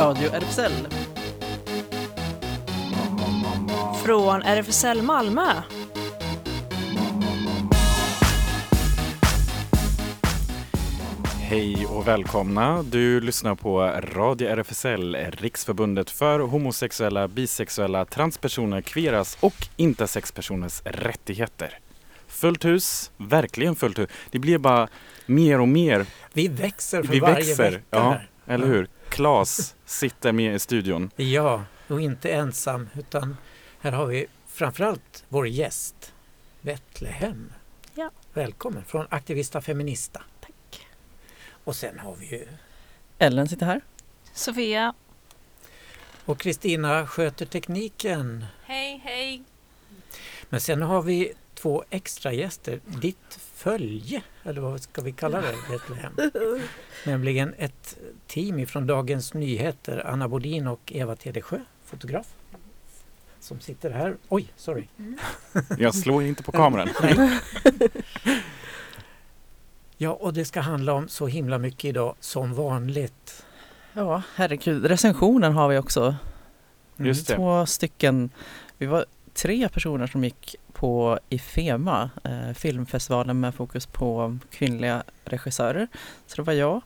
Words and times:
Radio 0.00 0.30
RFSL. 0.32 0.72
Från 4.04 4.42
RFSL 4.42 5.02
Malmö. 5.02 5.52
Hej 11.40 11.86
och 11.86 12.08
välkomna. 12.08 12.82
Du 12.82 13.20
lyssnar 13.20 13.54
på 13.54 13.80
Radio 14.14 14.48
RFSL, 14.48 15.16
Riksförbundet 15.30 16.10
för 16.10 16.40
homosexuella, 16.40 17.28
bisexuella, 17.28 18.04
transpersoner, 18.04 18.80
kveras 18.80 19.38
och 19.40 19.54
intersexpersoners 19.76 20.82
rättigheter. 20.84 21.78
Fullt 22.28 22.64
hus, 22.64 23.10
verkligen 23.16 23.76
fullt 23.76 23.98
hus. 23.98 24.08
Det 24.30 24.38
blir 24.38 24.58
bara 24.58 24.88
mer 25.26 25.60
och 25.60 25.68
mer. 25.68 26.06
Vi 26.32 26.48
växer 26.48 27.02
för 27.02 27.12
Vi 27.12 27.20
varje 27.20 27.34
växer, 27.34 27.70
vecka. 27.70 27.80
ja. 27.90 28.16
Eller 28.46 28.66
hur? 28.66 28.88
Klas 29.10 29.74
sitter 29.84 30.32
med 30.32 30.54
i 30.54 30.58
studion. 30.58 31.10
Ja, 31.16 31.64
och 31.88 32.00
inte 32.00 32.30
ensam 32.30 32.88
utan 32.98 33.36
här 33.80 33.92
har 33.92 34.06
vi 34.06 34.26
framförallt 34.46 35.24
vår 35.28 35.48
gäst 35.48 36.12
Betlehem. 36.60 37.52
Ja. 37.94 38.10
Välkommen 38.34 38.84
från 38.84 39.06
Aktivista 39.10 39.60
Feminista. 39.60 40.22
Tack. 40.40 40.86
Och 41.64 41.76
sen 41.76 41.98
har 41.98 42.14
vi 42.16 42.26
ju 42.26 42.46
Ellen 43.18 43.48
sitter 43.48 43.66
här. 43.66 43.80
Sofia. 44.32 44.94
och 46.24 46.38
Kristina 46.38 47.06
sköter 47.06 47.46
tekniken. 47.46 48.44
Hej, 48.64 49.00
hej. 49.04 49.42
Men 50.48 50.60
sen 50.60 50.82
har 50.82 51.02
vi 51.02 51.32
två 51.62 51.84
extra 51.90 52.32
gäster. 52.32 52.80
Ditt 52.86 53.38
följe, 53.54 54.22
eller 54.42 54.60
vad 54.60 54.80
ska 54.80 55.02
vi 55.02 55.12
kalla 55.12 55.40
det 55.40 55.54
Betlehem? 55.70 56.12
Nämligen 57.06 57.54
ett 57.58 57.98
team 58.26 58.66
från 58.66 58.86
Dagens 58.86 59.34
Nyheter, 59.34 60.06
Anna 60.06 60.28
Bodin 60.28 60.66
och 60.66 60.92
Eva 60.94 61.16
Tedesjö, 61.16 61.58
fotograf. 61.84 62.26
Som 63.40 63.60
sitter 63.60 63.90
här. 63.90 64.16
Oj, 64.28 64.52
sorry. 64.56 64.84
Jag 65.78 65.94
slår 65.94 66.22
inte 66.22 66.42
på 66.42 66.52
kameran. 66.52 66.88
Ja, 70.02 70.10
och 70.10 70.32
det 70.32 70.44
ska 70.44 70.60
handla 70.60 70.92
om 70.92 71.08
så 71.08 71.26
himla 71.26 71.58
mycket 71.58 71.84
idag 71.84 72.14
som 72.20 72.54
vanligt. 72.54 73.46
Ja, 73.92 74.22
herregud. 74.34 74.84
Recensionen 74.84 75.52
har 75.52 75.68
vi 75.68 75.78
också. 75.78 76.00
Mm. 76.96 77.08
Just 77.08 77.26
det. 77.26 77.36
Två 77.36 77.66
stycken. 77.66 78.30
Vi 78.78 78.86
var 78.86 79.04
tre 79.34 79.68
personer 79.68 80.06
som 80.06 80.24
gick 80.24 80.56
på 80.72 81.18
IFEMA, 81.28 82.10
eh, 82.24 82.52
filmfestivalen 82.52 83.40
med 83.40 83.54
fokus 83.54 83.86
på 83.86 84.38
kvinnliga 84.50 85.02
regissörer. 85.24 85.88
Så 86.26 86.36
det 86.36 86.42
var 86.42 86.52
jag 86.52 86.80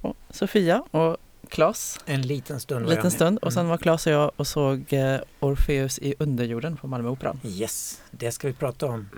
och 0.00 0.16
Sofia 0.30 0.82
och 0.90 1.16
Claes 1.48 2.00
En 2.06 2.22
liten 2.22 2.60
stund 2.60 2.88
liten 2.88 3.10
stund. 3.10 3.38
Och 3.38 3.52
sen 3.52 3.60
Mm. 3.60 3.70
var 3.70 3.78
Claes 3.78 4.06
och 4.06 4.12
jag 4.12 4.30
och 4.36 4.46
såg 4.46 4.92
eh, 4.92 5.20
Orfeus 5.40 5.98
i 5.98 6.14
underjorden 6.18 6.76
på 6.76 6.86
Malmö 6.86 7.08
Operan. 7.08 7.40
Yes, 7.44 8.02
det 8.10 8.32
ska 8.32 8.46
vi 8.48 8.54
prata 8.54 8.86
om. 8.86 9.08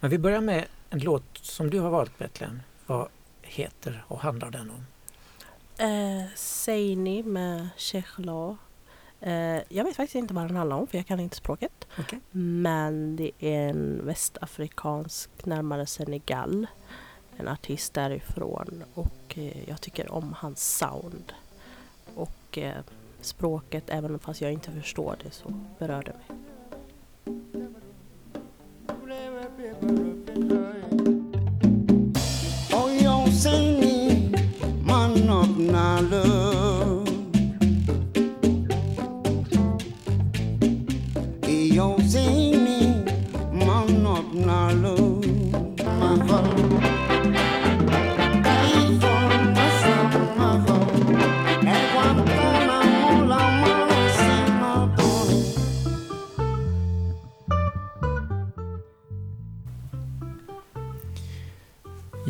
Men 0.00 0.10
vi 0.10 0.18
börjar 0.18 0.40
med 0.40 0.64
en 0.90 0.98
låt 0.98 1.24
som 1.42 1.70
du 1.70 1.80
har 1.80 1.90
valt 1.90 2.18
Betlehem. 2.18 2.60
Vad 2.86 3.08
heter 3.42 4.04
och 4.08 4.20
handlar 4.20 4.50
den 4.50 4.70
om? 4.70 4.86
Eh, 5.78 6.26
Seini 6.36 7.22
med 7.22 7.68
Chechla. 7.76 8.56
Eh, 9.20 9.62
jag 9.68 9.84
vet 9.84 9.96
faktiskt 9.96 10.14
inte 10.14 10.34
vad 10.34 10.48
den 10.48 10.56
handlar 10.56 10.76
om 10.76 10.86
för 10.86 10.98
jag 10.98 11.06
kan 11.06 11.20
inte 11.20 11.36
språket. 11.36 11.86
Okej. 11.98 12.20
Men 12.30 13.16
det 13.16 13.30
är 13.38 13.68
en 13.68 14.06
västafrikansk, 14.06 15.46
närmare 15.46 15.86
Senegal. 15.86 16.66
En 17.36 17.48
artist 17.48 17.94
därifrån 17.94 18.84
och 18.94 19.38
eh, 19.38 19.68
jag 19.68 19.80
tycker 19.80 20.12
om 20.12 20.34
hans 20.38 20.78
sound. 20.78 21.32
Och 22.14 22.58
eh, 22.58 22.74
språket, 23.20 23.84
även 23.86 24.18
fast 24.18 24.40
jag 24.40 24.52
inte 24.52 24.70
förstår 24.70 25.16
det 25.22 25.30
så 25.30 25.62
berör 25.78 26.02
det 26.02 26.12
mig. 26.12 26.24
Oh, 32.72 32.92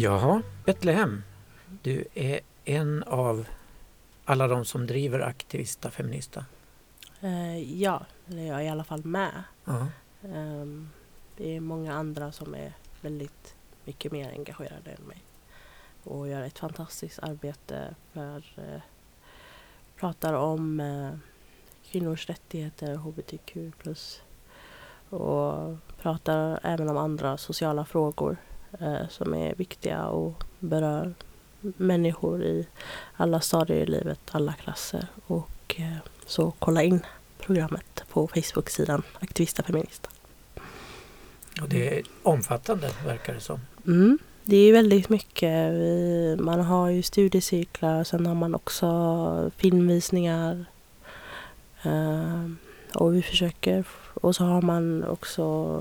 Jaha, 0.05 0.43
Betlehem. 0.65 1.23
Du 1.83 2.05
är 2.15 2.41
en 2.65 3.03
av 3.03 3.47
alla 4.25 4.49
de 4.49 4.65
som 4.65 4.87
driver 4.87 5.21
Aktivista 5.21 5.91
Feminista. 5.91 6.45
Eh, 7.21 7.81
ja, 7.81 8.07
eller 8.29 8.43
jag 8.43 8.61
är 8.61 8.65
i 8.65 8.69
alla 8.69 8.85
fall 8.85 9.05
med. 9.05 9.43
Ja. 9.65 9.87
Ehm, 10.23 10.89
det 11.37 11.57
är 11.57 11.61
många 11.61 11.95
andra 11.95 12.33
som 12.33 12.55
är 12.55 12.73
väldigt 13.01 13.55
mycket 13.85 14.13
mer 14.13 14.31
engagerade 14.31 14.91
än 14.91 15.03
mig. 15.03 15.23
Och 16.03 16.29
gör 16.29 16.43
ett 16.43 16.59
fantastiskt 16.59 17.19
arbete 17.19 17.95
för 18.13 18.37
eh, 18.57 18.81
pratar 19.97 20.35
om 20.35 20.81
eh, 20.81 21.11
kvinnors 21.91 22.29
rättigheter, 22.29 22.97
hbtq 22.97 23.57
och 25.11 25.77
pratar 26.03 26.61
även 26.63 26.89
om 26.89 26.97
andra 26.97 27.37
sociala 27.37 27.85
frågor 27.85 28.37
som 29.09 29.35
är 29.35 29.55
viktiga 29.55 30.07
och 30.07 30.45
berör 30.59 31.15
människor 31.61 32.43
i 32.43 32.67
alla 33.17 33.41
stadier 33.41 33.77
i 33.77 33.87
livet, 33.87 34.21
alla 34.31 34.53
klasser. 34.53 35.07
Och 35.27 35.75
eh, 35.77 35.97
så 36.27 36.53
kolla 36.59 36.83
in 36.83 37.01
programmet 37.39 38.05
på 38.09 38.29
Facebook-sidan 38.29 39.03
Aktivista 39.21 39.63
Feminista. 39.63 40.11
Och 41.63 41.69
det 41.69 41.99
är 41.99 42.03
omfattande 42.23 42.91
verkar 43.07 43.35
det 43.35 43.41
som. 43.41 43.61
Mm. 43.87 44.19
Det 44.45 44.57
är 44.57 44.73
väldigt 44.73 45.09
mycket. 45.09 45.73
Vi, 45.73 46.37
man 46.41 46.61
har 46.61 46.89
ju 46.89 47.03
studiecirklar, 47.03 48.05
sen 48.05 48.27
har 48.27 48.35
man 48.35 48.55
också 48.55 49.51
filmvisningar. 49.57 50.65
Eh, 51.83 52.45
och 52.95 53.15
vi 53.15 53.23
försöker, 53.23 53.85
och 54.15 54.37
så 54.37 54.45
har 54.45 54.63
man 54.63 55.05
också, 55.05 55.79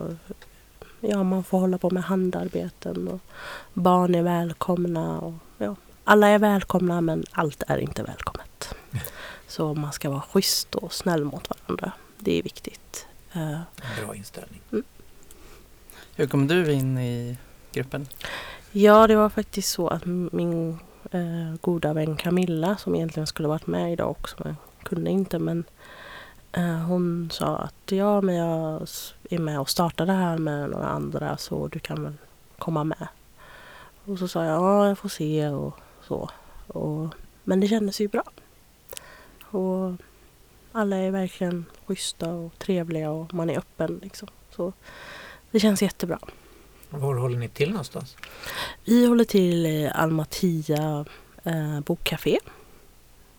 ja 1.03 1.24
man 1.24 1.44
får 1.44 1.59
hålla 1.59 1.78
på 1.78 1.90
med 1.90 2.03
handarbeten 2.03 3.08
och 3.08 3.19
barn 3.74 4.16
är 4.16 4.22
välkomna. 4.22 5.19
Och, 5.19 5.34
ja, 5.58 5.75
alla 6.03 6.28
är 6.28 6.40
välkomna 6.40 7.02
men 7.02 7.24
allt 7.31 7.64
är 7.68 7.78
inte 7.78 8.03
välkommet. 8.03 8.75
Så 9.47 9.74
man 9.74 9.94
ska 9.94 10.09
vara 10.09 10.22
schysst 10.22 10.75
och 10.75 10.94
snäll 10.94 11.24
mot 11.24 11.50
varandra. 11.50 11.92
Det 12.19 12.40
är 12.40 12.44
viktigt. 12.44 13.08
Eh, 13.34 13.59
bra 14.03 14.16
inställning. 14.16 14.62
Hur 16.16 16.28
kom 16.28 16.47
du 16.47 16.72
in 16.74 16.97
i 16.97 17.38
gruppen? 17.72 18.08
Ja, 18.72 19.08
det 19.08 19.16
var 19.16 19.30
faktiskt 19.30 19.69
så 19.69 19.88
att 19.88 20.06
min 20.06 20.80
eh, 21.12 21.56
goda 21.62 21.94
vän 21.94 22.18
Camilla 22.18 22.78
som 22.78 22.96
egentligen 22.96 23.28
skulle 23.28 23.47
varit 23.47 23.68
med 23.68 23.94
idag 23.94 24.12
också 24.12 24.36
men 24.40 24.56
kunde 24.84 25.09
inte 25.09 25.40
men 25.40 25.63
hon 26.62 27.30
sa 27.31 27.58
att 27.58 27.91
ja 27.91 28.22
men 28.22 28.36
jag 28.36 28.88
är 29.30 29.40
med 29.40 29.59
och 29.59 29.69
startar 29.69 30.06
det 30.06 30.14
här 30.14 30.38
med 30.38 30.69
några 30.69 30.88
andra 30.88 31.38
så 31.38 31.68
du 31.68 31.80
kan 31.80 32.03
väl 32.03 32.13
komma 32.57 32.83
med. 32.83 33.07
Och 34.06 34.19
så 34.19 34.27
sa 34.27 34.45
jag 34.45 34.56
ja 34.56 34.88
jag 34.88 34.98
får 34.98 35.10
se 35.10 35.48
och 35.48 35.80
så. 36.07 36.30
Och, 36.68 37.07
men 37.44 37.60
det 37.60 37.68
kändes 37.68 38.01
ju 38.01 38.07
bra. 38.07 38.24
Och 39.42 39.92
alla 40.72 40.95
är 40.95 41.12
verkligen 41.12 41.66
schyssta 41.86 42.30
och 42.33 42.60
trevliga 42.60 43.12
och 43.12 43.33
man 43.33 43.50
är 43.50 43.57
öppen 43.57 44.00
liksom. 44.04 44.27
Så 44.56 44.74
det 45.51 45.60
känns 45.60 45.81
jättebra. 45.81 46.19
Var 46.89 47.16
håller 47.16 47.38
ni 47.38 47.50
till 47.50 47.69
någonstans? 47.69 48.18
Vi 48.86 49.06
håller 49.06 49.24
till 49.24 49.66
i 49.66 49.92
Almatia 49.95 51.06
eh, 51.44 51.80
bokcafé. 51.80 52.39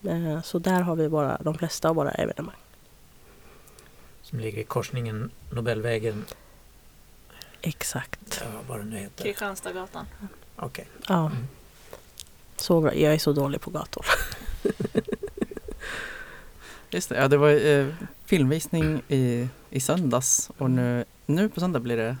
Eh, 0.03 0.41
så 0.41 0.59
där 0.59 0.81
har 0.81 0.95
vi 0.95 1.07
våra, 1.07 1.37
de 1.41 1.57
flesta 1.57 1.89
av 1.89 1.95
våra 1.95 2.11
evenemang. 2.11 2.55
Som 4.25 4.39
ligger 4.39 4.61
i 4.61 4.63
korsningen 4.63 5.31
Nobelvägen, 5.51 6.25
Exakt. 7.61 8.41
ja, 8.41 8.61
vad 8.67 8.79
det 8.79 8.85
nu 8.85 8.97
heter. 8.97 9.23
Kristianstadsgatan. 9.23 10.05
Okej. 10.55 10.87
Ja. 11.07 11.25
Mm. 11.25 11.47
Så. 12.57 12.91
Jag 12.95 13.13
är 13.13 13.17
så 13.17 13.33
dålig 13.33 13.61
på 13.61 13.69
gator. 13.71 14.05
Just 16.89 17.09
det, 17.09 17.15
ja, 17.15 17.27
det 17.27 17.37
var 17.37 17.49
eh, 17.67 17.87
filmvisning 18.25 19.01
i, 19.07 19.47
i 19.69 19.79
söndags 19.79 20.51
och 20.57 20.71
nu, 20.71 21.05
nu 21.25 21.49
på 21.49 21.59
söndag 21.59 21.79
blir 21.79 21.97
det 21.97 22.17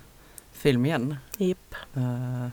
film 0.51 0.85
igen. 0.85 1.15
Japp. 1.37 1.75
Eh, 1.95 2.47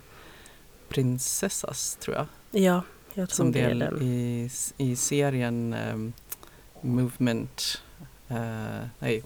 Prinsessas 0.88 1.96
tror 2.00 2.16
jag. 2.16 2.26
Ja, 2.62 2.82
jag 3.14 3.28
tror 3.28 3.36
Som 3.36 3.52
det 3.52 3.60
är 3.60 3.68
del 3.68 3.78
den. 3.78 4.02
i, 4.02 4.50
i 4.76 4.96
serien 4.96 5.72
eh, 5.72 5.96
movement, 6.80 7.82
eh, 8.28 8.36
nej, 8.98 9.22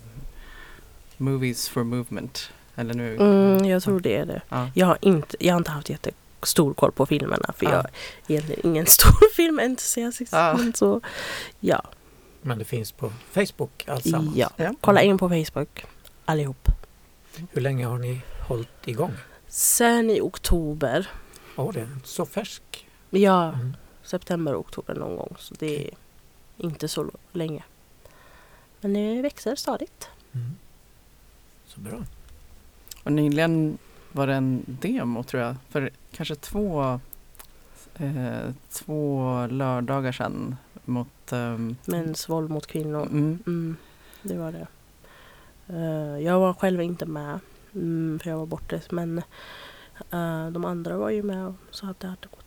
Movies 1.16 1.68
for 1.68 1.84
Movement. 1.84 2.50
Eller 2.74 2.94
nu? 2.94 3.16
Mm, 3.16 3.64
jag 3.64 3.82
tror 3.82 4.00
det 4.00 4.16
är 4.16 4.26
det. 4.26 4.42
Ja. 4.48 4.70
Jag 4.74 4.86
har 4.86 4.98
inte, 5.00 5.36
jag 5.40 5.54
har 5.54 5.58
inte 5.58 5.70
haft 5.70 5.90
jättestor 5.90 6.74
koll 6.74 6.92
på 6.92 7.06
filmerna 7.06 7.52
för 7.56 7.66
Ja. 7.66 7.70
jag 7.72 7.84
är 7.84 7.90
egentligen 8.28 8.66
ingen 8.66 8.86
stor 8.96 9.34
filmentusiast. 9.34 10.20
Ja. 10.32 10.54
Men 10.58 10.74
så, 10.74 11.00
ja. 11.60 11.82
Men 12.42 12.58
det 12.58 12.64
finns 12.64 12.92
på 12.92 13.12
Facebook 13.30 13.84
alltsammans. 13.88 14.36
ja. 14.36 14.50
Ja. 14.56 14.74
Kolla 14.80 15.02
in 15.02 15.18
på 15.18 15.28
Facebook 15.28 15.84
allihop. 16.24 16.68
Hur 17.52 17.60
länge 17.60 17.86
har 17.86 17.98
ni 17.98 18.20
hållit 18.48 18.88
igång? 18.88 19.12
Sen 19.48 20.10
i 20.10 20.20
oktober, 20.20 21.10
Åh, 21.56 21.72
det 21.72 21.80
är 21.80 21.88
så 22.04 22.26
färsk. 22.26 22.88
ja, 23.10 23.52
Mm. 23.52 23.76
september, 24.02 24.60
oktober 24.60 24.94
någon 24.94 25.16
gång. 25.16 25.34
Så 25.38 25.54
det 25.58 25.84
är 25.86 25.90
inte 26.56 26.88
så 26.88 27.10
länge. 27.32 27.62
Men 28.80 28.92
det 28.94 29.22
växer 29.22 29.56
stadigt. 29.56 30.08
Mm. 30.34 30.56
Så 31.76 31.82
bra. 31.82 31.98
Och 33.02 33.12
nyligen 33.12 33.78
var 34.12 34.26
det 34.26 34.34
en 34.34 34.62
demo 34.66 35.22
tror 35.22 35.42
jag, 35.42 35.56
för 35.68 35.90
kanske 36.12 36.34
två, 36.34 37.00
eh, 37.96 38.50
två 38.70 39.46
lördagar 39.46 40.12
sedan 40.12 40.56
mot 40.84 41.32
ehm, 41.32 41.76
Mäns 41.84 42.28
våld 42.28 42.50
mot 42.50 42.66
kvinnor. 42.66 43.02
Mm, 43.02 43.38
Mm, 43.46 43.76
det 44.22 44.36
var 44.36 44.52
det. 44.52 44.66
Eh, 45.68 46.24
jag 46.24 46.40
var 46.40 46.52
själv 46.54 46.82
inte 46.82 47.06
med, 47.06 47.40
mm, 47.74 48.18
för 48.22 48.30
jag 48.30 48.38
var 48.38 48.46
borta. 48.46 48.80
Men 48.90 49.18
eh, 50.10 50.50
de 50.50 50.64
andra 50.64 50.96
var 50.96 51.10
ju 51.10 51.22
med 51.22 51.46
och 51.46 51.54
sa 51.70 51.86
att 51.88 52.00
det 52.00 52.06
hade 52.08 52.28
gått. 52.30 52.46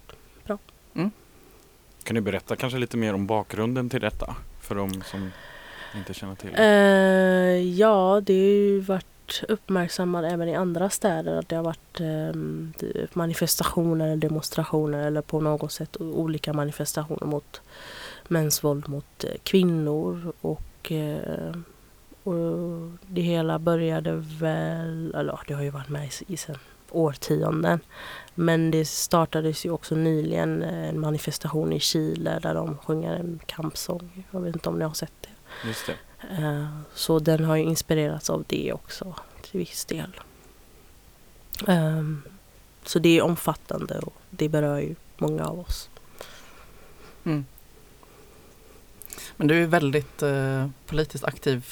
Kan 2.03 2.15
du 2.15 2.21
berätta 2.21 2.55
kanske 2.55 2.79
lite 2.79 2.97
mer 2.97 3.13
om 3.13 3.27
bakgrunden 3.27 3.89
till 3.89 4.01
detta? 4.01 4.35
För 4.59 4.75
de 4.75 5.01
som 5.01 5.31
inte 5.95 6.13
känner 6.13 6.35
till. 6.35 6.49
Eh, 6.55 7.79
ja, 7.79 8.21
det 8.25 8.33
har 8.33 8.39
ju 8.39 8.79
varit 8.79 9.18
uppmärksammad 9.47 10.25
även 10.25 10.49
i 10.49 10.55
andra 10.55 10.89
städer 10.89 11.35
att 11.37 11.49
det 11.49 11.55
har 11.55 11.63
varit 11.63 11.99
eh, 11.99 13.09
manifestationer, 13.13 14.15
demonstrationer 14.15 15.07
eller 15.07 15.21
på 15.21 15.41
något 15.41 15.71
sätt 15.71 15.97
olika 15.99 16.53
manifestationer 16.53 17.25
mot 17.25 17.61
mäns 18.27 18.63
våld 18.63 18.89
mot 18.89 19.23
eh, 19.23 19.29
kvinnor. 19.43 20.33
Och, 20.41 20.91
eh, 20.91 21.55
och 22.23 22.91
det 23.07 23.21
hela 23.21 23.59
började 23.59 24.11
väl, 24.15 25.13
eller 25.15 25.39
det 25.47 25.53
har 25.53 25.63
ju 25.63 25.69
varit 25.69 25.89
med 25.89 26.05
i, 26.05 26.33
i 26.33 26.37
sen 26.37 26.57
årtionden. 26.91 27.79
Men 28.35 28.71
det 28.71 28.85
startades 28.85 29.65
ju 29.65 29.71
också 29.71 29.95
nyligen 29.95 30.63
eh, 30.63 30.89
en 30.89 30.99
manifestation 30.99 31.73
i 31.73 31.79
Chile 31.79 32.39
där 32.41 32.53
de 32.53 32.77
sjunger 32.77 33.13
en 33.13 33.39
kampsång. 33.45 34.25
Jag 34.31 34.41
vet 34.41 34.55
inte 34.55 34.69
om 34.69 34.79
ni 34.79 34.85
har 34.85 34.93
sett 34.93 35.13
det. 35.21 35.67
Just 35.67 35.87
det. 35.87 35.93
Eh, 36.39 36.67
Så 36.93 37.19
den 37.19 37.43
har 37.45 37.55
ju 37.55 37.63
inspirerats 37.63 38.29
av 38.29 38.43
det 38.47 38.73
också 38.73 39.15
till 39.41 39.59
viss 39.59 39.85
del. 39.85 40.19
Ehm, 41.67 42.21
Så 42.85 42.99
det 42.99 43.17
är 43.17 43.21
omfattande 43.21 43.99
och 43.99 44.13
det 44.29 44.49
berör 44.49 44.79
ju 44.79 44.95
många 45.17 45.45
av 45.45 45.59
oss. 45.59 45.89
mm. 47.23 47.45
Men 49.37 49.47
du 49.47 49.63
är 49.63 49.67
väldigt 49.67 50.21
eh, 50.21 50.67
politiskt 50.85 51.23
aktiv 51.23 51.65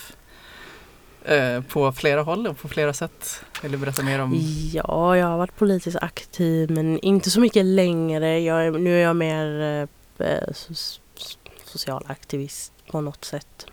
eh, 1.23 1.61
på 1.61 1.91
flera 1.91 2.21
håll 2.21 2.47
och 2.47 2.57
på 2.57 2.67
flera 2.67 2.93
sätt. 2.93 3.43
Vill 3.61 3.71
du 3.71 3.77
berätta 3.77 4.03
mer 4.03 4.19
om? 4.19 4.33
Ja, 4.73 5.17
jag 5.17 5.27
har 5.27 5.37
varit 5.37 5.55
politiskt 5.57 5.97
aktiv 6.01 6.71
men 6.71 6.99
inte 6.99 7.29
så 7.31 7.39
mycket 7.39 7.65
längre. 7.65 8.39
Jag 8.39 8.65
är, 8.65 8.71
nu 8.71 8.97
är 8.99 9.03
jag 9.03 9.15
mer 9.15 9.45
eh, 10.17 10.47
so- 10.51 10.99
social 11.65 12.03
aktivist 12.07 12.73
på 12.91 13.01
något 13.01 13.25
sätt. 13.25 13.65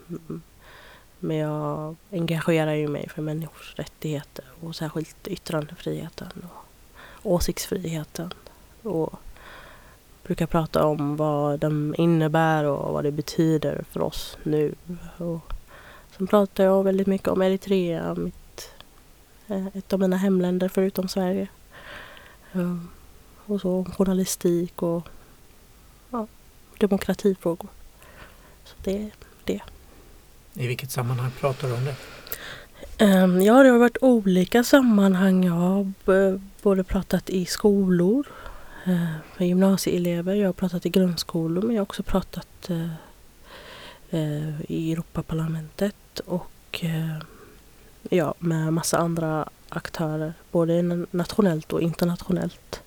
Men 1.25 1.37
jag 1.37 1.97
engagerar 2.13 2.75
ju 2.75 2.89
mig 2.89 3.09
för 3.09 3.23
människors 3.23 3.75
rättigheter 3.77 4.45
och 4.61 4.77
särskilt 4.77 5.29
yttrandefriheten 5.29 6.29
och 6.43 7.33
åsiktsfriheten. 7.33 8.33
Och 8.83 9.13
brukar 10.23 10.47
prata 10.47 10.87
om 10.87 11.17
vad 11.17 11.61
de 11.61 11.95
innebär 11.99 12.65
och 12.65 12.93
vad 12.93 13.05
det 13.05 13.13
betyder 13.13 13.85
för 13.91 14.03
oss 14.03 14.39
nu. 14.43 14.75
Och 15.17 15.53
sen 16.17 16.27
pratar 16.27 16.65
jag 16.65 16.85
väldigt 16.85 17.07
mycket 17.07 17.29
om 17.29 17.43
Eritrea, 17.43 18.15
mitt, 18.15 18.71
eh, 19.47 19.67
ett 19.67 19.93
av 19.93 20.01
mina 20.01 20.17
hemländer 20.17 20.69
förutom 20.69 21.09
Sverige. 21.09 21.49
Ehm, 22.53 22.89
och 23.47 23.61
så 23.61 23.87
journalistik 23.97 24.83
och 24.83 25.09
ja, 26.11 26.27
demokratifrågor. 26.79 27.69
Så 28.65 28.75
det 28.85 29.11
i 30.55 30.67
vilket 30.67 30.91
sammanhang 30.91 31.31
pratar 31.41 31.69
du 31.69 31.75
om 31.75 31.85
det? 31.85 31.95
Ehm, 32.99 33.43
ja, 33.43 33.63
det 33.63 33.69
har 33.69 33.79
varit 33.79 33.97
olika 34.01 34.65
sammanhang. 34.65 35.45
Jag 35.45 35.53
har 35.53 35.93
både 36.63 36.85
pratat 36.85 37.31
i 37.31 37.47
skolor 37.47 38.27
eh, 38.85 39.11
med 39.37 39.37
för 39.37 39.45
gymnasieelever. 39.45 40.35
Jag 40.35 40.49
har 40.49 40.53
pratat 40.53 40.87
i 40.87 40.89
grundskolor 40.89 41.63
men 41.63 41.77
jag 41.77 41.81
har 41.81 41.87
också 41.87 42.03
pratat 42.03 42.71
eh, 42.71 42.91
eh, 44.11 44.61
i 44.69 44.93
Europaparlamentet 44.93 46.21
och 46.27 46.51
ja, 48.11 48.35
med 48.39 48.73
massa 48.73 48.99
andra 48.99 49.49
aktörer. 49.69 50.35
Både 50.51 50.83
nationellt 51.11 51.73
och 51.73 51.83
internationellt. 51.83 52.83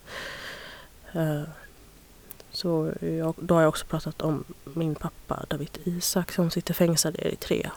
Så 2.58 2.94
jag, 3.00 3.36
då 3.38 3.56
har 3.56 3.62
jag 3.62 3.70
också 3.70 3.86
pratat 3.86 4.22
om 4.22 4.44
min 4.64 4.96
pappa 4.96 5.46
David 5.48 5.78
Isak 5.84 6.32
som 6.32 6.52
sitter 6.52 6.74
fängslad 6.74 7.16
i 7.16 7.28
Eritrea. 7.28 7.72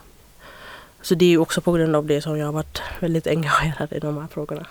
Så 1.03 1.15
det 1.15 1.25
är 1.25 1.29
ju 1.29 1.38
också 1.38 1.61
på 1.61 1.73
grund 1.73 1.97
av 1.97 2.06
det 2.06 2.23
som 2.23 2.38
jag 2.38 2.47
har 2.47 2.53
varit 2.53 2.82
väldigt 3.00 3.27
engagerad 3.27 3.93
i 3.93 3.99
de 3.99 4.19
här 4.19 4.27
frågorna. 4.27 4.67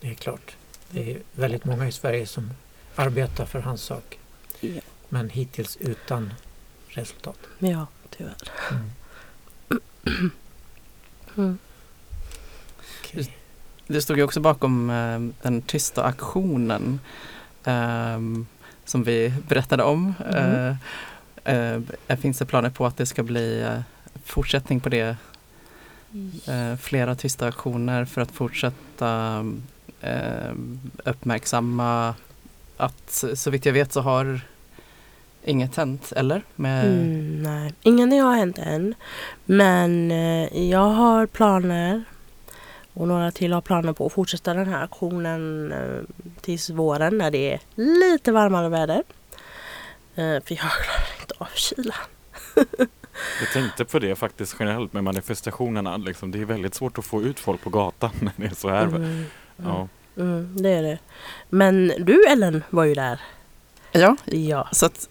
Det 0.00 0.10
är 0.10 0.14
klart. 0.14 0.56
Det 0.90 1.12
är 1.12 1.18
väldigt 1.32 1.64
många 1.64 1.88
i 1.88 1.92
Sverige 1.92 2.26
som 2.26 2.50
arbetar 2.94 3.46
för 3.46 3.60
hans 3.60 3.82
sak. 3.82 4.18
Ja. 4.60 4.80
Men 5.08 5.30
hittills 5.30 5.76
utan 5.76 6.32
resultat. 6.88 7.38
Ja, 7.58 7.86
tyvärr. 8.10 8.36
Mm. 8.70 10.30
Mm. 11.36 11.58
Okej. 13.00 13.36
Du 13.86 14.02
stod 14.02 14.16
ju 14.16 14.22
också 14.22 14.40
bakom 14.40 14.90
eh, 14.90 15.20
den 15.42 15.62
tysta 15.62 16.04
aktionen 16.04 17.00
ehm, 17.64 18.46
som 18.88 19.04
vi 19.04 19.32
berättade 19.48 19.82
om. 19.82 20.14
Mm. 20.34 20.76
Eh, 21.44 21.80
eh, 22.08 22.18
finns 22.18 22.38
det 22.38 22.44
planer 22.44 22.70
på 22.70 22.86
att 22.86 22.96
det 22.96 23.06
ska 23.06 23.22
bli 23.22 23.60
eh, 23.62 23.80
fortsättning 24.24 24.80
på 24.80 24.88
det? 24.88 25.16
Eh, 26.46 26.76
flera 26.80 27.14
tysta 27.14 27.46
aktioner 27.46 28.04
för 28.04 28.20
att 28.20 28.30
fortsätta 28.30 29.44
eh, 30.00 30.52
uppmärksamma 31.04 32.14
att 32.76 33.24
så 33.34 33.50
vitt 33.50 33.66
jag 33.66 33.72
vet 33.72 33.92
så 33.92 34.00
har 34.00 34.40
inget 35.44 35.76
hänt, 35.76 36.12
eller? 36.16 36.42
Med, 36.56 36.84
Mm, 36.86 37.42
nej, 37.42 37.74
ingenting 37.82 38.20
har 38.20 38.36
hänt 38.36 38.58
än. 38.58 38.94
Men 39.44 40.10
eh, 40.10 40.68
jag 40.68 40.88
har 40.90 41.26
planer 41.26 42.04
och 42.98 43.08
några 43.08 43.30
till 43.30 43.52
har 43.52 43.60
planer 43.60 43.92
på 43.92 44.06
att 44.06 44.12
fortsätta 44.12 44.54
den 44.54 44.66
här 44.68 44.84
aktionen 44.84 45.72
eh, 45.72 46.02
tills 46.40 46.70
våren 46.70 47.18
när 47.18 47.30
det 47.30 47.52
är 47.52 47.60
lite 47.74 48.32
varmare 48.32 48.68
väder. 48.68 49.02
Eh, 50.14 50.24
för 50.44 50.54
jag 50.54 50.58
klarar 50.58 51.20
inte 51.20 51.34
av 51.38 51.48
kylan. 51.54 51.94
Jag 53.40 53.52
tänkte 53.52 53.84
på 53.84 53.98
det 53.98 54.14
faktiskt 54.16 54.56
generellt 54.60 54.92
med 54.92 55.04
manifestationerna. 55.04 55.96
Liksom, 55.96 56.30
det 56.30 56.40
är 56.40 56.44
väldigt 56.44 56.74
svårt 56.74 56.98
att 56.98 57.04
få 57.04 57.22
ut 57.22 57.40
folk 57.40 57.60
på 57.62 57.70
gatan 57.70 58.10
när 58.20 58.32
det 58.36 58.46
är 58.46 58.54
så 58.54 58.68
här. 58.68 58.82
Mm, 58.86 59.24
Ja. 59.56 59.88
mm, 60.16 60.56
det 60.62 60.70
är 60.70 60.82
det. 60.82 60.98
Men 61.48 61.92
du 61.98 62.24
Ellen 62.28 62.64
var 62.70 62.84
ju 62.84 62.94
där. 62.94 63.20
Ja, 63.92 64.16
Ja. 64.24 64.68
så 64.72 64.86
att 64.86 65.08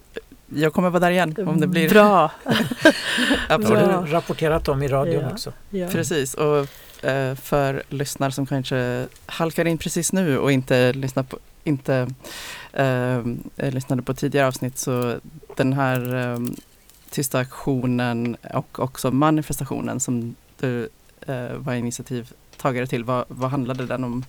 jag 0.55 0.73
kommer 0.73 0.89
vara 0.89 0.99
där 0.99 1.11
igen 1.11 1.35
om 1.47 1.59
det 1.59 1.67
blir 1.67 1.89
Bra. 1.89 2.31
Absolut. 3.49 4.05
du 4.05 4.11
rapporterat 4.11 4.67
om 4.67 4.83
i 4.83 4.87
radion 4.87 5.21
Ja. 5.23 5.31
också. 5.31 5.53
Ja. 5.69 5.87
Precis, 5.87 6.33
och 6.33 6.67
Eh, 7.03 7.35
för 7.35 7.83
lyssnare 7.89 8.31
som 8.31 8.45
kanske 8.45 9.07
halkar 9.25 9.65
in 9.65 9.77
precis 9.77 10.13
nu 10.13 10.37
och 10.37 10.51
inte 10.51 10.93
lyssnar 10.93 11.23
på 11.23 11.39
inte 11.63 12.07
eh, 12.73 13.17
eh, 13.57 13.71
lyssnade 13.71 14.01
på 14.01 14.13
tidigare 14.13 14.47
avsnitt 14.47 14.77
så 14.77 15.19
den 15.55 15.73
här 15.73 16.15
eh, 16.15 16.39
tysta 17.09 17.39
aktionen 17.39 18.37
och 18.53 18.79
också 18.79 19.11
manifestationen 19.11 19.99
som 19.99 20.35
du 20.59 20.89
eh, 21.21 21.53
var 21.53 21.73
initiativtagare 21.73 22.87
till, 22.87 23.03
vad, 23.03 23.25
vad 23.27 23.49
handlade 23.49 23.85
den 23.85 24.03
om 24.03 24.25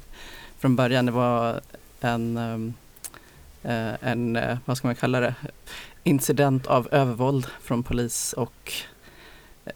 från 0.58 0.76
början? 0.76 1.06
Det 1.06 1.12
var 1.12 1.60
en, 2.00 2.36
eh, 3.62 3.72
eh 3.72 3.94
en 4.00 4.38
vad 4.64 4.76
ska 4.76 4.88
man 4.88 4.94
kalla 4.94 5.20
det, 5.20 5.34
incident 6.02 6.66
av 6.66 6.88
övervåld 6.90 7.46
från 7.60 7.82
polis 7.82 8.32
och 8.32 8.72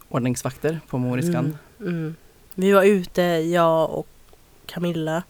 ordningsvakter 0.08 0.80
på 0.88 0.98
Moriskan. 0.98 1.58
Mm, 1.80 1.94
mm. 1.94 2.14
Vi 2.54 2.72
var 2.72 2.82
ute, 2.82 3.22
jag 3.22 3.90
och 3.90 4.06
Camilla 4.66 5.22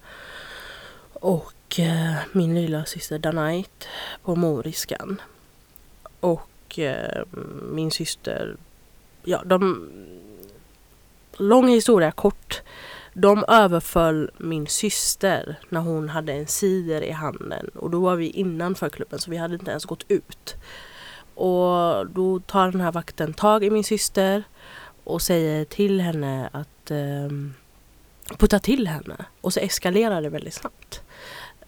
och 1.12 1.78
eh, 1.78 2.14
min 2.32 2.54
lilla 2.54 2.84
syster 2.84 3.18
Danait 3.18 3.88
på 4.22 4.36
Moriskan. 4.36 5.20
Och 6.20 6.78
eh, 6.78 7.22
min 7.62 7.90
syster, 7.90 8.56
ja 9.24 9.42
de, 9.44 9.90
lång 11.36 11.68
historia 11.68 12.10
kort. 12.10 12.62
De 13.14 13.44
överföll 13.48 14.30
min 14.38 14.66
syster 14.66 15.56
när 15.68 15.80
hon 15.80 16.08
hade 16.08 16.32
en 16.32 16.46
cider 16.46 17.02
i 17.02 17.10
handen 17.10 17.70
och 17.74 17.90
då 17.90 18.00
var 18.00 18.16
vi 18.16 18.30
innanför 18.30 18.88
klubben 18.88 19.18
så 19.18 19.30
vi 19.30 19.36
hade 19.36 19.54
inte 19.54 19.70
ens 19.70 19.84
gått 19.84 20.04
ut. 20.08 20.54
Och 21.34 22.06
då 22.06 22.40
tar 22.46 22.70
den 22.70 22.80
här 22.80 22.92
vakten 22.92 23.34
tag 23.34 23.64
i 23.64 23.70
min 23.70 23.84
syster 23.84 24.44
och 25.04 25.22
säger 25.22 25.64
till 25.64 26.00
henne 26.00 26.48
att 26.52 26.71
um, 26.90 27.54
putta 28.38 28.58
till 28.58 28.86
henne 28.86 29.16
och 29.40 29.52
så 29.52 29.60
eskalerar 29.60 30.22
det 30.22 30.28
väldigt 30.28 30.54
snabbt. 30.54 31.02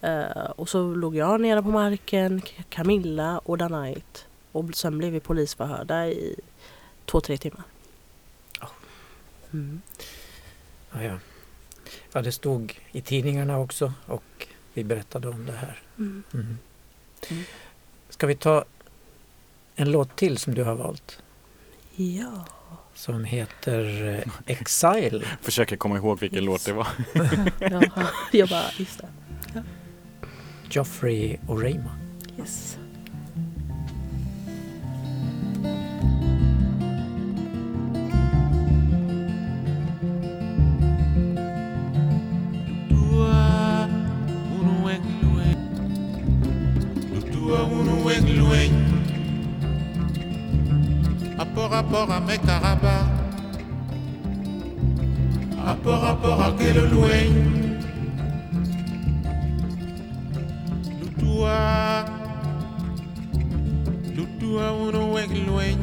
Uh, 0.05 0.51
och 0.57 0.69
så 0.69 0.95
låg 0.95 1.17
jag 1.17 1.41
nere 1.41 1.63
på 1.63 1.69
marken, 1.69 2.43
Camilla 2.69 3.39
och 3.39 3.59
Danait 3.59 4.27
och 4.53 4.75
sen 4.75 4.99
blev 4.99 5.13
vi 5.13 5.21
polisförhörda 5.21 6.07
i 6.07 6.37
två, 7.07 7.21
tre 7.21 7.37
timmar. 7.37 7.65
Mm. 9.53 9.83
Ja, 10.93 11.03
ja. 11.03 11.19
ja, 12.13 12.23
det 12.23 12.33
stod 12.33 12.81
i 12.93 13.01
tidningarna 13.01 13.59
också 13.59 13.93
och 14.07 14.49
vi 14.73 14.85
berättade 14.85 15.29
om 15.29 15.47
det 15.47 15.53
här. 15.53 15.83
Mm. 15.99 16.23
Mm. 16.35 16.59
Mm. 17.31 17.45
Ska 18.09 18.27
vi 18.27 18.35
ta 18.35 18.65
en 19.75 19.91
låt 19.91 20.17
till 20.17 20.39
som 20.39 20.55
du 20.55 20.65
har 20.65 20.75
valt? 20.75 21.23
Ja. 21.97 22.47
Som 23.05 23.25
heter 23.25 24.09
eh, 24.15 24.33
Exile. 24.47 25.25
Försöker 25.41 25.77
komma 25.77 25.97
ihåg 25.97 26.21
vilken 26.21 26.45
låt 26.45 26.65
det 26.65 26.73
var. 26.73 26.87
Jaha. 27.61 28.07
Jag 28.33 28.49
bara, 28.49 28.65
just 28.79 29.01
det. 29.53 29.63
Joffrey 30.71 31.39
och 31.47 31.63
Rayma. 31.63 31.91
Yes. 32.39 32.79
Lutua 42.69 43.89
unu 44.61 44.87
weng 44.87 45.05
lueng 45.23 45.59
Lutua 47.15 47.63
unu 47.63 48.09
weng 48.09 48.29
lueng 48.39 48.84
Apport 51.55 51.71
rapport 51.71 52.11
à 52.11 52.21
mes 52.21 52.39
carabas 52.39 53.07
Apport 55.65 56.01
rapport 56.03 56.43
à 56.43 56.51
quel 56.59 56.79
unu 56.79 56.99
weng 57.07 57.35
lueng 61.23 62.07
Lutua 64.17 64.73
unu 64.73 65.15
weng 65.15 65.79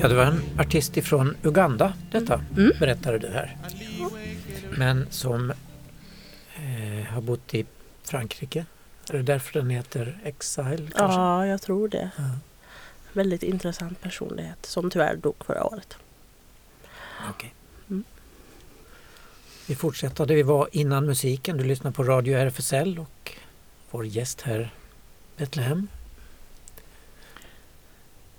Ja, 0.00 0.08
det 0.08 0.14
var 0.14 0.26
en 0.26 0.40
artist 0.58 0.96
ifrån 0.96 1.36
Uganda 1.42 1.92
detta, 2.12 2.40
Mm. 2.56 2.72
berättade 2.80 3.18
du 3.18 3.28
här. 3.28 3.56
Men 4.78 5.06
som 5.10 5.50
eh, 6.56 7.04
har 7.14 7.20
bott 7.20 7.54
i 7.54 7.64
Frankrike. 8.02 8.64
Är 9.10 9.16
det 9.16 9.22
därför 9.22 9.52
den 9.52 9.70
heter 9.70 10.18
Exile? 10.24 10.76
Kanske? 10.94 11.20
Ja, 11.20 11.46
jag 11.46 11.62
tror 11.62 11.88
det. 11.88 12.10
Ja. 12.16 12.22
Väldigt 13.12 13.42
intressant 13.42 14.00
personlighet 14.00 14.66
som 14.66 14.90
tyvärr 14.90 15.16
dog 15.16 15.34
förra 15.44 15.64
året. 15.64 15.96
Okej. 17.30 17.54
Mm. 17.90 18.04
Vi 19.66 19.74
fortsätter 19.74 20.26
där 20.26 20.34
vi 20.34 20.42
var 20.42 20.68
innan 20.72 21.06
musiken. 21.06 21.56
Du 21.56 21.64
lyssnar 21.64 21.90
på 21.90 22.02
Radio 22.04 22.36
RFSL 22.38 22.98
och 22.98 23.32
vår 23.90 24.06
gäst 24.06 24.40
här 24.42 24.70
Betlehem. 25.36 25.88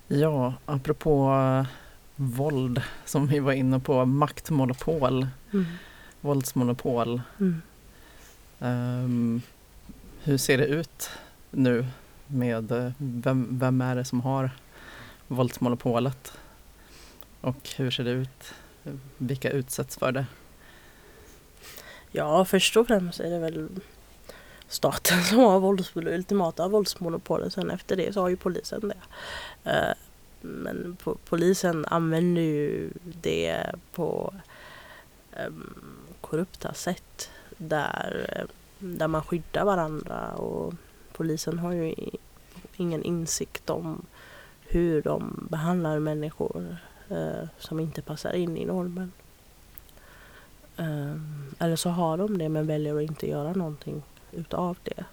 Ja, 0.08 0.54
apropå 0.66 1.32
eh, 1.32 1.66
våld 2.16 2.82
som 3.04 3.26
vi 3.26 3.38
var 3.38 3.52
inne 3.52 3.80
på, 3.80 4.04
maktmonopol, 4.04 5.26
Mm. 5.52 5.64
våldsmonopol. 6.20 7.20
Mm. 7.40 7.62
Ehm, 8.60 9.42
hur 10.26 10.36
ser 10.36 10.58
det 10.58 10.66
ut 10.66 11.10
nu 11.50 11.86
med 12.26 12.72
eh, 12.72 12.92
vem, 12.98 13.58
vem 13.58 13.80
är 13.80 13.96
det 13.96 14.04
som 14.04 14.20
har 14.20 14.50
våldsmonopolet? 15.26 16.32
Och 17.40 17.68
hur 17.76 17.90
ser 17.90 18.04
det 18.04 18.10
ut? 18.10 18.54
Vilka 19.18 19.50
utsätts 19.50 19.96
för 19.96 20.12
det? 20.12 20.26
Ja, 22.10 22.44
först 22.44 22.76
och 22.76 22.86
främst 22.86 23.20
är 23.20 23.30
det 23.30 23.38
väl 23.38 23.68
staten 24.68 25.24
som 25.24 25.38
har 25.38 25.60
vålds, 25.60 25.96
ultimata 25.96 26.68
våldsmonopolet. 26.68 27.52
Sen 27.52 27.70
efter 27.70 27.96
det 27.96 28.12
så 28.12 28.20
har 28.20 28.28
ju 28.28 28.36
polisen 28.36 28.88
det. 28.88 29.02
Eh, 29.70 29.94
men 30.40 30.96
polisen 31.24 31.84
använder 31.84 32.42
ju 32.42 32.90
det 33.02 33.66
på 33.92 34.34
ehm, 35.32 35.74
korrupta 36.20 36.74
sätt 36.74 37.30
där, 37.56 38.36
eh, 38.36 38.65
Mm. 38.80 38.98
där 38.98 39.08
man 39.08 39.22
skyddar 39.22 39.64
varandra 39.64 40.32
och 40.32 40.74
polisen 41.12 41.58
har 41.58 41.72
ju 41.72 41.94
ingen 42.76 43.02
insikt 43.02 43.70
om 43.70 44.06
hur 44.60 45.02
de 45.02 45.46
behandlar 45.50 45.98
människor 45.98 46.76
eh, 47.08 47.48
som 47.58 47.80
inte 47.80 48.02
passar 48.02 48.32
in 48.32 48.56
i 48.56 48.64
normen. 48.64 49.12
Eh, 50.76 51.16
eller 51.58 51.76
så 51.76 51.90
har 51.90 52.18
de 52.18 52.38
det 52.38 52.48
men 52.48 52.66
väljer 52.66 52.96
att 52.96 53.02
inte 53.02 53.28
göra 53.28 53.52
någonting 53.52 54.02
utav 54.32 54.76
det. 54.82 55.04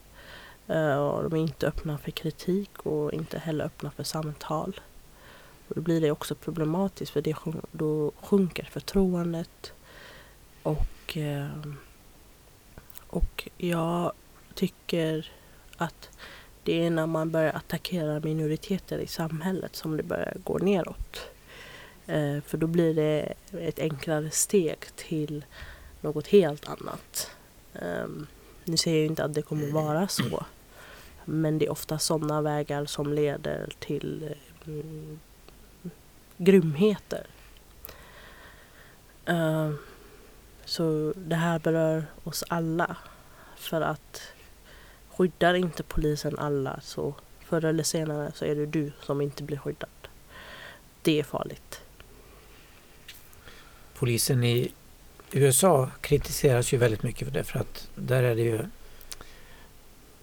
Eh, 0.67 0.97
och 0.97 1.29
de 1.29 1.39
är 1.39 1.41
inte 1.41 1.67
öppna 1.67 1.97
för 1.97 2.11
kritik 2.11 2.85
och 2.85 3.13
inte 3.13 3.39
heller 3.39 3.65
öppna 3.65 3.91
för 3.91 4.03
samtal. 4.03 4.79
Och 5.67 5.75
då 5.75 5.81
blir 5.81 6.01
det 6.01 6.11
också 6.11 6.35
problematiskt 6.35 7.11
för 7.11 7.21
det, 7.21 7.35
då 7.71 8.11
sjunker 8.21 8.63
förtroendet. 8.63 9.73
Och, 10.63 11.17
ehm, 11.17 11.77
och 13.13 13.49
jag 13.57 14.11
tycker 14.53 15.31
att 15.77 16.09
det 16.63 16.85
är 16.85 16.89
när 16.89 17.05
man 17.05 17.31
börjar 17.31 17.53
attackera 17.53 18.19
minoriteter 18.19 18.99
i 18.99 19.07
samhället 19.07 19.75
som 19.75 19.97
det 19.97 20.03
börjar 20.03 20.37
gå 20.43 20.57
neråt. 20.57 21.19
Eh, 22.07 22.41
för 22.41 22.57
då 22.57 22.67
blir 22.67 22.93
det 22.93 23.33
ett 23.59 23.79
enklare 23.79 24.31
steg 24.31 24.77
till 24.95 25.45
något 26.01 26.27
helt 26.27 26.69
annat. 26.69 27.31
Ehm, 27.73 28.27
nu 28.63 28.77
säger 28.77 28.97
jag 28.97 29.05
inte 29.05 29.23
att 29.23 29.33
det 29.33 29.41
kommer 29.41 29.71
vara 29.71 30.07
så. 30.07 30.45
Men 31.25 31.59
det 31.59 31.65
är 31.65 31.71
ofta 31.71 31.99
sådana 31.99 32.41
vägar 32.41 32.85
som 32.85 33.13
leder 33.13 33.69
till 33.79 34.35
mm, 34.65 35.19
grymheter. 36.37 37.27
Ehm, 39.25 39.77
så 40.65 41.13
det 41.15 41.35
här 41.35 41.59
berör 41.59 42.05
oss 42.23 42.43
alla. 42.47 42.97
För 43.57 43.81
att 43.81 44.21
skyddar 45.09 45.53
inte 45.53 45.83
polisen 45.83 46.39
alla 46.39 46.79
så 46.81 47.13
förr 47.45 47.65
eller 47.65 47.83
senare 47.83 48.31
så 48.35 48.45
är 48.45 48.55
det 48.55 48.65
du 48.65 48.91
som 49.01 49.21
inte 49.21 49.43
blir 49.43 49.57
skyddad. 49.57 49.89
Det 51.01 51.19
är 51.19 51.23
farligt. 51.23 51.81
Polisen 53.93 54.43
i 54.43 54.71
USA 55.31 55.89
kritiseras 56.01 56.73
ju 56.73 56.77
väldigt 56.77 57.03
mycket 57.03 57.27
för 57.27 57.33
det 57.33 57.43
för 57.43 57.59
att 57.59 57.89
där 57.95 58.23
är 58.23 58.35
det 58.35 58.41
ju 58.41 58.59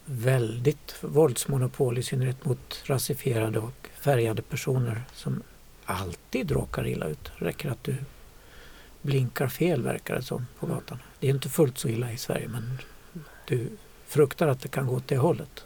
väldigt 0.04 0.96
våldsmonopol 1.00 1.98
i 1.98 2.02
synnerhet 2.02 2.44
mot 2.44 2.82
rasifierade 2.84 3.58
och 3.58 3.88
färgade 3.94 4.42
personer 4.42 5.02
som 5.14 5.42
alltid 5.84 6.50
råkar 6.50 6.86
illa 6.86 7.06
ut. 7.06 7.32
Det 7.38 7.44
räcker 7.44 7.70
att 7.70 7.84
du 7.84 7.96
blinkar 9.02 9.48
fel 9.48 9.82
verkar 9.82 10.14
det 10.14 10.22
som 10.22 10.46
på 10.58 10.66
gatan. 10.66 10.98
Det 11.20 11.26
är 11.26 11.30
inte 11.30 11.48
fullt 11.48 11.78
så 11.78 11.88
illa 11.88 12.12
i 12.12 12.16
Sverige 12.16 12.48
men 12.48 12.78
du 13.44 13.68
fruktar 14.06 14.48
att 14.48 14.60
det 14.60 14.68
kan 14.68 14.86
gå 14.86 14.96
åt 14.96 15.08
det 15.08 15.16
hållet. 15.16 15.64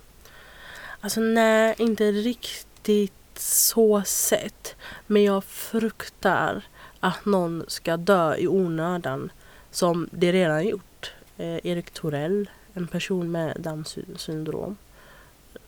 Alltså 1.00 1.20
nej, 1.20 1.74
inte 1.78 2.12
riktigt 2.12 3.12
så 3.38 4.02
sett. 4.06 4.76
Men 5.06 5.24
jag 5.24 5.44
fruktar 5.44 6.62
att 7.00 7.24
någon 7.24 7.64
ska 7.68 7.96
dö 7.96 8.36
i 8.36 8.48
onödan 8.48 9.32
som 9.70 10.08
det 10.12 10.32
redan 10.32 10.66
gjort. 10.66 11.12
Eh, 11.36 11.66
Erik 11.66 11.90
Torell, 11.90 12.50
en 12.72 12.86
person 12.86 13.30
med 13.30 13.56
Downs 13.60 13.98
syndrom, 14.16 14.76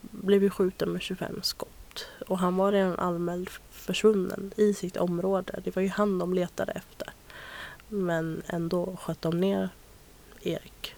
blev 0.00 0.42
ju 0.42 0.50
skjuten 0.50 0.88
med 0.88 1.02
25 1.02 1.40
skott. 1.42 2.08
Och 2.26 2.38
han 2.38 2.56
var 2.56 2.72
redan 2.72 2.98
allmänt 2.98 3.50
försvunnen 3.70 4.52
i 4.56 4.74
sitt 4.74 4.96
område. 4.96 5.60
Det 5.64 5.76
var 5.76 5.82
ju 5.82 5.88
han 5.88 6.18
de 6.18 6.34
letade 6.34 6.72
efter. 6.72 7.12
Men 7.88 8.42
ändå 8.46 8.96
sköt 9.00 9.22
de 9.22 9.40
ner 9.40 9.68
Erik. 10.42 10.94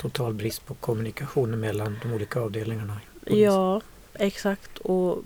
Total 0.00 0.34
brist 0.34 0.66
på 0.66 0.74
kommunikation 0.74 1.60
mellan 1.60 1.98
de 2.02 2.12
olika 2.12 2.40
avdelningarna. 2.40 3.00
polisen. 3.20 3.44
Ja, 3.44 3.80
exakt. 4.14 4.78
Och 4.78 5.22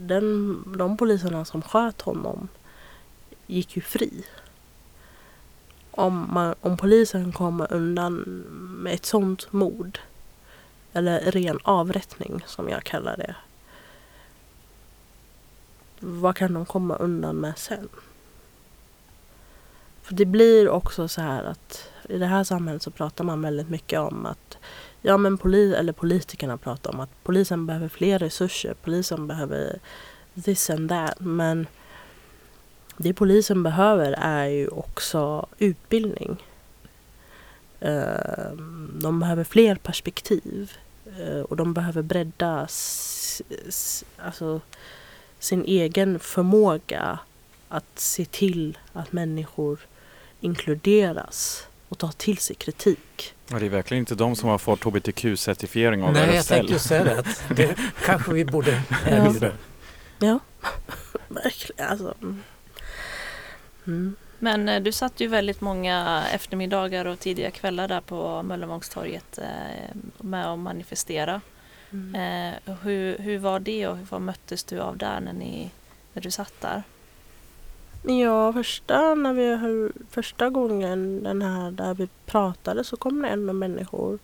den, 0.00 0.64
de 0.78 0.96
poliserna 0.96 1.44
som 1.44 1.62
sköt 1.62 2.00
honom 2.00 2.48
gick 3.46 3.76
ju 3.76 3.82
fri. 3.82 4.24
Om, 5.90 6.28
man, 6.32 6.54
om 6.60 6.76
polisen 6.76 7.32
kommer 7.32 7.72
undan 7.72 8.14
med 8.82 8.94
ett 8.94 9.06
sånt 9.06 9.52
mord 9.52 9.98
eller 10.92 11.30
ren 11.30 11.58
avrättning 11.62 12.42
som 12.46 12.68
jag 12.68 12.84
kallar 12.84 13.16
det. 13.16 13.36
Vad 16.00 16.36
kan 16.36 16.54
de 16.54 16.66
komma 16.66 16.96
undan 16.96 17.36
med 17.36 17.58
sen? 17.58 17.88
För 20.08 20.14
det 20.14 20.24
blir 20.24 20.68
också 20.68 21.08
så 21.08 21.20
här 21.20 21.44
att 21.44 21.90
i 22.08 22.18
det 22.18 22.26
här 22.26 22.44
samhället 22.44 22.82
så 22.82 22.90
pratar 22.90 23.24
man 23.24 23.42
väldigt 23.42 23.68
mycket 23.68 24.00
om 24.00 24.26
att 24.26 24.58
ja 25.02 25.16
men 25.16 25.38
poli 25.38 25.74
eller 25.74 25.92
politikerna 25.92 26.56
pratar 26.56 26.94
om 26.94 27.00
att 27.00 27.10
polisen 27.22 27.66
behöver 27.66 27.88
fler 27.88 28.18
resurser, 28.18 28.74
polisen 28.82 29.26
behöver 29.26 29.78
this 30.44 30.70
and 30.70 30.88
that. 30.88 31.20
Men 31.20 31.66
det 32.96 33.14
polisen 33.14 33.62
behöver 33.62 34.12
är 34.12 34.44
ju 34.46 34.68
också 34.68 35.46
utbildning. 35.58 36.44
Ehm, 37.80 38.98
de 39.02 39.20
behöver 39.20 39.44
fler 39.44 39.74
perspektiv 39.76 40.72
eh, 41.18 41.40
och 41.40 41.56
de 41.56 41.74
behöver 41.74 42.02
bredda 42.02 42.68
alltså, 44.18 44.60
sin 45.38 45.64
egen 45.64 46.18
förmåga 46.18 47.18
att 47.68 47.98
se 47.98 48.24
till 48.24 48.78
att 48.92 49.12
människor 49.12 49.78
inkluderas 50.40 51.66
och 51.88 51.98
tar 51.98 52.08
till 52.08 52.38
sig 52.38 52.56
kritik. 52.56 53.34
Ja, 53.48 53.58
det 53.58 53.66
är 53.66 53.70
verkligen 53.70 53.98
inte 53.98 54.14
de 54.14 54.36
som 54.36 54.48
har 54.48 54.58
fått 54.58 54.84
hbtq-certifiering 54.84 56.02
av 56.02 56.12
Nej, 56.12 56.34
jag 56.34 56.46
tänkte 56.46 56.72
ju 56.72 56.78
säga 56.78 57.04
det. 57.04 57.24
Det 57.54 57.78
kanske 58.04 58.32
vi 58.32 58.44
borde 58.44 58.82
erbjuda. 59.06 59.52
Ja, 60.18 60.38
verkligen. 61.28 61.88
Alltså. 61.88 62.14
mm. 62.22 62.42
Mm. 63.86 64.16
Men 64.38 64.68
eh, 64.68 64.82
du 64.82 64.92
satt 64.92 65.20
ju 65.20 65.26
väldigt 65.26 65.60
många 65.60 66.24
eftermiddagar 66.32 67.04
och 67.04 67.18
tidiga 67.18 67.50
kvällar 67.50 67.88
där 67.88 68.00
på 68.00 68.42
Möllevångstorget 68.42 69.38
eh, 69.38 69.96
med 70.18 70.46
att 70.46 70.58
manifestera. 70.58 71.40
Mm. 71.90 72.14
Eh, 72.66 72.74
hur, 72.82 73.18
hur 73.18 73.38
var 73.38 73.60
det 73.60 73.86
och 73.86 73.98
vad 74.10 74.20
möttes 74.20 74.64
du 74.64 74.80
av 74.80 74.96
där 74.96 75.20
när, 75.20 75.32
ni, 75.32 75.70
när 76.12 76.22
du 76.22 76.30
satt 76.30 76.60
där? 76.60 76.82
Ja, 78.02 78.52
första, 78.52 79.14
när 79.14 79.32
vi 79.32 79.56
höll, 79.56 79.92
första 80.10 80.50
gången 80.50 81.22
den 81.22 81.42
här 81.42 81.70
där 81.70 81.94
vi 81.94 82.08
pratade 82.26 82.84
så 82.84 82.96
kom 82.96 83.22
det 83.22 83.28
ändå 83.28 83.52
människor. 83.52 84.18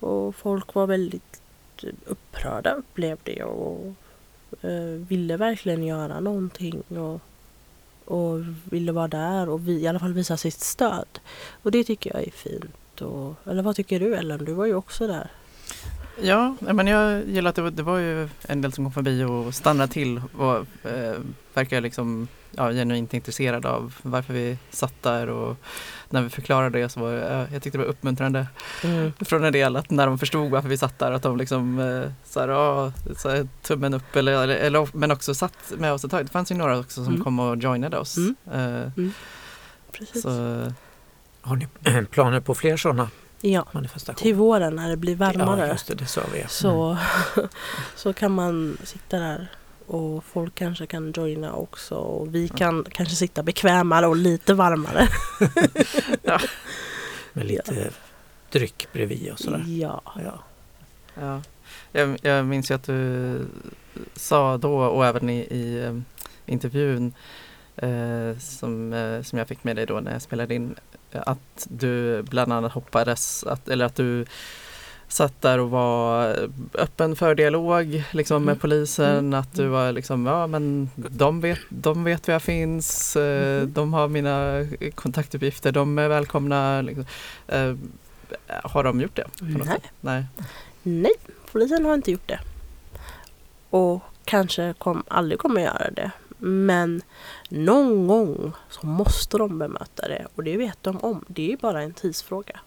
Och 0.00 0.34
folk 0.34 0.74
var 0.74 0.86
väldigt 0.86 1.42
eh, 1.82 1.88
upprörda 2.06 2.72
upplevde 2.74 3.32
jag 3.32 3.50
och 3.50 3.94
eh, 4.64 5.00
ville 5.08 5.36
verkligen 5.36 5.84
göra 5.84 6.20
någonting. 6.20 6.82
Och, 6.88 7.20
och 8.04 8.38
ville 8.64 8.92
vara 8.92 9.08
där 9.08 9.48
och 9.48 9.68
vi, 9.68 9.80
i 9.80 9.86
alla 9.86 9.98
fall 9.98 10.12
visa 10.12 10.36
sitt 10.36 10.60
stöd. 10.60 11.20
Och 11.62 11.70
det 11.70 11.84
tycker 11.84 12.14
jag 12.14 12.26
är 12.26 12.30
fint. 12.30 13.00
Och, 13.00 13.34
eller 13.46 13.62
vad 13.62 13.76
tycker 13.76 14.00
du 14.00 14.14
Ellen? 14.14 14.44
Du 14.44 14.52
var 14.52 14.66
ju 14.66 14.74
också 14.74 15.06
där. 15.06 15.30
Ja, 16.20 16.54
men 16.60 16.86
jag 16.86 17.28
gillar 17.28 17.48
att 17.50 17.56
det 17.56 17.62
var, 17.62 17.70
det 17.70 17.82
var 17.82 17.98
ju 17.98 18.28
en 18.48 18.60
del 18.60 18.72
som 18.72 18.84
kom 18.84 18.92
förbi 18.92 19.24
och 19.24 19.54
stannade 19.54 19.92
till 19.92 20.22
och 20.36 20.56
eh, 20.90 21.16
verkar 21.54 21.80
liksom 21.80 22.28
ja, 22.50 22.70
genuint 22.70 23.14
intresserad 23.14 23.66
av 23.66 23.94
varför 24.02 24.34
vi 24.34 24.58
satt 24.70 25.02
där 25.02 25.28
och 25.28 25.56
när 26.10 26.22
vi 26.22 26.28
förklarade 26.28 26.78
det 26.78 26.88
så 26.88 27.00
var 27.00 27.12
det, 27.12 27.18
ja, 27.32 27.46
jag 27.52 27.62
tyckte 27.62 27.78
det 27.78 27.84
var 27.84 27.90
uppmuntrande 27.90 28.46
från 29.20 29.44
en 29.44 29.52
del 29.52 29.76
att 29.76 29.90
när 29.90 30.06
de 30.06 30.18
förstod 30.18 30.50
varför 30.50 30.68
vi 30.68 30.76
satt 30.78 30.98
där 30.98 31.12
att 31.12 31.22
de 31.22 31.36
liksom 31.36 31.78
eh, 31.78 32.10
så 32.24 32.40
här, 32.40 32.48
ja, 32.48 32.92
så 33.16 33.28
här, 33.30 33.48
tummen 33.62 33.94
upp 33.94 34.16
eller, 34.16 34.32
eller, 34.42 34.56
eller 34.56 34.88
men 34.92 35.10
också 35.10 35.34
satt 35.34 35.72
med 35.78 35.92
oss 35.92 36.04
ett 36.04 36.10
tag. 36.10 36.24
Det 36.26 36.32
fanns 36.32 36.50
ju 36.50 36.54
några 36.54 36.78
också 36.78 37.04
som 37.04 37.12
Mm. 37.12 37.24
kom 37.24 37.38
och 37.40 37.56
joinade 37.56 37.98
oss. 37.98 38.16
Mm. 38.16 38.34
Eh, 38.52 39.10
Precis. 39.92 40.22
så, 40.22 40.72
Har 41.40 41.56
ni 41.56 41.66
planer 42.10 42.40
på 42.40 42.54
fler 42.54 42.76
sådana 42.76 43.08
Ja, 43.44 43.66
manifestationer? 43.72 44.22
till 44.22 44.34
våren 44.34 44.76
när 44.76 44.90
det 44.90 44.96
blir 44.96 45.16
varmare. 45.16 45.60
Ja, 45.60 45.66
just 45.66 45.86
det, 45.86 45.94
det 45.94 46.06
sa 46.06 46.22
vi. 46.32 46.38
Mm. 46.38 46.48
så, 46.48 46.96
så 47.96 48.12
kan 48.12 48.32
man 48.32 48.78
sitta 48.84 49.18
där 49.18 49.48
och 49.86 50.24
folk 50.24 50.54
kanske 50.54 50.86
kan 50.86 51.12
joina 51.16 51.52
också 51.52 51.94
och 51.94 52.34
vi 52.34 52.48
kan 52.48 52.84
kanske 52.90 53.14
sitta 53.14 53.42
bekvämare 53.42 54.06
och 54.06 54.16
lite 54.16 54.54
varmare. 54.54 55.08
Med 57.32 57.46
lite 57.46 57.90
dryck 58.50 58.88
bredvid 58.92 59.32
och 59.32 59.38
sådär. 59.38 59.64
Ja. 59.66 60.02
Ja. 60.24 60.42
Ja. 61.14 61.42
Jag, 61.92 62.18
jag 62.22 62.46
minns 62.46 62.70
ju 62.70 62.74
att 62.74 62.84
du 62.84 63.46
sa 64.14 64.56
då 64.56 64.78
och 64.78 65.06
även 65.06 65.30
i, 65.30 65.38
i 65.38 65.84
eh, 65.84 65.98
intervjun 66.46 67.06
eh, 67.06 67.12
som, 68.38 68.92
eh, 68.92 69.22
som 69.22 69.38
jag 69.38 69.48
fick 69.48 69.64
med 69.64 69.76
dig 69.76 69.86
då 69.86 70.00
när 70.00 70.12
jag 70.12 70.22
spelade 70.22 70.54
in 70.54 70.74
eh, 71.12 71.22
att 71.26 71.66
du 71.70 72.22
bland 72.22 72.52
annat 72.52 72.72
hoppades 72.72 73.44
att, 73.44 73.68
eller 73.68 73.84
att 73.84 73.94
du 73.96 74.26
satt 75.08 75.42
där 75.42 75.58
och 75.58 75.70
var 75.70 76.36
öppen 76.74 77.16
för 77.16 77.34
dialog 77.34 78.02
liksom 78.12 78.44
med 78.44 78.52
Mm. 78.52 78.60
polisen 78.60 79.18
Mm. 79.18 79.34
att 79.40 79.54
du 79.54 79.66
var 79.66 79.92
liksom 79.92 80.26
ja 80.26 80.46
men 80.46 80.90
de 80.96 81.40
vet, 81.40 81.58
de 81.68 82.04
vet 82.04 82.28
var 82.28 82.32
jag 82.32 82.42
finns 82.42 83.16
eh, 83.16 83.62
Mhm. 83.62 83.72
de 83.72 83.92
har 83.94 84.08
mina 84.08 84.66
kontaktuppgifter 84.94 85.72
de 85.72 85.98
är 85.98 86.08
välkomna 86.08 86.82
liksom. 86.82 87.04
eh, 87.48 87.74
har 88.64 88.84
de 88.84 89.00
gjort 89.00 89.16
det? 89.16 89.26
Nej. 89.40 89.80
Nej. 90.00 90.24
Nej, 90.82 91.12
polisen 91.52 91.84
har 91.84 91.94
inte 91.94 92.10
gjort 92.12 92.28
det. 92.28 92.40
Och 93.70 94.02
kanske 94.24 94.74
kom, 94.78 95.02
aldrig 95.08 95.38
kommer 95.38 95.60
göra 95.60 95.90
det. 95.90 96.10
Men 96.44 97.02
någon 97.48 98.06
gång 98.06 98.52
så 98.70 98.86
måste 98.86 99.38
de 99.38 99.58
bemöta 99.58 100.08
det 100.08 100.26
och 100.34 100.44
det 100.44 100.56
vet 100.56 100.82
de 100.82 100.98
om. 100.98 101.24
Det 101.28 101.52
är 101.52 101.56
bara 101.56 101.82
en 101.82 101.94
tidsfråga. 101.94 102.60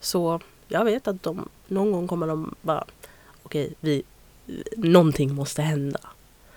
Så 0.00 0.40
jag 0.68 0.84
vet 0.84 1.08
att 1.08 1.22
de 1.22 1.48
någon 1.66 1.92
gång 1.92 2.08
kommer 2.08 2.26
de 2.26 2.54
bara 2.62 2.84
okej, 3.42 3.74
vi 3.80 4.02
någonting 4.76 5.34
måste 5.34 5.62
hända. 5.62 6.00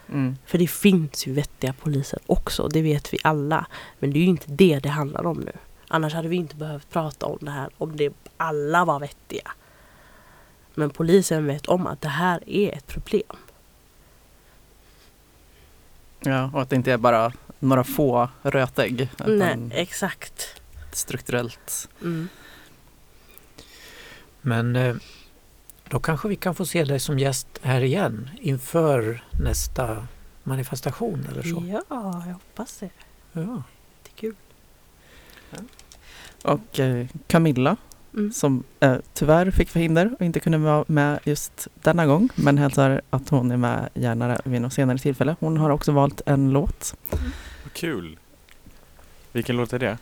Mm. 0.09 0.37
För 0.45 0.57
det 0.57 0.67
finns 0.67 1.27
ju 1.27 1.33
vettiga 1.33 1.73
poliser 1.73 2.19
också, 2.25 2.67
det 2.67 2.81
vet 2.81 3.13
vi 3.13 3.17
alla. 3.23 3.65
Men 3.99 4.11
det 4.11 4.19
är 4.19 4.21
ju 4.21 4.27
inte 4.27 4.51
det 4.51 4.79
det 4.79 4.89
handlar 4.89 5.25
om 5.25 5.37
nu. 5.37 5.51
Annars 5.87 6.13
hade 6.13 6.27
vi 6.27 6.35
inte 6.35 6.55
behövt 6.55 6.89
prata 6.89 7.25
om 7.25 7.37
det 7.41 7.51
här 7.51 7.69
om 7.77 7.97
det 7.97 8.13
alla 8.37 8.85
var 8.85 8.99
vettiga. 8.99 9.51
Men 10.73 10.89
polisen 10.89 11.45
vet 11.45 11.65
om 11.65 11.87
att 11.87 12.01
det 12.01 12.07
här 12.07 12.49
är 12.49 12.71
ett 12.71 12.87
problem. 12.87 13.37
Ja, 16.19 16.51
och 16.53 16.61
att 16.61 16.69
det 16.69 16.75
inte 16.75 16.91
är 16.91 16.97
bara 16.97 17.31
några 17.59 17.83
få 17.83 18.29
rötägg. 18.41 19.09
Nej, 19.27 19.57
exakt. 19.71 20.61
strukturellt. 20.91 21.89
Mm. 22.01 22.27
Men 24.41 24.75
eh, 24.75 24.95
då 25.89 25.99
kanske 25.99 26.27
vi 26.27 26.35
kan 26.35 26.55
få 26.55 26.65
se 26.65 26.83
dig 26.83 26.99
som 26.99 27.19
gäst 27.19 27.47
här 27.61 27.81
igen 27.81 28.29
inför 28.41 29.23
nästa 29.31 30.07
manifestation 30.43 31.27
eller 31.31 31.41
så. 31.41 31.63
Ja, 31.89 32.23
jag 32.25 32.33
hoppas 32.33 32.77
det. 32.77 32.89
Ja. 33.31 33.63
Det 34.03 34.09
är 34.09 34.15
kul. 34.15 34.35
Och 36.43 36.79
eh, 36.79 37.07
Camilla 37.27 37.77
Mm. 38.13 38.31
som 38.31 38.63
eh, 38.79 38.97
tyvärr 39.13 39.51
fick 39.51 39.69
förhinder 39.69 40.15
och 40.19 40.25
inte 40.25 40.39
kunde 40.39 40.57
vara 40.57 40.85
med 40.87 41.19
just 41.23 41.67
denna 41.73 42.05
gång 42.05 42.29
men 42.35 42.57
hälsar 42.57 43.01
att 43.09 43.29
hon 43.29 43.51
är 43.51 43.57
med 43.57 43.89
gärna 43.93 44.41
vid 44.45 44.61
något 44.61 44.73
senare 44.73 44.97
tillfälle. 44.97 45.35
Hon 45.39 45.57
har 45.57 45.69
också 45.69 45.91
valt 45.91 46.21
en 46.25 46.49
låt. 46.51 46.95
Vad 47.63 47.73
kul! 47.73 48.17
Vilken 49.31 49.57
låt 49.57 49.73
är 49.73 49.79
det? 49.79 49.97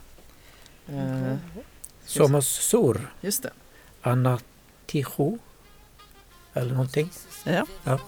Eh, 0.87 1.35
Somos 2.05 2.47
Sur, 2.47 3.09
just 3.21 3.43
det. 3.43 3.51
Anna 4.01 4.39
Tijoux 4.85 5.39
eller 6.53 6.71
någonting. 6.71 7.09
Ja. 7.43 7.65
Ja. 7.83 7.99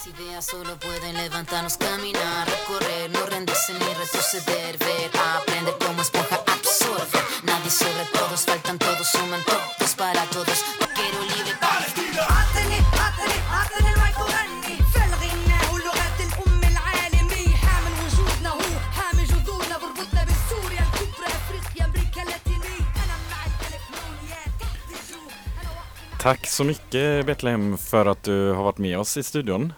las 0.00 0.06
ideas 0.06 0.46
solo 0.46 0.74
pueden 0.78 1.14
levantarnos, 1.16 1.76
caminar, 1.76 2.48
recorrer, 2.48 3.10
no 3.10 3.26
rendirse 3.26 3.74
ni 3.74 3.92
retroceder, 3.94 4.78
ver, 4.78 5.10
aprender 5.36 5.74
como 5.78 6.00
esponja, 6.00 6.36
absorber. 6.46 7.22
Nadie 7.42 7.70
sobre 7.70 8.06
todos, 8.12 8.40
faltan 8.46 8.78
todos, 8.78 9.06
suman 9.06 9.42
todos 9.44 9.94
para 9.94 10.24
todos. 10.30 10.64
Quiero 10.94 11.20
libre 11.22 11.54
para 11.60 11.84
عطني 12.16 12.78
عطني 13.02 13.38
عطني 13.52 13.92
المايك 13.94 14.18
وغني 14.18 14.76
في 14.92 14.98
الغناء 15.08 15.74
ولغة 15.74 16.18
الأم 16.26 16.60
العالمية 16.72 17.56
حامل 17.56 17.92
وجودنا 18.04 18.50
هو 18.50 18.80
حامل 18.96 19.24
جذورنا 19.26 19.76
بربطنا 19.78 20.24
بسوريا 20.24 20.84
الكبرى 20.88 21.26
أفريقيا 21.26 21.84
أمريكا 21.84 22.22
اللاتينية 22.22 22.86
أنا 23.02 23.16
مع 23.30 23.40
الألف 23.46 23.84
نون 23.92 24.16
يا 24.30 24.42
تحت 24.60 24.88
الجو 24.90 25.20
أنا 25.60 25.70
وحدي 25.70 26.22
Tack 26.22 26.46
så 26.46 26.64
mycket 26.64 27.26
Betlehem 27.26 27.78
för 27.78 28.06
att 28.06 28.22
du 28.22 28.52
har 28.52 28.62
varit 28.62 28.78
med 28.78 28.98
oss 28.98 29.16
i 29.16 29.22
studion. 29.22 29.72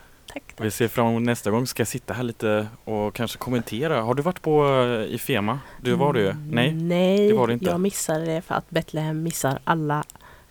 Vi 0.58 0.72
ser 0.72 0.88
fram 0.88 1.08
emot 1.08 1.22
nästa 1.24 1.52
gång 1.52 1.68
ska 1.68 1.82
jag 1.82 1.88
sitta 1.88 2.14
här 2.14 2.24
lite 2.24 2.68
och 2.84 3.16
kanske 3.16 3.38
kommentera. 3.38 4.02
Har 4.02 4.14
du 4.14 4.24
varit 4.24 4.42
på 4.42 4.66
eh, 4.66 5.16
Ifema? 5.16 5.60
Du 5.82 5.94
var 5.94 6.14
du? 6.14 6.36
Nej? 6.50 6.74
Nej, 6.74 7.28
det 7.28 7.34
var 7.34 7.48
det 7.48 7.54
inte. 7.54 7.66
jag 7.66 7.80
missade 7.80 8.26
det 8.26 8.42
för 8.42 8.56
att 8.56 8.70
Betlehem 8.70 9.24
missar 9.24 9.60
alla 9.64 10.04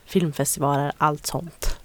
filmfestivaler, 0.05 0.93
allt 0.99 1.27
sånt. 1.27 1.81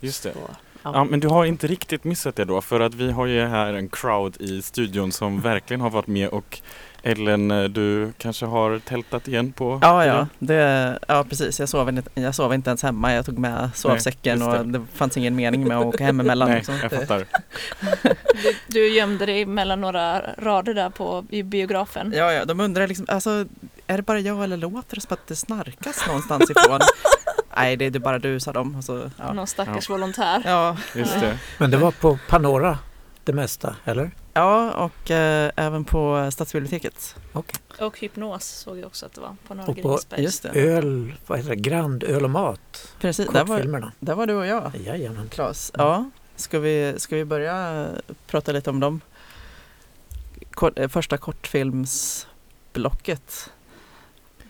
Just 0.00 0.22
det. 0.22 0.32
Så, 0.32 0.38
Ja, 0.82 0.90
ja. 0.94 1.04
men 1.04 1.20
du 1.20 1.28
har 1.28 1.44
inte 1.44 1.66
riktigt 1.66 2.04
missat 2.04 2.36
det 2.36 2.44
då 2.44 2.60
för 2.60 2.80
att 2.80 2.94
vi 2.94 3.10
har 3.10 3.26
ju 3.26 3.44
här 3.46 3.72
en 3.72 3.88
crowd 3.88 4.36
i 4.40 4.62
studion 4.62 5.12
som 5.12 5.40
verkligen 5.40 5.80
har 5.80 5.90
varit 5.90 6.06
med 6.06 6.28
och 6.28 6.60
Ellen, 7.02 7.50
eh, 7.50 7.64
du 7.64 8.12
kanske 8.18 8.46
har 8.46 8.78
tältat 8.78 9.28
igen 9.28 9.52
på 9.52 9.78
Ja, 9.82 10.06
ja, 10.06 10.26
det, 10.38 10.98
ja 11.08 11.24
precis. 11.28 11.60
Jag 11.60 11.68
sov, 11.68 11.88
inte, 11.88 12.20
jag 12.20 12.34
sov 12.34 12.54
inte 12.54 12.70
ens 12.70 12.82
hemma. 12.82 13.14
Jag 13.14 13.26
tog 13.26 13.38
med 13.38 13.70
sovsäcken 13.74 14.38
just 14.38 14.50
det. 14.50 14.58
och 14.58 14.66
det 14.66 14.84
fanns 14.94 15.16
ingen 15.16 15.36
mening 15.36 15.68
med 15.68 15.78
att 15.78 15.84
åka 15.84 16.04
hem 16.04 16.20
emellan. 16.20 16.48
Nej, 16.48 16.56
liksom. 16.56 16.78
jag 16.82 16.92
fattar. 16.92 17.26
Du, 18.42 18.54
du 18.66 18.88
gömde 18.88 19.26
dig 19.26 19.46
mellan 19.46 19.80
några 19.80 20.22
rader 20.38 20.74
där 20.74 20.90
på, 20.90 21.24
i 21.30 21.42
biografen. 21.42 22.12
Ja, 22.16 22.32
ja, 22.32 22.44
de 22.44 22.60
undrar 22.60 22.86
liksom, 22.86 23.06
alltså, 23.08 23.44
är 23.86 23.96
det 23.96 24.02
bara 24.02 24.20
jag 24.20 24.44
eller 24.44 24.56
låter 24.56 24.94
det 24.94 25.00
som 25.00 25.14
att 25.14 25.26
det 25.26 25.36
snarkas 25.36 26.06
någonstans 26.06 26.50
ifrån? 26.50 26.80
Nej, 27.56 27.76
det 27.76 27.84
är 27.84 27.90
det 27.90 28.00
bara 28.00 28.18
du, 28.18 28.40
sa 28.40 28.52
de. 28.52 28.76
Och 28.76 28.84
så, 28.84 29.10
ja. 29.18 29.32
Någon 29.32 29.46
stackars 29.46 29.90
volontär. 29.90 30.42
Ja, 30.44 30.76
Just 30.94 31.20
det. 31.20 31.38
Men 31.58 31.70
det 31.70 31.76
var 31.76 31.90
på 31.90 32.18
Panora 32.28 32.78
det 33.24 33.32
mesta, 33.32 33.76
eller? 33.84 34.10
Ja, 34.38 34.72
och 34.84 35.10
eh, 35.10 35.50
även 35.56 35.84
på 35.84 36.28
Stadsbiblioteket. 36.32 37.16
Och 37.80 37.98
hypnos 37.98 38.44
såg 38.44 38.78
jag 38.78 38.86
också 38.86 39.06
att 39.06 39.12
det 39.12 39.20
var 39.20 39.36
på 39.48 39.54
Norra 39.54 39.66
Och 39.66 39.76
på- 39.76 39.82
Grängesberg. 39.82 40.22
Just 40.22 40.42
det. 40.42 40.48
Öl, 40.48 41.14
vad 41.26 41.38
heter 41.38 41.50
det? 41.50 41.56
Grand 41.56 42.04
öl 42.04 42.24
och 42.24 42.30
mat. 42.30 42.92
Precis, 43.00 43.28
där 43.32 43.44
var, 43.44 43.92
där 44.00 44.14
var 44.14 44.26
du 44.26 44.34
och 44.34 44.46
jag, 44.46 44.72
Jajamän. 44.76 45.28
Klas. 45.28 45.72
Ja, 45.74 46.10
ska 46.36 46.58
vi, 46.58 46.94
ska 46.96 47.16
vi 47.16 47.24
börja 47.24 47.86
prata 48.26 48.52
lite 48.52 48.70
om 48.70 48.80
dem? 48.80 49.00
Kort, 50.50 50.78
eh, 50.78 50.88
första 50.88 51.16
kortfilmsblocket. 51.18 53.50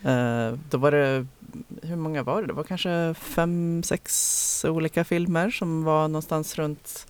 Eh, 0.05 0.53
då 0.71 0.79
var 0.79 0.91
det, 0.91 1.27
hur 1.83 1.97
många 1.97 2.23
var 2.23 2.41
det? 2.41 2.47
Det 2.47 2.53
var 2.53 2.65
kanske 2.65 3.15
fem, 3.19 3.83
sex 3.83 4.65
olika 4.69 5.05
filmer 5.05 5.51
som 5.51 5.85
var 5.85 6.09
någonstans 6.09 6.57
runt 6.59 7.07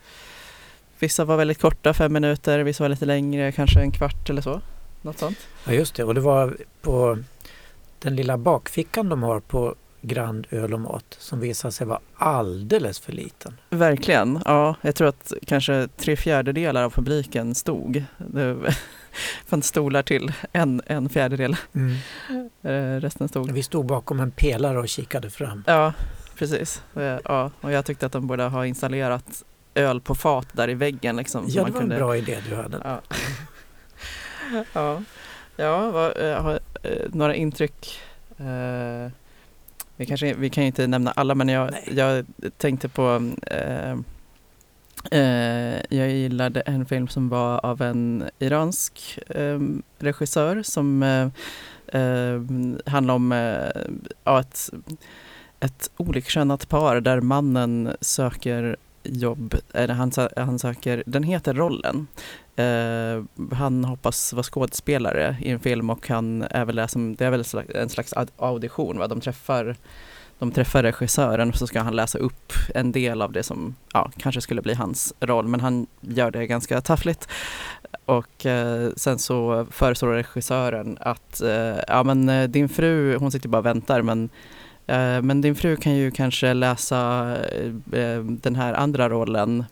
Vissa 0.99 1.25
var 1.25 1.37
väldigt 1.37 1.61
korta, 1.61 1.95
fem 1.95 2.13
minuter, 2.13 2.59
vissa 2.59 2.85
var 2.85 2.89
lite 2.89 3.07
längre, 3.07 3.53
kanske 3.53 3.81
en 3.81 3.93
kvart 3.93 4.31
eller 4.31 4.43
så. 4.43 4.61
Något 5.03 5.19
sånt. 5.19 5.39
Ja 5.67 5.73
just 5.73 5.95
det, 5.95 6.05
och 6.05 6.15
det 6.15 6.21
var 6.21 6.57
på 6.83 7.19
den 7.99 8.17
lilla 8.17 8.39
bakfickan 8.39 9.09
de 9.09 9.23
har 9.23 9.41
på 9.41 9.75
Grand 10.01 10.47
öl 10.51 10.75
och 10.75 10.81
mat 10.81 11.17
som 11.19 11.41
visade 11.41 11.73
sig 11.73 11.87
vara 11.87 12.01
alldeles 12.15 13.01
för 13.01 13.13
liten. 13.13 13.55
Verkligen, 13.71 14.43
ja. 14.45 14.75
Jag 14.83 14.95
tror 14.95 15.09
att 15.09 15.33
kanske 15.47 15.89
tre 15.97 16.17
fjärdedelar 16.17 16.83
av 16.83 16.91
publiken 16.91 17.55
stod. 17.55 18.05
Det 18.17 18.57
fanns 19.47 19.67
stolar 19.67 20.03
till 20.03 20.33
en, 20.53 20.83
en 20.87 21.09
fjärdedel. 21.09 21.57
Eh, 22.63 22.73
resten 23.01 23.29
stod. 23.29 23.51
Vi 23.51 23.63
stod 23.63 23.87
bakom 23.87 24.21
en 24.21 24.31
pelare 24.31 24.79
och 24.79 24.89
kikade 24.89 25.31
fram. 25.31 25.65
Ja, 25.67 25.93
precis. 26.37 26.83
Ja, 27.25 27.51
och 27.61 27.73
jag 27.73 27.85
tyckte 27.85 28.07
att 28.07 28.13
de 28.13 28.27
borde 28.27 28.45
ha 28.45 28.67
installerat 28.67 29.45
öl 29.79 30.01
på 30.01 30.15
fat 30.15 30.47
där 30.53 30.71
i 30.71 30.75
väggen. 30.75 31.17
Liksom, 31.17 31.45
Ja, 31.49 31.65
det 31.65 31.71
var 31.71 31.81
en 31.81 31.89
bra 31.89 32.17
idé 32.17 32.39
du 32.49 32.57
hade. 32.57 32.81
Ja, 32.85 33.01
ja. 34.73 35.03
ja 35.57 35.91
vad, 35.91 36.17
eh, 36.17 36.43
har, 36.43 36.61
eh, 36.83 36.91
några 37.13 37.35
intryck. 37.35 38.01
Eh, 38.39 39.11
vi, 39.99 40.07
kanske, 40.07 40.35
vi 40.35 40.51
kan 40.51 40.65
ju 40.65 40.67
inte 40.67 40.87
nämna 40.87 41.11
alla 41.11 41.35
men 41.35 41.49
jag, 41.49 41.71
jag 41.91 42.27
tänkte 42.57 42.89
på 42.89 43.33
eh, 43.47 43.93
eh, 45.11 45.81
jag 45.89 46.11
gillade 46.11 46.61
en 46.61 46.87
film 46.87 47.09
som 47.09 47.29
var 47.29 47.67
av 47.67 47.83
en 47.83 48.25
iransk 48.39 49.19
eh, 49.27 49.61
regissör 49.99 50.63
som 50.63 51.03
handlar 52.87 53.15
om 53.15 53.33
ja, 54.25 54.41
ett, 54.41 54.71
ett 55.61 55.91
olikkönat 55.97 56.69
par 56.69 57.01
där 57.01 57.21
mannen 57.21 57.97
söker 58.01 58.77
jobb, 59.09 59.55
eller 59.75 59.95
han, 59.95 60.13
han 60.37 60.59
söker, 60.59 61.03
den 61.07 61.23
heter 61.23 61.55
Rollen. 61.55 62.07
Eh, 62.57 63.47
han 63.57 63.85
hoppas 63.85 64.33
vara 64.33 64.43
skådespelare 64.43 65.37
i 65.41 65.51
en 65.51 65.61
film 65.61 65.91
och 65.91 66.09
han 66.09 66.43
är 66.43 66.65
väl 66.65 66.77
det 66.77 66.89
som, 66.89 67.15
det 67.15 67.27
är 67.27 67.31
väl 67.31 67.45
en 67.75 67.89
slags- 67.89 68.15
audition, 68.37 68.99
va? 68.99 69.07
De 69.07 69.21
träffar 69.21 69.77
de 70.39 70.53
träffar 70.53 70.83
regissören 70.83 71.49
och 71.49 71.55
så 71.57 71.67
ska 71.67 71.81
han 71.81 71.97
läsa 71.97 72.19
upp 72.19 72.53
en 72.75 72.93
del 72.93 73.23
av 73.23 73.33
det 73.33 73.43
som 73.43 73.75
ja, 73.93 74.11
kanske 74.17 74.41
skulle 74.41 74.63
bli 74.63 74.75
hans 74.75 75.15
roll 75.21 75.49
men 75.49 75.61
han 75.61 75.87
gör 76.01 76.31
det 76.31 76.47
ganska 76.47 76.81
taffligt. 76.81 77.29
Och 78.05 78.47
eh, 78.47 78.91
sen 78.97 79.19
så 79.19 79.67
föreslår 79.71 80.13
regissören 80.13 80.99
att 81.01 81.41
eh, 81.41 81.79
ja, 81.89 82.03
men, 82.03 82.29
eh, 82.29 82.49
din 82.49 82.69
fru, 82.69 83.17
hon 83.17 83.33
sitter 83.33 83.49
bara 83.49 83.59
och 83.59 83.67
väntar 83.67 84.03
men 84.03 84.29
Eh, 84.89 85.23
men 85.23 85.41
din 85.41 85.55
fru 85.55 85.77
kan 85.77 85.95
ju 85.95 86.11
kanske 86.11 86.55
läsa 86.55 87.37
eh, 87.53 88.01
eh, 88.01 88.23
den 88.23 88.57
här 88.57 88.75
andra 88.75 89.09
rollen 89.09 89.65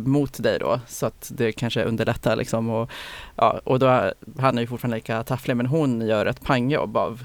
mot 0.00 0.42
dig 0.42 0.58
då 0.58 0.80
så 0.86 1.06
att 1.06 1.32
det 1.34 1.52
kanske 1.52 1.84
underlättar 1.84 2.36
liksom 2.36 2.70
och, 2.70 2.90
ja, 3.36 3.60
och 3.64 3.78
då, 3.78 4.12
han 4.38 4.58
är 4.58 4.62
ju 4.62 4.66
fortfarande 4.66 4.96
lika 4.96 5.22
tafflig 5.22 5.56
men 5.56 5.66
hon 5.66 6.00
gör 6.00 6.26
ett 6.26 6.40
pangjobb 6.40 6.96
av 6.96 7.24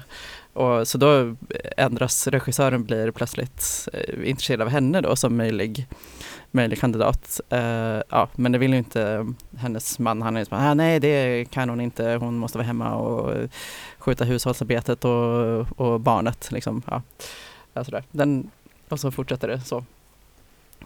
och 0.52 0.88
så 0.88 0.98
då 0.98 1.36
ändras 1.76 2.26
regissören 2.26 2.84
blir 2.84 3.10
plötsligt 3.10 3.88
intresserad 4.24 4.62
av 4.62 4.68
henne 4.68 5.00
då 5.00 5.16
som 5.16 5.36
möjlig, 5.36 5.86
möjlig 6.50 6.80
kandidat. 6.80 7.40
Uh, 7.52 8.02
ja, 8.08 8.28
men 8.34 8.52
det 8.52 8.58
vill 8.58 8.72
ju 8.72 8.78
inte 8.78 9.26
hennes 9.58 9.98
man. 9.98 10.22
Han 10.22 10.36
är 10.36 10.40
ju 10.40 10.46
så 10.46 10.54
ah, 10.54 10.74
nej 10.74 11.00
det 11.00 11.44
kan 11.50 11.68
hon 11.68 11.80
inte. 11.80 12.18
Hon 12.20 12.38
måste 12.38 12.58
vara 12.58 12.66
hemma 12.66 12.94
och 12.94 13.48
sköta 14.06 14.24
hushållsarbetet 14.24 15.04
och, 15.04 15.80
och 15.80 16.00
barnet. 16.00 16.48
Liksom. 16.52 16.82
Ja. 16.86 17.02
Ja, 17.72 17.84
sådär. 17.84 18.04
Den, 18.10 18.50
och 18.88 19.00
så 19.00 19.10
fortsätter 19.10 19.48
det 19.48 19.60
så. 19.60 19.84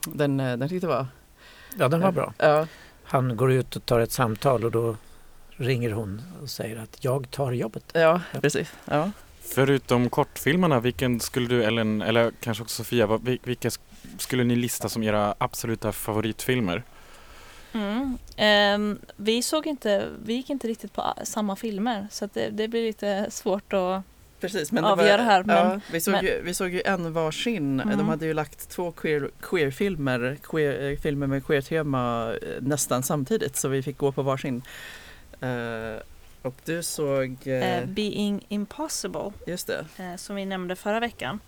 Den, 0.07 0.41
eh, 0.41 0.57
den 0.57 0.69
tyckte 0.69 0.87
jag 0.87 0.95
var... 0.95 1.07
Ja, 1.79 1.89
den 1.89 2.01
var 2.01 2.13
bra. 2.13 2.33
Ja, 2.39 2.67
Han 3.05 3.37
går 3.37 3.53
ut 3.53 3.77
och 3.77 3.87
tar 3.87 4.01
ett 4.01 4.13
samtal 4.13 4.65
och 4.65 4.71
då 4.71 4.97
ringer 5.57 5.91
hon 5.91 6.23
och 6.43 6.51
säger 6.51 6.77
att 6.83 7.05
jag 7.05 7.31
tar 7.31 7.53
jobbet. 7.53 7.85
ja 7.95 8.21
precis. 8.41 8.73
Ja. 8.85 9.11
Förutom 9.41 10.11
kortfilmerna, 10.11 10.81
vilken 10.81 11.21
skulle 11.21 11.49
du, 11.49 11.65
Ellen, 11.65 12.03
eller 12.03 12.33
kanske 12.41 12.63
också 12.63 12.75
Sofia, 12.85 13.19
vilka 13.43 13.69
sk- 13.69 13.81
skulle 14.19 14.45
ni 14.45 14.57
lista 14.57 14.89
som 14.89 15.03
era 15.03 15.35
absoluta 15.39 15.93
favoritfilmer? 15.93 16.83
Mm. 17.73 18.19
Ehm, 18.37 18.99
vi 19.17 19.43
såg 19.43 19.67
inte, 19.67 20.09
vi 20.25 20.35
gick 20.35 20.51
inte 20.51 20.69
riktigt 20.69 20.93
på 20.93 21.15
samma 21.25 21.57
filmer 21.57 22.07
så 22.11 22.29
det, 22.33 22.49
det 22.51 22.69
blir 22.69 22.83
lite 22.87 23.27
svårt 23.31 23.73
att 23.73 24.03
Precis, 24.41 24.73
men 24.73 24.85
avgöra 24.85 25.23
här, 25.23 25.45
men- 25.45 25.57
ja, 25.57 25.81
vi, 25.93 26.01
såg 26.01 26.13
men- 26.13 26.25
ju, 26.25 26.43
vi 26.43 26.55
såg 26.55 26.71
ju 26.71 26.83
en 26.85 27.13
varsin. 27.13 27.81
Mm. 27.81 27.99
De 27.99 28.09
hade 28.09 28.27
ju 28.27 28.35
lagt 28.35 28.69
två 28.69 28.93
queer, 28.93 29.31
queer-filmer, 29.41 30.39
queer, 30.43 30.91
eh, 30.91 30.99
filmer 30.99 31.27
med 31.27 31.47
queer-tema 31.47 32.33
eh, 32.43 32.49
nästan 32.61 33.03
samtidigt 33.03 33.57
så 33.57 33.69
vi 33.69 33.83
fick 33.83 33.99
gå 33.99 34.13
på 34.13 34.23
varsin. 34.23 34.63
Eh, 35.41 36.03
och 36.43 36.55
du 36.65 36.83
såg, 36.83 37.37
eh, 37.47 37.85
Being 37.87 38.45
Impossible 38.49 39.33
just 39.47 39.67
det, 39.67 39.85
eh, 39.97 40.17
som 40.17 40.37
vi 40.37 40.45
nämnde 40.45 40.77
förra 40.77 41.01
veckan. 41.01 41.41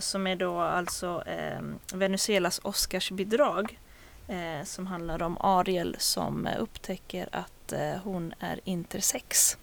Som 0.00 0.26
är 0.26 0.36
då 0.36 0.60
alltså 0.60 1.22
eh, 1.26 1.60
Venezuelas 1.94 2.60
Oscarsbidrag. 2.62 3.78
Eh, 4.28 4.64
som 4.64 4.86
handlar 4.86 5.22
om 5.22 5.36
Ariel 5.40 5.96
som 5.98 6.46
eh, 6.46 6.60
upptäcker 6.62 7.28
att 7.32 7.72
eh, 7.72 7.94
hon 8.04 8.34
är 8.40 8.60
intersex. 8.64 9.56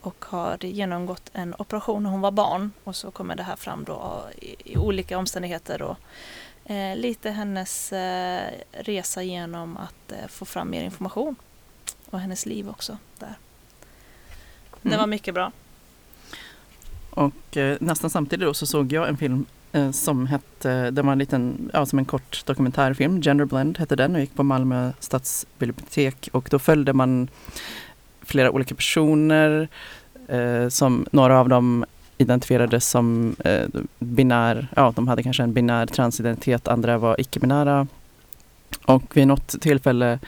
Och 0.00 0.24
har 0.24 0.64
genomgått 0.64 1.30
en 1.32 1.54
operation 1.58 2.02
när 2.02 2.10
hon 2.10 2.20
var 2.20 2.30
barn. 2.30 2.72
Och 2.84 2.96
så 2.96 3.10
kommer 3.10 3.36
det 3.36 3.42
här 3.42 3.56
fram 3.56 3.84
då 3.84 4.24
i, 4.38 4.72
i 4.72 4.76
olika 4.76 5.18
omständigheter. 5.18 5.82
Och, 5.82 5.96
eh, 6.70 6.96
lite 6.96 7.30
hennes 7.30 7.92
eh, 7.92 8.50
resa 8.72 9.22
genom 9.22 9.76
att 9.76 10.12
eh, 10.12 10.26
få 10.28 10.44
fram 10.44 10.70
mer 10.70 10.82
information. 10.84 11.36
Och 12.10 12.20
hennes 12.20 12.46
liv 12.46 12.68
också 12.68 12.98
där. 13.18 13.34
Det 14.82 14.88
Mm. 14.88 14.98
var 15.00 15.06
mycket 15.06 15.34
bra. 15.34 15.52
Och 17.10 17.56
eh, 17.56 17.76
nästan 17.80 18.10
samtidigt 18.10 18.46
då 18.46 18.54
så 18.54 18.66
såg 18.66 18.92
jag 18.92 19.08
en 19.08 19.16
film 19.16 19.46
eh, 19.54 19.55
Eh, 19.76 19.90
som 19.90 20.26
hette, 20.26 20.90
den 20.90 21.06
var 21.06 21.12
en 21.12 21.18
liten, 21.18 21.70
ja 21.72 21.86
som 21.86 21.98
en 21.98 22.04
kort 22.04 22.42
dokumentärfilm, 22.46 23.22
Genderblend 23.22 23.78
hette 23.78 23.96
den 23.96 24.14
och 24.14 24.20
gick 24.20 24.34
på 24.34 24.42
Malmö 24.42 24.92
stadsbibliotek 25.00 26.28
och 26.32 26.48
då 26.50 26.58
följde 26.58 26.92
man 26.92 27.28
flera 28.22 28.50
olika 28.50 28.74
personer 28.74 29.68
eh, 30.28 30.68
som 30.68 31.06
några 31.12 31.40
av 31.40 31.48
dem 31.48 31.84
identifierades 32.18 32.88
som 32.88 33.36
eh, 33.44 33.66
binär, 33.98 34.68
ja 34.76 34.92
de 34.96 35.08
hade 35.08 35.22
kanske 35.22 35.42
en 35.42 35.52
binär 35.52 35.86
transidentitet, 35.86 36.68
andra 36.68 36.98
var 36.98 37.20
icke-binära. 37.20 37.86
Och 38.84 39.16
vid 39.16 39.26
något 39.26 39.60
tillfälle 39.60 40.12
eh, 40.12 40.18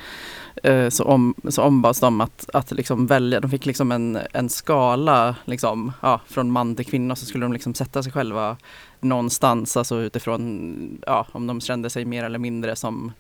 Eh, 0.63 0.89
så, 0.89 1.05
om, 1.05 1.35
så 1.49 1.63
ombads 1.63 2.01
de 2.01 2.21
att, 2.21 2.51
att 2.53 2.71
liksom 2.71 3.07
välja, 3.07 3.41
de 3.41 3.51
fick 3.51 3.67
liksom 3.67 3.93
en, 3.93 4.19
en 4.33 4.49
skala 4.49 5.37
liksom, 5.45 5.93
ja, 6.03 6.21
från 6.27 6.51
man 6.51 6.77
till 6.77 6.87
kvinna 6.87 7.17
så 7.17 7.27
skulle 7.27 7.45
de 7.45 7.53
liksom 7.53 7.75
sätta 7.75 8.03
sig 8.03 8.13
själva 8.13 8.57
någonstans, 9.01 9.77
alltså 9.77 10.01
utifrån 10.01 11.03
ja, 11.07 11.27
om 11.33 11.47
de 11.47 11.61
kände 11.61 11.91
sig 11.91 12.05
mer 12.05 12.25
eller 12.25 12.39
mindre 12.39 12.77
som 12.77 13.13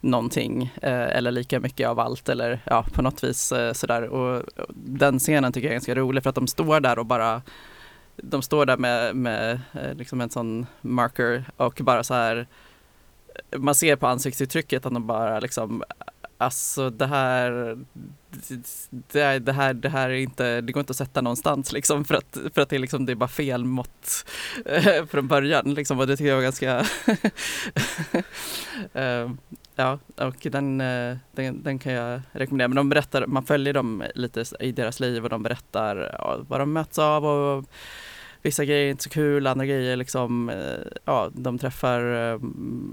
någonting 0.00 0.72
eh, 0.82 1.16
eller 1.16 1.30
lika 1.30 1.60
mycket 1.60 1.88
av 1.88 2.00
allt 2.00 2.28
eller 2.28 2.60
ja, 2.64 2.84
på 2.92 3.02
något 3.02 3.24
vis 3.24 3.52
eh, 3.52 3.72
sådär. 3.72 4.02
Och, 4.02 4.36
och 4.36 4.74
den 4.74 5.18
scenen 5.18 5.52
tycker 5.52 5.66
jag 5.66 5.72
är 5.72 5.74
ganska 5.74 5.94
rolig 5.94 6.22
för 6.22 6.30
att 6.30 6.36
de 6.36 6.46
står 6.46 6.80
där 6.80 6.98
och 6.98 7.06
bara 7.06 7.42
de 8.16 8.42
står 8.42 8.66
där 8.66 8.76
med, 8.76 9.16
med 9.16 9.60
eh, 9.72 9.94
liksom 9.94 10.20
en 10.20 10.30
sån 10.30 10.66
marker 10.80 11.44
och 11.56 11.80
bara 11.82 12.04
så 12.04 12.14
här 12.14 12.46
man 13.56 13.74
ser 13.74 13.96
på 13.96 14.06
ansiktsuttrycket 14.06 14.86
att 14.86 14.92
de 14.92 15.06
bara 15.06 15.40
liksom 15.40 15.82
Alltså 16.38 16.90
det 16.90 17.06
här, 17.06 17.78
det, 18.90 19.38
det 19.38 19.52
här, 19.52 19.74
det 19.74 19.88
här 19.88 20.10
är 20.10 20.14
inte, 20.14 20.60
det 20.60 20.72
går 20.72 20.80
inte 20.80 20.90
att 20.90 20.96
sätta 20.96 21.20
någonstans 21.20 21.72
liksom 21.72 22.04
för 22.04 22.14
att, 22.14 22.38
för 22.54 22.60
att 22.60 22.68
det, 22.68 22.76
är 22.76 22.80
liksom, 22.80 23.06
det 23.06 23.12
är 23.12 23.16
bara 23.16 23.28
fel 23.28 23.64
mått 23.64 24.26
eh, 24.64 25.06
från 25.06 25.28
början 25.28 25.74
liksom 25.74 26.00
och 26.00 26.06
det 26.06 26.16
tycker 26.16 26.28
jag 26.28 26.36
var 26.36 26.42
ganska 26.42 26.86
eh, 29.00 29.30
Ja, 29.76 29.98
och 30.16 30.46
den, 30.50 30.80
eh, 30.80 31.16
den, 31.32 31.62
den 31.62 31.78
kan 31.78 31.92
jag 31.92 32.20
rekommendera. 32.32 32.68
Men 32.68 32.76
de 32.76 32.88
berättar, 32.88 33.26
man 33.26 33.44
följer 33.44 33.74
dem 33.74 34.04
lite 34.14 34.44
i 34.60 34.72
deras 34.72 35.00
liv 35.00 35.24
och 35.24 35.30
de 35.30 35.42
berättar 35.42 36.16
vad 36.48 36.60
de 36.60 36.72
möts 36.72 36.98
av 36.98 37.24
och 37.24 37.64
vissa 38.44 38.64
grejer 38.64 38.86
är 38.86 38.90
inte 38.90 39.02
så 39.02 39.10
kul, 39.10 39.46
andra 39.46 39.66
grejer 39.66 39.96
liksom, 39.96 40.48
eh, 40.48 40.86
ja, 41.04 41.30
de 41.32 41.58
träffar 41.58 42.00
eh, 42.00 42.40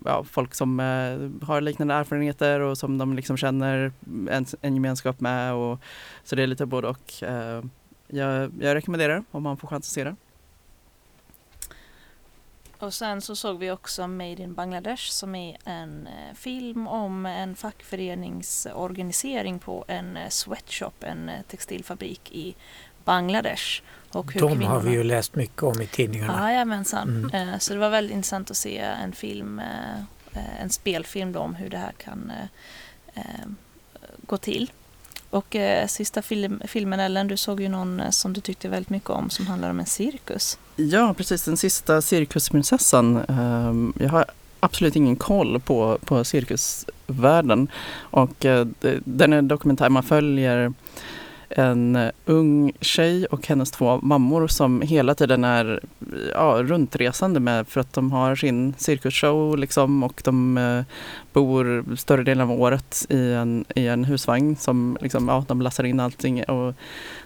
ja, 0.06 0.24
folk 0.24 0.54
som 0.54 0.80
eh, 0.80 1.48
har 1.48 1.62
liknande 1.62 1.94
erfarenheter 1.94 2.60
och 2.60 2.78
som 2.78 2.98
de 2.98 3.14
liksom 3.14 3.38
känner 3.38 3.92
en, 4.30 4.46
en 4.62 4.76
gemenskap 4.76 5.20
med. 5.20 5.54
Och, 5.54 5.80
så 6.24 6.36
det 6.36 6.44
är 6.44 6.48
lite 6.48 6.66
både 6.66 6.88
och. 6.88 7.14
Jag, 8.14 8.52
jag 8.60 8.76
rekommenderar 8.76 9.24
om 9.32 9.44
man 9.44 9.58
får 9.58 9.68
chans 9.68 9.88
att 9.88 9.94
se 9.94 10.04
det. 10.04 10.16
Och 12.80 12.94
sen 12.94 13.22
så 13.22 13.36
såg 13.36 13.60
vi 13.60 13.72
också 13.72 14.08
Made 14.08 14.44
in 14.44 14.54
Bangladesh 14.54 15.10
som 15.10 15.36
är 15.36 15.58
en 15.66 16.10
film 16.36 16.88
om 16.88 17.26
en 17.26 17.56
fackföreningsorganisering 17.56 19.60
på 19.60 19.86
en 19.88 20.18
sweatshop, 20.30 21.04
en 21.04 21.32
textilfabrik 21.48 22.32
i 22.32 22.56
Bangladesh. 23.04 23.82
Och 24.12 24.34
hur 24.34 24.40
De 24.42 24.48
har 24.50 24.56
kvinnorna- 24.56 24.80
vi 24.80 24.92
ju 24.92 25.04
läst 25.04 25.36
mycket 25.36 25.64
om 25.64 25.82
i 25.82 25.88
tidningarna. 25.88 26.52
Jajamensan. 26.52 27.10
Mm. 27.34 27.50
Eh, 27.50 27.60
Så 27.60 27.74
det 27.74 27.80
var 27.80 27.90
väldigt 27.90 28.16
intressant 28.16 28.52
att 28.52 28.58
se 28.58 28.78
en 28.78 29.12
film, 29.12 29.60
eh, 29.60 30.00
eh, 30.34 30.62
en 30.62 30.70
spelfilm 30.70 31.32
då 31.32 31.40
om 31.40 31.56
hur 31.56 31.70
det 31.70 31.78
här 31.78 31.92
kan 32.04 32.32
eh, 32.36 33.22
eh, 33.22 33.48
gå 34.28 34.38
till. 34.38 34.72
Och 35.30 35.56
eh, 35.56 35.88
sista 35.88 36.22
film, 36.22 36.62
filmen 36.68 37.00
Ellen, 37.00 37.28
du 37.28 37.38
såg 37.38 37.62
ju 37.62 37.70
någon 37.70 38.00
eh, 38.00 38.10
som 38.10 38.34
du 38.34 38.42
tyckte 38.42 38.68
väldigt 38.70 38.90
mycket 38.90 39.10
om 39.10 39.30
som 39.30 39.48
handlar 39.48 39.70
om 39.70 39.80
en 39.80 39.86
cirkus. 39.86 40.58
Ja, 40.76 41.14
precis. 41.18 41.46
Den 41.46 41.58
sista 41.58 42.02
cirkusprinsessan. 42.02 43.18
Ehm, 43.30 43.94
Jag 44.00 44.10
har 44.10 44.26
absolut 44.60 44.96
ingen 44.96 45.16
koll 45.16 45.60
på, 45.60 45.98
på 46.06 46.24
cirkusvärlden. 46.24 47.68
Och 47.96 48.46
eh, 48.46 48.68
den 49.06 49.34
är 49.34 49.38
en 49.38 49.48
dokumentär. 49.48 49.90
Man 49.90 50.04
följer 50.04 50.74
en 51.56 51.96
eh, 51.96 52.12
ung 52.26 52.72
tjej 52.82 53.26
och 53.26 53.48
hennes 53.48 53.72
två 53.72 54.00
mammor 54.02 54.48
som 54.48 54.82
hela 54.82 55.16
tiden 55.16 55.44
är 55.44 55.80
ja, 56.34 56.64
runtresande 56.64 57.40
med 57.40 57.68
för 57.68 57.82
att 57.82 57.94
de 57.94 58.12
har 58.12 58.36
sin 58.36 58.74
cirkusshow 58.78 59.58
liksom 59.58 60.04
och 60.04 60.22
de 60.26 60.58
eh, 60.58 60.84
bor 61.34 61.96
större 61.96 62.24
delen 62.24 62.50
av 62.50 62.62
året 62.62 63.06
i 63.10 63.32
en, 63.34 63.66
i 63.76 63.88
en 63.88 64.06
husvagn 64.06 64.56
som 64.56 64.98
liksom, 65.02 65.28
ja, 65.28 65.46
de 65.48 65.62
lassar 65.62 65.84
in 65.84 66.00
allting 66.00 66.44
och 66.44 66.74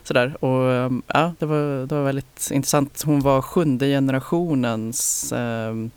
sådär. 0.03 0.43
Och 0.43 0.61
um, 0.61 1.03
ja, 1.07 1.33
det 1.39 1.45
var, 1.45 1.87
det 1.87 1.95
var 1.95 2.03
väldigt 2.03 2.49
intressant. 2.51 3.03
Hon 3.05 3.19
var 3.19 3.41
sjunde 3.41 3.87
generationens 3.87 5.33
um, 5.35 5.91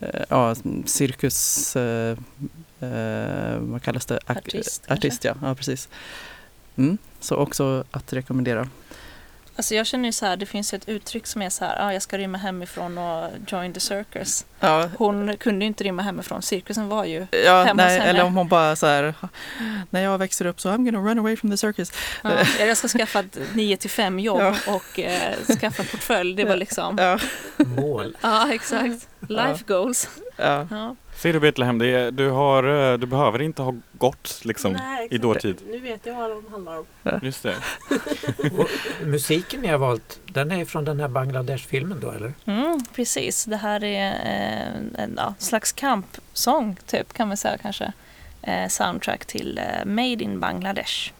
eh, 0.00 0.22
ja, 0.28 0.54
cirkus... 0.84 1.76
eh, 1.76 2.18
eh, 2.80 3.58
vad 3.58 3.82
kallas 3.82 4.06
det? 4.06 4.18
Artist? 4.26 4.90
Artist, 4.90 5.24
ja. 5.24 5.34
ja 5.42 5.54
precis. 5.54 5.88
Mm, 6.76 6.98
så 7.20 7.36
också 7.36 7.84
att 7.90 8.12
rekommendera. 8.12 8.68
Alltså 9.56 9.74
jag 9.74 9.86
känner 9.86 10.08
ju 10.08 10.12
så 10.12 10.26
här, 10.26 10.36
det 10.36 10.46
finns 10.46 10.74
ett 10.74 10.88
uttryck 10.88 11.26
som 11.26 11.42
är 11.42 11.50
så 11.50 11.64
här, 11.64 11.86
ah, 11.88 11.92
jag 11.92 12.02
ska 12.02 12.18
rymma 12.18 12.38
hemifrån 12.38 12.98
och 12.98 13.30
join 13.48 13.72
the 13.72 13.80
circus. 13.80 14.46
Ja, 14.60 14.90
Hon 14.98 15.36
kunde 15.36 15.64
ju 15.64 15.66
inte 15.66 15.84
rymma 15.84 16.02
hemifrån, 16.02 16.42
cirkusen 16.42 16.88
var 16.88 17.04
ju 17.04 17.26
ja 17.44 17.62
hemma 17.64 17.82
hos 17.82 17.88
nej, 17.88 17.98
henne. 17.98 18.10
eller 18.10 18.24
om 18.24 18.36
hon 18.36 18.48
bara 18.48 18.76
så 18.76 18.86
här, 18.86 19.14
när 19.90 20.00
jag 20.00 20.18
växer 20.18 20.46
upp 20.46 20.60
så 20.60 20.68
I'm 20.68 20.84
gonna 20.90 21.10
run 21.10 21.18
away 21.18 21.36
from 21.36 21.50
the 21.50 21.56
circus. 21.56 21.92
Ja, 22.22 22.30
jag 22.58 22.76
ska 22.76 22.88
skaffa 22.88 23.20
ett 23.20 23.38
9 23.54 23.76
till 23.76 23.90
5 23.90 24.18
jobb 24.18 24.40
Ja. 24.40 24.56
och 24.74 24.98
eh, 25.00 25.34
skaffa 25.60 25.82
portfölj. 25.84 26.34
Det 26.34 26.44
var 26.44 26.56
liksom, 26.56 26.98
Ja, 26.98 27.18
Mål. 27.64 28.16
ja 28.20 28.52
exakt. 28.54 29.08
Life 29.28 29.64
goals. 29.66 30.08
ja. 30.36 30.96
Ser 31.24 31.32
du 31.32 31.40
Betlehem, 31.40 31.78
det 31.78 31.86
är, 31.86 32.10
du, 32.10 32.30
har, 32.30 32.92
eh, 32.92 32.98
du 32.98 33.06
behöver 33.06 33.42
inte 33.42 33.62
ha 33.62 33.74
gått 33.92 34.40
liksom, 34.44 34.72
Nej, 34.72 35.08
i 35.10 35.18
dåtid. 35.18 35.62
Nu 35.70 35.80
vet 35.80 36.06
jag 36.06 36.14
vad 36.14 36.30
de 36.30 36.52
handlar 36.52 36.78
om. 36.78 36.84
Just 37.22 37.42
det. 37.42 37.54
Och 38.58 38.68
musiken 39.06 39.60
ni 39.60 39.68
har 39.68 39.78
valt, 39.78 40.20
den 40.24 40.52
är 40.52 40.64
från 40.64 40.84
den 40.84 41.00
här 41.00 41.08
Bangladesh-filmen 41.08 42.00
då 42.00 42.10
eller? 42.10 42.32
Mm, 42.44 42.80
precis, 42.94 43.44
det 43.44 43.56
här 43.56 43.84
är 43.84 44.12
eh, 44.12 45.02
en 45.02 45.14
ja, 45.16 45.34
slags 45.38 45.72
kampsång 45.72 46.76
typ 46.86 47.12
kan 47.12 47.28
man 47.28 47.36
säga 47.36 47.58
kanske. 47.58 47.92
Eh, 48.42 48.68
soundtrack 48.68 49.24
till 49.26 49.58
eh, 49.58 49.84
Made 49.84 50.24
in 50.24 50.40
Bangladesh. 50.40 51.12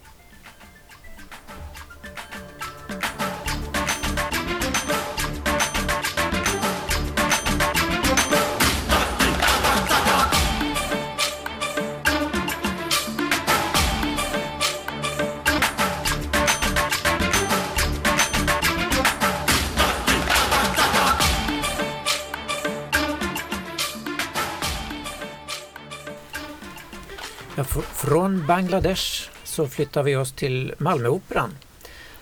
Från 28.14 28.46
Bangladesh 28.46 29.30
så 29.44 29.68
flyttar 29.68 30.02
vi 30.02 30.16
oss 30.16 30.32
till 30.32 30.74
Malmöoperan. 30.78 31.56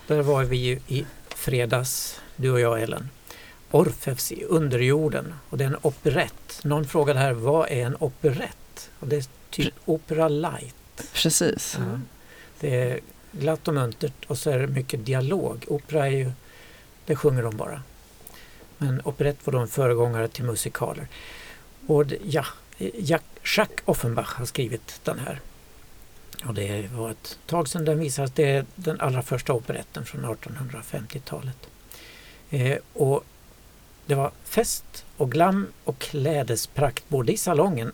Där 0.07 0.23
var 0.23 0.45
vi 0.45 0.57
ju 0.57 0.81
i 0.89 1.07
fredags, 1.29 2.21
du 2.37 2.51
och 2.51 2.61
jag 2.61 2.83
Ellen. 2.83 3.09
Orfeus 3.71 4.33
i 4.33 4.45
underjorden 4.45 5.35
och 5.49 5.59
det 5.59 5.65
är 5.65 5.69
en 5.69 5.77
operett. 5.83 6.61
Någon 6.65 6.85
frågade 6.85 7.19
här, 7.19 7.33
vad 7.33 7.69
är 7.69 7.87
en 7.87 7.97
operett? 7.99 8.91
Och 8.99 9.09
det 9.09 9.17
är 9.17 9.25
typ 9.51 9.75
opera 9.85 10.29
light. 10.29 11.03
precis. 11.13 11.77
Ja. 11.79 12.01
Det 12.61 12.77
är 12.77 13.01
glatt 13.33 13.69
och 13.69 13.75
muntert 13.75 14.25
och 14.27 14.39
så 14.39 14.51
är 14.51 14.59
det 14.59 14.67
mycket 14.67 15.07
dialog. 15.07 15.65
Opera 15.69 16.07
är 16.07 16.11
ju, 16.11 16.33
det 17.07 17.17
sjunger 17.17 17.43
de 17.43 17.57
bara. 17.57 17.83
Men 18.79 19.01
operett 19.05 19.47
var 19.47 19.53
då 19.53 19.59
en 19.59 19.69
föregångare 19.69 20.29
till 20.29 20.45
musikaler. 20.45 21.09
Och 21.87 22.05
ja, 22.25 22.45
Jacques 22.79 23.83
Offenbach 23.85 24.35
har 24.35 24.47
skrivit 24.47 25.01
den 25.05 25.19
här. 25.19 25.41
Och 26.47 26.55
det 26.55 26.93
var 26.93 27.11
ett 27.11 27.39
tag 27.47 27.69
sedan 27.69 27.85
den 27.85 27.99
visades. 27.99 28.33
Det 28.33 28.51
är 28.51 28.65
den 28.75 29.01
allra 29.01 29.23
första 29.23 29.53
operetten 29.53 30.05
från 30.05 30.25
1850-talet. 30.25 31.69
Eh, 32.51 32.79
och 32.93 33.25
det 34.07 34.15
var 34.15 34.31
fest 34.45 35.05
och 35.17 35.31
glam 35.31 35.67
och 35.85 35.99
klädesprakt 35.99 37.09
både 37.09 37.33
i 37.33 37.37
salongen 37.37 37.93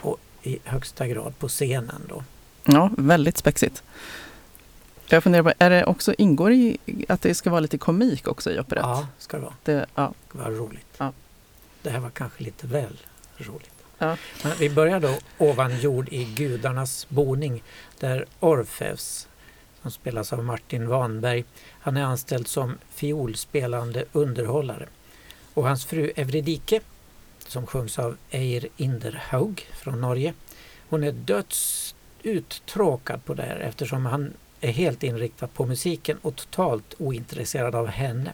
och 0.00 0.16
i 0.42 0.58
högsta 0.64 1.06
grad 1.06 1.38
på 1.38 1.48
scenen. 1.48 2.02
Då. 2.08 2.24
Ja, 2.64 2.90
väldigt 2.96 3.36
spexigt. 3.36 3.82
Jag 5.06 5.22
funderar 5.22 5.42
på, 5.42 5.52
är 5.58 5.70
det 5.70 5.84
också, 5.84 6.14
ingår 6.18 6.52
i 6.52 6.78
att 7.08 7.22
det 7.22 7.34
ska 7.34 7.50
vara 7.50 7.60
lite 7.60 7.78
komik 7.78 8.28
också 8.28 8.50
i 8.50 8.60
operett? 8.60 8.82
Ja, 8.82 9.08
ska 9.18 9.36
det 9.36 9.42
vara. 9.42 9.54
Det, 9.64 9.86
ja. 9.94 10.12
Det 10.32 10.38
var 10.38 10.50
roligt. 10.50 10.86
Ja. 10.98 11.12
Det 11.82 11.90
här 11.90 12.00
var 12.00 12.10
kanske 12.10 12.44
lite 12.44 12.66
väl 12.66 13.00
roligt. 13.36 13.79
Ja. 14.00 14.16
Men 14.44 14.52
vi 14.58 14.70
börjar 14.70 15.00
då 15.00 15.18
ovan 15.38 15.80
jord 15.80 16.08
i 16.10 16.24
gudarnas 16.24 17.06
boning 17.08 17.62
där 17.98 18.26
Orfeus, 18.40 19.28
som 19.82 19.90
spelas 19.90 20.32
av 20.32 20.44
Martin 20.44 20.88
Wanberg, 20.88 21.44
han 21.80 21.96
är 21.96 22.02
anställd 22.02 22.48
som 22.48 22.78
fiolspelande 22.90 24.04
underhållare. 24.12 24.86
Och 25.54 25.68
hans 25.68 25.84
fru 25.84 26.12
Evridike, 26.16 26.80
som 27.46 27.66
sjungs 27.66 27.98
av 27.98 28.16
Eir 28.30 28.68
Inderhaug 28.76 29.66
från 29.72 30.00
Norge, 30.00 30.34
hon 30.88 31.04
är 31.04 31.12
döds 31.12 31.94
uttråkad 32.22 33.24
på 33.24 33.34
det 33.34 33.42
här 33.42 33.56
eftersom 33.56 34.06
han 34.06 34.32
är 34.60 34.72
helt 34.72 35.02
inriktad 35.02 35.46
på 35.46 35.66
musiken 35.66 36.18
och 36.22 36.36
totalt 36.36 36.94
ointresserad 36.98 37.74
av 37.74 37.86
henne. 37.86 38.32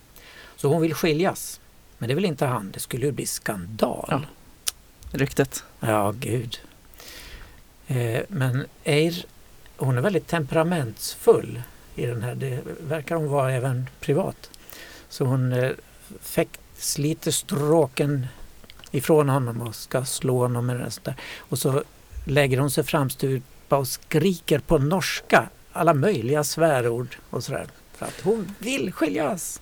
Så 0.56 0.68
hon 0.68 0.82
vill 0.82 0.94
skiljas. 0.94 1.60
Men 1.98 2.08
det 2.08 2.14
vill 2.14 2.24
inte 2.24 2.46
han. 2.46 2.70
Det 2.70 2.80
skulle 2.80 3.06
ju 3.06 3.12
bli 3.12 3.26
skandal. 3.26 4.06
Ja. 4.10 4.20
Ryktet. 5.12 5.64
Ja, 5.80 6.14
gud. 6.20 6.60
Eh, 7.86 8.22
men 8.28 8.66
Eir, 8.84 9.26
hon 9.76 9.98
är 9.98 10.02
väldigt 10.02 10.26
temperamentsfull 10.26 11.62
i 11.94 12.06
den 12.06 12.22
här. 12.22 12.34
Det 12.34 12.60
verkar 12.80 13.16
hon 13.16 13.28
vara 13.28 13.52
även 13.52 13.90
privat. 14.00 14.50
Så 15.08 15.24
hon 15.24 15.52
eh, 15.52 15.70
fäkt, 16.20 16.60
sliter 16.78 17.30
stråken 17.30 18.26
ifrån 18.90 19.28
honom 19.28 19.62
och 19.62 19.74
ska 19.74 20.04
slå 20.04 20.38
honom 20.38 20.66
med 20.66 20.76
den 20.76 20.90
där. 21.02 21.14
Och 21.38 21.58
så 21.58 21.82
lägger 22.24 22.58
hon 22.58 22.70
sig 22.70 22.84
framstupa 22.84 23.76
och 23.76 23.88
skriker 23.88 24.58
på 24.58 24.78
norska 24.78 25.48
alla 25.72 25.94
möjliga 25.94 26.44
svärord 26.44 27.16
och 27.30 27.44
sådär. 27.44 27.66
För 27.92 28.06
att 28.06 28.20
hon 28.20 28.54
vill 28.58 28.92
skiljas. 28.92 29.60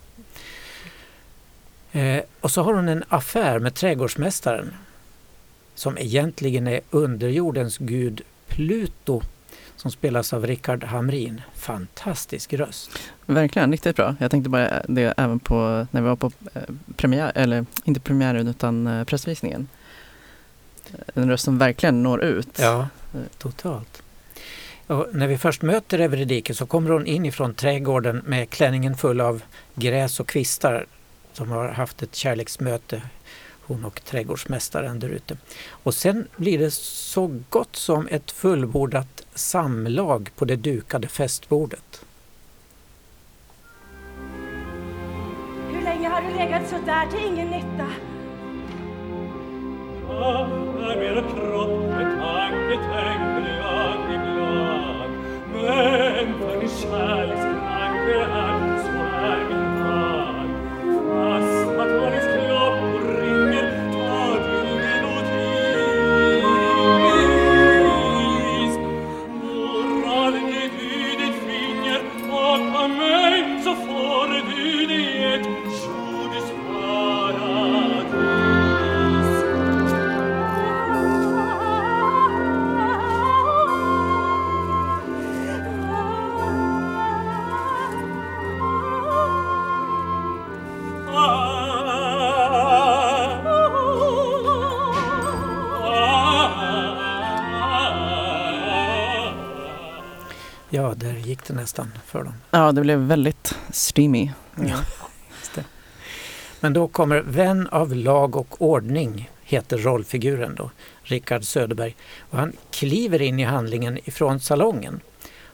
Eh, 1.92 2.22
och 2.40 2.50
så 2.50 2.62
har 2.62 2.74
hon 2.74 2.88
en 2.88 3.04
affär 3.09 3.59
med 3.59 3.74
trädgårdsmästaren 3.74 4.74
som 5.74 5.98
egentligen 5.98 6.66
är 6.66 6.80
underjordens 6.90 7.78
gud 7.78 8.22
Pluto 8.48 9.22
som 9.76 9.90
spelas 9.90 10.32
av 10.32 10.46
Rickard 10.46 10.84
Hamrin. 10.84 11.42
Fantastisk 11.54 12.52
röst. 12.52 12.90
Verkligen, 13.26 13.72
riktigt 13.72 13.96
bra. 13.96 14.16
Jag 14.20 14.30
tänkte 14.30 14.50
bara 14.50 14.82
det 14.88 15.14
även 15.16 15.38
på 15.38 15.87
när 15.90 16.00
vi 16.02 16.08
var 16.08 16.16
på 16.16 16.32
eh, 16.54 16.62
premiär, 16.96 17.32
eller 17.34 17.66
inte 17.84 18.00
premiären 18.00 18.48
utan 18.48 18.87
eh, 18.87 19.04
pressvisningen. 19.04 19.68
En 21.14 21.30
röst 21.30 21.44
som 21.44 21.58
verkligen 21.58 22.02
når 22.02 22.22
ut. 22.22 22.58
Ja, 22.60 22.88
totalt. 23.38 24.02
Och 24.87 25.06
när 25.12 25.26
vi 25.26 25.38
först 25.38 25.62
möter 25.62 25.98
Evredike 25.98 26.54
så 26.54 26.66
kommer 26.66 26.90
hon 26.90 27.06
in 27.06 27.26
ifrån 27.26 27.54
trädgården 27.54 28.22
med 28.26 28.50
klänningen 28.50 28.96
full 28.96 29.20
av 29.20 29.42
gräs 29.74 30.20
och 30.20 30.28
kvistar 30.28 30.87
som 31.32 31.50
har 31.50 31.68
haft 31.68 32.02
ett 32.02 32.14
kärleksmöte 32.14 33.02
hon 33.66 33.85
och 33.85 34.05
trädgårdsmästaren 34.05 34.98
där 34.98 35.09
ute. 35.09 35.37
Och 35.70 35.94
sen 35.94 36.29
blir 36.37 36.59
det 36.59 36.70
så 36.70 37.40
gott 37.50 37.77
som 37.77 38.09
ett 38.11 38.31
fullbordat 38.31 39.27
samlag 39.35 40.31
på 40.37 40.44
det 40.44 40.57
dukade 40.57 41.09
festbordet. 41.09 42.05
Hur 45.72 45.83
länge 45.83 46.09
har 46.09 46.22
du 46.22 46.37
legat 46.37 46.68
så 46.68 46.77
där 46.87 47.07
till 47.07 47.27
ingen 47.27 47.48
nytta? 47.50 47.87
är 50.90 50.96
mer 50.96 51.14
kropp 51.14 51.81
med 51.88 52.18
tanke 52.18 52.77
tänker 52.77 53.57
jag 53.57 54.14
ibland 54.14 55.12
Men 55.53 56.38
för 56.38 56.61
din 56.61 56.68
kärlekstanke 56.68 58.14
är 58.14 58.83
så 58.85 58.92
är 59.14 59.40
min 59.48 59.79
man 59.83 60.48
Fast 61.09 61.79
att 61.79 61.90
Maris 62.00 62.23
Det 101.46 101.54
nästan 101.54 101.92
för 102.07 102.24
dem. 102.24 102.35
Ja, 102.50 102.72
det 102.72 102.80
blev 102.80 102.98
väldigt 102.98 103.59
steamy. 103.70 104.30
Ja. 104.66 104.76
Men 106.61 106.72
då 106.72 106.88
kommer 106.88 107.20
Vän 107.20 107.68
av 107.68 107.94
lag 107.94 108.37
och 108.37 108.62
ordning, 108.62 109.30
heter 109.42 109.78
rollfiguren 109.78 110.54
då, 110.54 110.70
Rickard 111.02 111.44
Söderberg. 111.44 111.96
Och 112.18 112.38
han 112.38 112.52
kliver 112.70 113.22
in 113.22 113.40
i 113.40 113.44
handlingen 113.44 113.98
ifrån 114.04 114.40
salongen 114.40 115.00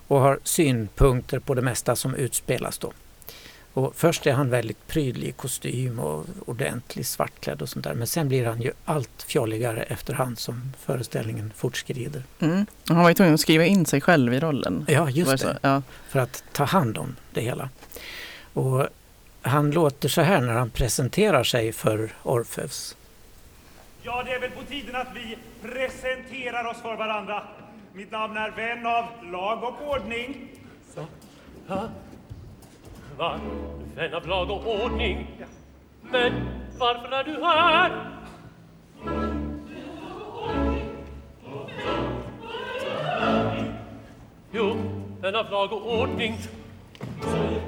och 0.09 0.21
har 0.21 0.39
synpunkter 0.43 1.39
på 1.39 1.55
det 1.55 1.63
mesta 1.63 1.97
som 1.97 2.15
utspelas 2.15 2.79
då. 2.79 2.93
Och 3.73 3.97
först 3.97 4.27
är 4.27 4.33
han 4.33 4.51
väldigt 4.51 4.87
prydlig 4.87 5.29
i 5.29 5.33
kostym 5.33 5.99
och 5.99 6.27
ordentlig 6.47 7.07
svartklädd 7.07 7.63
och 7.63 7.69
sånt 7.69 7.85
där. 7.85 7.95
Men 7.95 8.07
sen 8.07 8.29
blir 8.29 8.47
han 8.47 8.63
ju 8.63 8.73
allt 8.85 9.23
fjolligare 9.23 9.83
efterhand 9.83 10.39
som 10.39 10.73
föreställningen 10.79 11.53
fortskrider. 11.57 12.23
Mm. 12.41 12.67
Han 12.89 13.03
var 13.03 13.09
ju 13.09 13.15
tvungen 13.15 13.35
att 13.35 13.41
skriva 13.41 13.65
in 13.65 13.87
sig 13.87 14.01
själv 14.01 14.35
i 14.35 14.41
rollen. 14.41 14.87
Ja, 14.89 15.11
just 15.11 15.39
så? 15.39 15.47
det. 15.47 15.59
Ja. 15.63 15.83
För 16.09 16.19
att 16.19 16.45
ta 16.53 16.65
hand 16.65 16.99
om 16.99 17.17
det 17.33 17.41
hela. 17.41 17.69
Och 18.53 18.89
han 19.43 19.71
låter 19.71 20.09
så 20.09 20.21
här 20.21 20.41
när 20.41 20.53
han 20.53 20.71
presenterar 20.71 21.45
sig 21.45 21.73
för 21.73 22.13
Orfeus. 22.23 22.97
Ja, 24.03 24.23
det 24.23 24.33
är 24.33 24.41
väl 24.41 24.51
på 24.51 24.63
tiden 24.63 24.97
att 24.97 25.09
vi 25.15 25.39
presenterar 25.63 26.65
oss 26.65 26.83
för 26.83 26.97
varandra. 26.97 27.43
Mitt 27.93 28.11
namn 28.11 28.37
är 28.37 28.51
vän 28.51 28.87
av 28.87 29.05
lag 29.33 29.65
och 29.65 29.89
ordning. 29.91 30.49
Så. 30.95 31.07
Ja. 31.67 31.89
Va? 33.21 33.41
Vän 33.97 34.15
av 34.15 34.27
lag 34.27 34.51
och 34.51 34.85
ordning. 34.85 35.27
Men 36.03 36.33
varför 36.79 37.13
är 37.13 37.25
du 37.25 37.45
här? 37.45 37.93
Jo, 44.53 44.77
vän 45.21 45.35
av 45.35 45.51
lag 45.51 45.73
och 45.73 46.01
ordning. 46.01 46.39
Men 47.23 47.61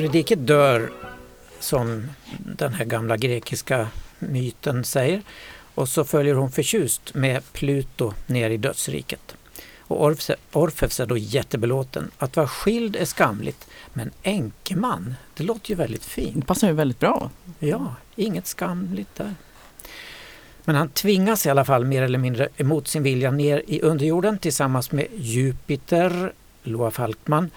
Ja, 0.00 0.04
Euridike 0.04 0.36
dör 0.36 0.90
som 1.60 2.08
den 2.38 2.74
här 2.74 2.84
gamla 2.84 3.16
grekiska 3.16 3.88
myten 4.18 4.84
säger. 4.84 5.22
Och 5.74 5.88
så 5.88 6.04
följer 6.04 6.34
hon 6.34 6.50
förtjust 6.50 7.14
med 7.14 7.52
Pluto 7.52 8.12
ner 8.26 8.50
i 8.50 8.56
dödsriket. 8.56 9.36
Och 9.78 10.14
Orfeus 10.52 11.00
är 11.00 11.06
då 11.06 11.16
jättebelåten. 11.16 12.10
Att 12.18 12.36
vara 12.36 12.48
skild 12.48 12.96
är 12.96 13.04
skamligt, 13.04 13.66
men 13.92 14.10
enkeman, 14.22 15.14
det 15.34 15.44
låter 15.44 15.70
ju 15.70 15.76
väldigt 15.76 16.04
fint. 16.04 16.36
Det 16.36 16.46
passar 16.46 16.68
ju 16.68 16.74
väldigt 16.74 16.98
bra. 16.98 17.30
Ja, 17.58 17.94
inget 18.16 18.46
skamligt 18.46 19.14
där. 19.16 19.34
Men 20.64 20.76
han 20.76 20.88
tvingas 20.88 21.46
i 21.46 21.50
alla 21.50 21.64
fall 21.64 21.84
mer 21.84 22.02
eller 22.02 22.18
mindre 22.18 22.48
emot 22.56 22.88
sin 22.88 23.02
vilja 23.02 23.30
ner 23.30 23.62
i 23.66 23.80
underjorden 23.80 24.38
tillsammans 24.38 24.92
med 24.92 25.06
Jupiter, 25.14 26.32
Loa 26.62 26.90
Falkman 26.90 27.50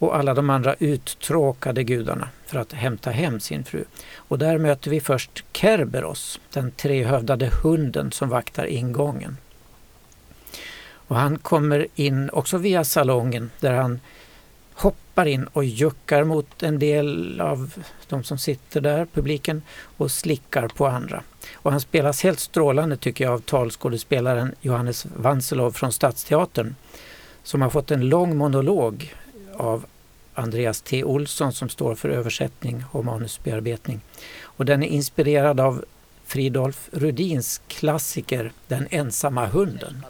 och 0.00 0.16
alla 0.16 0.34
de 0.34 0.50
andra 0.50 0.74
uttråkade 0.78 1.84
gudarna 1.84 2.28
för 2.46 2.58
att 2.58 2.72
hämta 2.72 3.10
hem 3.10 3.40
sin 3.40 3.64
fru. 3.64 3.84
Och 4.16 4.38
där 4.38 4.58
möter 4.58 4.90
vi 4.90 5.00
först 5.00 5.44
Kerberos, 5.52 6.40
den 6.52 6.70
trehövdade 6.70 7.50
hunden 7.62 8.12
som 8.12 8.28
vaktar 8.28 8.66
ingången. 8.66 9.36
Och 10.92 11.16
han 11.16 11.38
kommer 11.38 11.86
in 11.94 12.30
också 12.30 12.58
via 12.58 12.84
salongen 12.84 13.50
där 13.60 13.72
han 13.72 14.00
hoppar 14.74 15.26
in 15.26 15.44
och 15.44 15.64
juckar 15.64 16.24
mot 16.24 16.62
en 16.62 16.78
del 16.78 17.40
av 17.40 17.74
de 18.08 18.24
som 18.24 18.38
sitter 18.38 18.80
där, 18.80 19.06
publiken, 19.12 19.62
och 19.96 20.10
slickar 20.10 20.68
på 20.68 20.86
andra. 20.86 21.22
Och 21.54 21.70
han 21.70 21.80
spelas 21.80 22.22
helt 22.22 22.40
strålande 22.40 22.96
tycker 22.96 23.24
jag 23.24 23.34
av 23.34 23.38
talskådespelaren 23.38 24.54
Johannes 24.60 25.06
Vanselov 25.16 25.72
från 25.72 25.92
Stadsteatern 25.92 26.74
som 27.42 27.62
har 27.62 27.70
fått 27.70 27.90
en 27.90 28.08
lång 28.08 28.36
monolog 28.36 29.14
av 29.56 29.84
Andreas 30.40 30.80
T. 30.80 31.04
Olsson 31.04 31.52
som 31.52 31.68
står 31.68 31.94
för 31.94 32.08
översättning 32.08 32.84
och 32.92 33.04
manusbearbetning. 33.04 34.00
Och 34.42 34.64
den 34.64 34.82
är 34.82 34.86
inspirerad 34.86 35.60
av 35.60 35.84
Fridolf 36.24 36.88
Rudins 36.92 37.60
klassiker 37.68 38.52
Den 38.68 38.86
ensamma 38.90 39.46
hunden. 39.46 40.04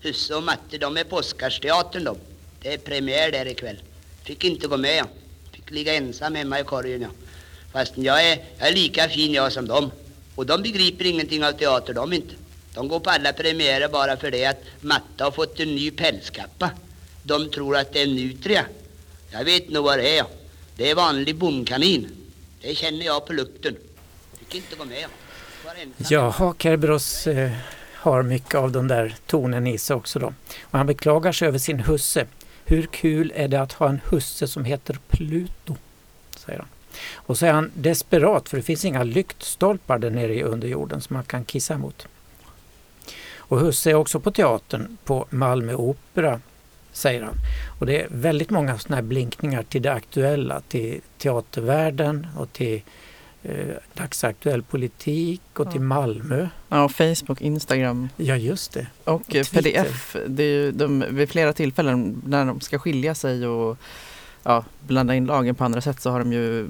Husse 0.00 0.34
och 0.34 0.42
Matte, 0.42 0.78
de 0.78 0.96
är 0.96 1.04
på 1.04 1.16
Oscarsteatern 1.16 2.04
de. 2.04 2.16
Det 2.62 2.74
är 2.74 2.78
premiär 2.78 3.32
där 3.32 3.46
ikväll. 3.46 3.82
Fick 4.22 4.44
inte 4.44 4.68
gå 4.68 4.76
med. 4.76 5.04
Fick 5.52 5.70
ligga 5.70 5.94
ensam 5.94 6.34
hemma 6.34 6.60
i 6.60 6.64
korgen 6.64 7.02
jag. 7.02 7.10
Fast 7.72 7.98
jag 7.98 8.30
är, 8.30 8.38
jag 8.58 8.68
är 8.68 8.74
lika 8.74 9.08
fin 9.08 9.32
jag 9.32 9.52
som 9.52 9.68
dem. 9.68 9.90
Och 10.34 10.46
de 10.46 10.62
begriper 10.62 11.04
ingenting 11.04 11.44
av 11.44 11.52
teater 11.52 11.94
de 11.94 12.12
inte. 12.12 12.34
De 12.74 12.88
går 12.88 13.00
på 13.00 13.10
alla 13.10 13.32
premiärer 13.32 13.88
bara 13.88 14.16
för 14.16 14.30
det 14.30 14.46
att 14.46 14.62
Matte 14.80 15.24
har 15.24 15.30
fått 15.30 15.60
en 15.60 15.74
ny 15.74 15.90
pälskappa. 15.90 16.70
De 17.26 17.50
tror 17.50 17.76
att 17.76 17.92
det 17.92 18.00
är 18.00 18.04
en 18.04 18.14
nutria. 18.14 18.64
Jag 19.30 19.44
vet 19.44 19.70
nog 19.70 19.84
vad 19.84 19.98
det 19.98 20.18
är. 20.18 20.26
Det 20.76 20.90
är 20.90 20.94
vanlig 20.94 21.36
bomkanin. 21.36 22.08
Det 22.60 22.74
känner 22.74 23.06
jag 23.06 23.26
på 23.26 23.32
lukten. 23.32 23.76
Fick 24.38 24.54
inte 24.54 24.76
vara 24.76 24.88
med. 24.88 25.06
Jaha, 25.96 26.54
Kerberos 26.58 27.26
eh, 27.26 27.50
har 27.92 28.22
mycket 28.22 28.54
av 28.54 28.72
den 28.72 28.88
där 28.88 29.14
tonen 29.26 29.66
i 29.66 29.78
sig 29.78 29.96
också 29.96 30.18
då. 30.18 30.26
Och 30.62 30.78
han 30.78 30.86
beklagar 30.86 31.32
sig 31.32 31.48
över 31.48 31.58
sin 31.58 31.80
husse. 31.80 32.26
Hur 32.64 32.86
kul 32.86 33.32
är 33.34 33.48
det 33.48 33.60
att 33.60 33.72
ha 33.72 33.88
en 33.88 34.00
husse 34.10 34.48
som 34.48 34.64
heter 34.64 34.98
Pluto? 35.08 35.76
säger 36.36 36.58
han. 36.58 36.68
Och 37.14 37.38
så 37.38 37.46
är 37.46 37.52
han 37.52 37.70
desperat 37.74 38.48
för 38.48 38.56
det 38.56 38.62
finns 38.62 38.84
inga 38.84 39.02
lyktstolpar 39.02 39.98
där 39.98 40.10
nere 40.10 40.34
i 40.34 40.42
underjorden 40.42 41.00
som 41.00 41.14
man 41.14 41.24
kan 41.24 41.44
kissa 41.44 41.78
mot. 41.78 42.06
Och 43.36 43.60
husse 43.60 43.90
är 43.90 43.94
också 43.94 44.20
på 44.20 44.30
teatern 44.30 44.96
på 45.04 45.26
Malmö 45.30 45.74
Opera, 45.74 46.40
säger 46.96 47.22
han. 47.22 47.34
Och 47.78 47.86
det 47.86 48.02
är 48.02 48.08
väldigt 48.10 48.50
många 48.50 48.78
sådana 48.78 48.96
här 48.96 49.02
blinkningar 49.02 49.62
till 49.62 49.82
det 49.82 49.92
aktuella, 49.92 50.60
till 50.60 51.00
teatervärlden 51.18 52.26
och 52.36 52.52
till 52.52 52.82
eh, 53.42 53.76
dagsaktuell 53.94 54.62
politik 54.62 55.42
och 55.52 55.72
till 55.72 55.80
Malmö. 55.80 56.48
Ja, 56.68 56.88
Facebook, 56.88 57.40
Instagram. 57.40 58.08
Ja, 58.16 58.36
just 58.36 58.72
det. 58.72 58.86
Och 59.04 59.34
eh, 59.34 59.44
Twitter. 59.44 59.62
pdf. 59.62 60.16
Det 60.26 60.42
är 60.42 60.48
ju 60.48 60.72
de, 60.72 61.04
vid 61.10 61.28
flera 61.28 61.52
tillfällen 61.52 62.22
när 62.26 62.44
de 62.44 62.60
ska 62.60 62.78
skilja 62.78 63.14
sig 63.14 63.46
och 63.46 63.78
ja, 64.42 64.64
blanda 64.80 65.14
in 65.14 65.26
lagen 65.26 65.54
på 65.54 65.64
andra 65.64 65.80
sätt 65.80 66.00
så 66.00 66.10
har 66.10 66.18
de 66.18 66.32
ju 66.32 66.68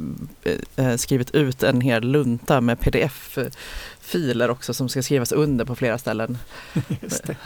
eh, 0.76 0.96
skrivit 0.96 1.34
ut 1.34 1.62
en 1.62 1.80
hel 1.80 2.02
lunta 2.02 2.60
med 2.60 2.80
pdf-filer 2.80 4.50
också 4.50 4.74
som 4.74 4.88
ska 4.88 5.02
skrivas 5.02 5.32
under 5.32 5.64
på 5.64 5.74
flera 5.76 5.98
ställen. 5.98 6.38
Just 7.02 7.26
det. 7.26 7.36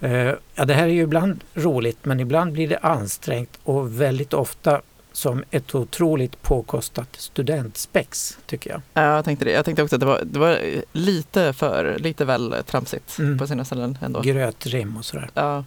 Eh, 0.00 0.32
ja, 0.54 0.64
det 0.64 0.74
här 0.74 0.84
är 0.84 0.88
ju 0.92 1.02
ibland 1.02 1.44
roligt 1.54 1.98
men 2.04 2.20
ibland 2.20 2.52
blir 2.52 2.68
det 2.68 2.78
ansträngt 2.78 3.58
och 3.64 4.00
väldigt 4.00 4.32
ofta 4.34 4.80
som 5.12 5.44
ett 5.50 5.74
otroligt 5.74 6.42
påkostat 6.42 7.08
studentspex 7.12 8.38
tycker 8.46 8.70
jag. 8.70 8.80
Ja, 8.94 9.02
jag 9.14 9.24
tänkte 9.24 9.44
det. 9.44 9.50
Jag 9.50 9.64
tänkte 9.64 9.82
också 9.82 9.96
att 9.96 10.00
det 10.00 10.06
var, 10.06 10.20
det 10.24 10.38
var 10.38 10.58
lite 10.92 11.52
för, 11.52 11.98
lite 11.98 12.24
väl 12.24 12.54
tramsigt 12.66 13.18
Mm. 13.18 13.38
på 13.38 13.46
sina 13.46 13.64
ställen 13.64 13.98
ändå. 14.02 14.20
Grötrim 14.20 14.96
och 14.96 15.04
sådär. 15.04 15.30
Ja. 15.34 15.64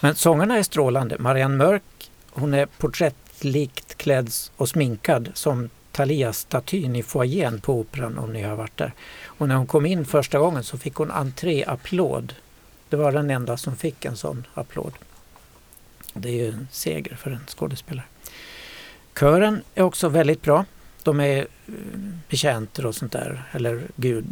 Men 0.00 0.14
sångerna 0.14 0.56
är 0.58 0.62
strålande. 0.62 1.16
Marianne 1.18 1.56
Mörk 1.56 1.82
hon 2.30 2.54
är 2.54 2.66
porträttlikt 2.66 3.94
klädd 3.98 4.30
och 4.56 4.68
sminkad 4.68 5.28
som 5.34 5.70
Thalia-statyn 5.92 6.96
i 6.96 7.02
foajén 7.02 7.60
på 7.60 7.74
Operan 7.74 8.18
om 8.18 8.32
ni 8.32 8.42
har 8.42 8.56
varit 8.56 8.76
där. 8.76 8.92
Och 9.26 9.48
när 9.48 9.54
hon 9.54 9.66
kom 9.66 9.86
in 9.86 10.04
första 10.04 10.38
gången 10.38 10.64
så 10.64 10.78
fick 10.78 10.94
hon 10.94 11.10
entré-applåd. 11.10 12.34
Det 12.88 12.96
var 12.96 13.12
den 13.12 13.30
enda 13.30 13.56
som 13.56 13.76
fick 13.76 14.04
en 14.04 14.16
sån 14.16 14.46
applåd. 14.54 14.92
Det 16.14 16.28
är 16.28 16.32
ju 16.32 16.48
en 16.48 16.68
seger 16.70 17.14
för 17.14 17.30
en 17.30 17.46
skådespelare. 17.46 18.06
Kören 19.20 19.62
är 19.74 19.82
också 19.82 20.08
väldigt 20.08 20.42
bra. 20.42 20.64
De 21.02 21.20
är 21.20 21.38
eh, 21.38 21.74
betjänter 22.28 22.86
och 22.86 22.94
sånt 22.94 23.12
där, 23.12 23.42
eller 23.52 23.82
gud, 23.96 24.26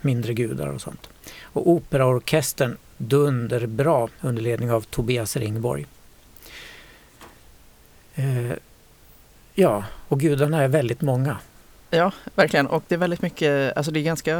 mindre 0.00 0.34
gudar 0.34 0.66
och 0.66 0.80
sånt. 0.80 1.08
Och 1.42 1.68
operaorkestern 1.68 2.76
dunderbra 2.96 4.08
under 4.20 4.42
ledning 4.42 4.72
av 4.72 4.80
Tobias 4.80 5.36
Ringborg. 5.36 5.86
Eh, 8.14 8.52
ja, 9.54 9.84
och 10.08 10.20
gudarna 10.20 10.62
är 10.62 10.68
väldigt 10.68 11.00
många 11.00 11.38
ja, 11.90 12.12
verkligen. 12.34 12.66
Och 12.66 12.84
det 12.88 12.94
är 12.94 12.98
väldigt 12.98 13.22
mycket, 13.22 13.76
alltså 13.76 13.92
det 13.92 14.00
är 14.00 14.04
ganska 14.04 14.36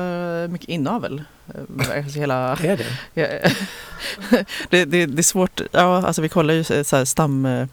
mycket 0.51 0.69
inavel. 0.69 1.23
Eh, 1.55 1.97
Alltså 2.05 2.19
hela, 2.19 2.59
Det 2.61 2.69
är 2.69 2.77
det. 2.77 2.87
Det, 4.71 4.85
det, 4.85 5.07
det 5.07 5.21
är 5.21 5.23
svårt, 5.23 5.61
ja 5.73 6.07
alltså 6.07 6.23
vi 6.23 6.29
kollar 6.29 6.55
ju 6.55 6.65
så 6.65 6.97
här 6.97 7.05
stam, 7.05 7.47
eh, 7.47 7.67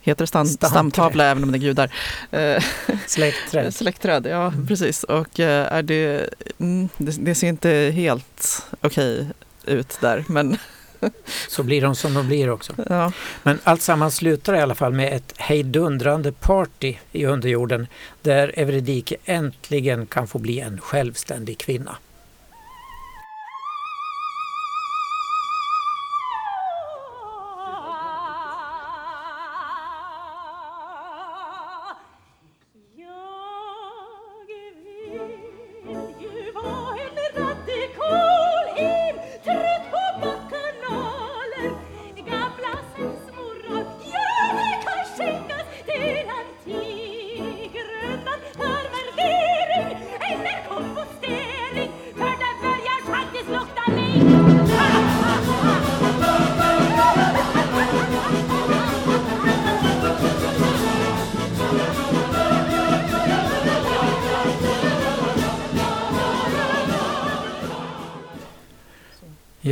heter 0.00 0.22
det 0.22 0.26
stam, 0.26 0.46
stamtavla 0.46 1.24
även 1.24 1.44
om 1.44 1.52
det 1.52 1.58
är 1.58 1.60
gudar? 1.60 1.90
Eh, 2.30 2.62
Släktträd. 3.06 3.74
Släktträd, 3.74 4.26
ja 4.26 4.52
precis. 4.68 5.04
Och 5.04 5.40
är 5.40 5.82
det, 5.82 6.28
mm, 6.58 6.88
det, 6.96 7.16
det 7.24 7.34
ser 7.34 7.48
inte 7.48 7.70
helt 7.94 8.66
okej 8.80 9.26
ut 9.64 9.98
där 10.00 10.24
men 10.28 10.56
Så 11.48 11.62
blir 11.62 11.82
de 11.82 11.96
som 11.96 12.14
de 12.14 12.26
blir 12.26 12.50
också. 12.50 12.72
ja. 12.88 13.12
Men 13.42 13.58
allt 13.64 13.82
samman 13.82 14.10
slutar 14.10 14.54
i 14.54 14.60
alla 14.60 14.74
fall 14.74 14.92
med 14.92 15.12
ett 15.12 15.32
hejdundrande 15.36 16.32
party 16.32 16.96
i 17.12 17.26
underjorden 17.26 17.86
där 18.22 18.52
Evredike 18.56 19.16
äntligen 19.24 20.06
kan 20.06 20.28
få 20.28 20.38
bli 20.38 20.60
en 20.60 20.80
självständig 20.80 21.58
kvinna. 21.58 21.96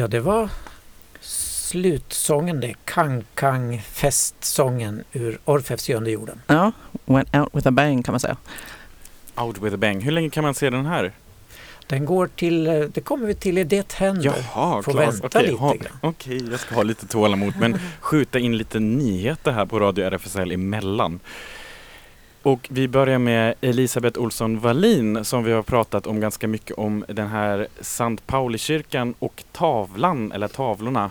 Ja, 0.07 0.11
det 0.11 0.21
var 0.21 0.49
slutsången 1.21 2.61
det. 2.61 2.75
Kang-Kang-festsången 2.85 5.05
ur 5.13 5.39
Orfeus 5.45 5.91
i 5.91 5.95
underjorden. 5.95 6.41
ja, 6.47 6.73
went 7.05 7.37
out 7.37 7.49
with 7.53 7.69
a 7.69 7.71
bang 7.71 8.05
kan 8.05 8.13
man 8.13 8.21
säga. 8.21 8.37
Out 9.37 9.59
with 9.59 9.75
a 9.75 9.79
bang. 9.79 10.03
Hur 10.03 10.11
länge 10.13 10.31
kan 10.31 10.45
man 10.45 10.55
se 10.55 10.71
den 10.71 10.87
här? 10.87 11.13
Den 11.87 12.05
går 12.05 12.27
till, 12.37 12.67
eh, 12.67 12.81
det 12.81 13.01
kommer 13.01 13.27
vi 13.27 13.35
till 13.35 13.59
i 13.59 13.65
Det 13.65 13.93
händer. 13.93 14.25
Jaha, 14.25 14.83
Får 14.83 14.93
Claes. 14.93 15.15
vänta 15.15 15.27
Okej, 15.39 15.43
lite 15.51 15.63
ha- 15.63 15.75
grann. 15.75 15.99
Okej, 16.01 16.51
jag 16.51 16.61
ska 16.61 16.75
ha 16.75 16.83
lite 16.83 17.07
tålamod 17.07 17.55
men 17.61 17.79
skjuta 18.01 18.39
in 18.39 18.57
lite 18.57 18.79
nyheter 18.81 19.53
här 19.53 19.67
på 19.67 19.81
Radio 19.81 20.05
RFSL 20.07 20.53
emellan. 20.53 21.21
Och 22.47 22.69
vi 22.71 22.89
börjar 22.89 23.19
med 23.19 23.55
Elisabeth 23.61 24.21
Olsson 24.21 24.61
Wallin 24.61 25.25
som 25.25 25.45
vi 25.45 25.53
har 25.53 25.63
pratat 25.63 26.07
om 26.07 26.21
ganska 26.21 26.49
mycket 26.49 26.79
om 26.79 27.05
den 27.09 27.27
här 27.27 27.67
Sankt 27.81 28.27
Paulikyrkan 28.27 29.15
och 29.19 29.45
tavlan, 29.53 30.33
eller 30.33 30.49
tavlorna. 30.49 31.11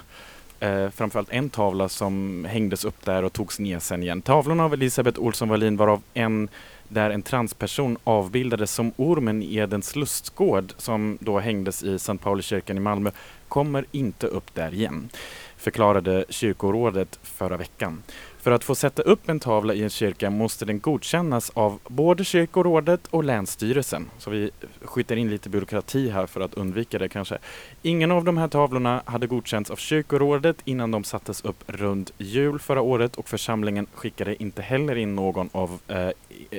Eh, 0.59 0.89
framförallt 0.89 1.31
en 1.31 1.49
tavla 1.49 1.89
som 1.89 2.45
hängdes 2.49 2.85
upp 2.85 3.05
där 3.05 3.23
och 3.23 3.33
togs 3.33 3.59
ner 3.59 3.79
sen 3.79 4.03
igen. 4.03 4.21
Tavlorna 4.21 4.65
av 4.65 4.73
Elisabeth 4.73 5.19
Olsson 5.19 5.49
Wallin 5.49 5.77
varav 5.77 6.01
en 6.13 6.49
där 6.87 7.09
en 7.09 7.21
transperson 7.21 7.97
avbildades 8.03 8.71
som 8.71 8.91
ormen 8.97 9.43
i 9.43 9.55
Edens 9.55 9.95
lustgård 9.95 10.73
som 10.77 11.17
då 11.21 11.39
hängdes 11.39 11.83
i 11.83 11.99
Sankt 11.99 12.23
Paulikyrkan 12.23 12.77
i 12.77 12.79
Malmö 12.79 13.11
kommer 13.47 13.85
inte 13.91 14.27
upp 14.27 14.53
där 14.53 14.73
igen, 14.73 15.09
förklarade 15.57 16.25
kyrkorådet 16.29 17.19
förra 17.23 17.57
veckan. 17.57 18.03
För 18.45 18.51
att 18.51 18.63
få 18.63 18.75
sätta 18.75 19.01
upp 19.01 19.29
en 19.29 19.39
tavla 19.39 19.73
i 19.73 19.83
en 19.83 19.89
kyrka 19.89 20.29
måste 20.29 20.65
den 20.65 20.79
godkännas 20.79 21.51
av 21.53 21.79
både 21.87 22.23
kyrkorådet 22.23 23.07
och 23.07 23.23
länsstyrelsen. 23.23 24.09
Så 24.17 24.29
vi 24.29 24.51
skjuter 24.81 25.15
in 25.15 25.29
lite 25.29 25.49
byråkrati 25.49 26.09
här 26.09 26.27
för 26.27 26.41
att 26.41 26.53
undvika 26.53 26.99
det 26.99 27.09
kanske. 27.09 27.37
Ingen 27.81 28.11
av 28.11 28.23
de 28.23 28.37
här 28.37 28.47
tavlorna 28.47 29.01
hade 29.05 29.27
godkänts 29.27 29.71
av 29.71 29.75
kyrkorådet 29.75 30.57
innan 30.65 30.91
de 30.91 31.03
sattes 31.03 31.41
upp 31.41 31.63
runt 31.67 32.11
jul 32.17 32.59
förra 32.59 32.81
året 32.81 33.15
och 33.15 33.29
församlingen 33.29 33.87
skickade 33.93 34.43
inte 34.43 34.61
heller 34.61 34.95
in 34.95 35.15
någon, 35.15 35.49
av, 35.51 35.79
eh, 35.87 36.09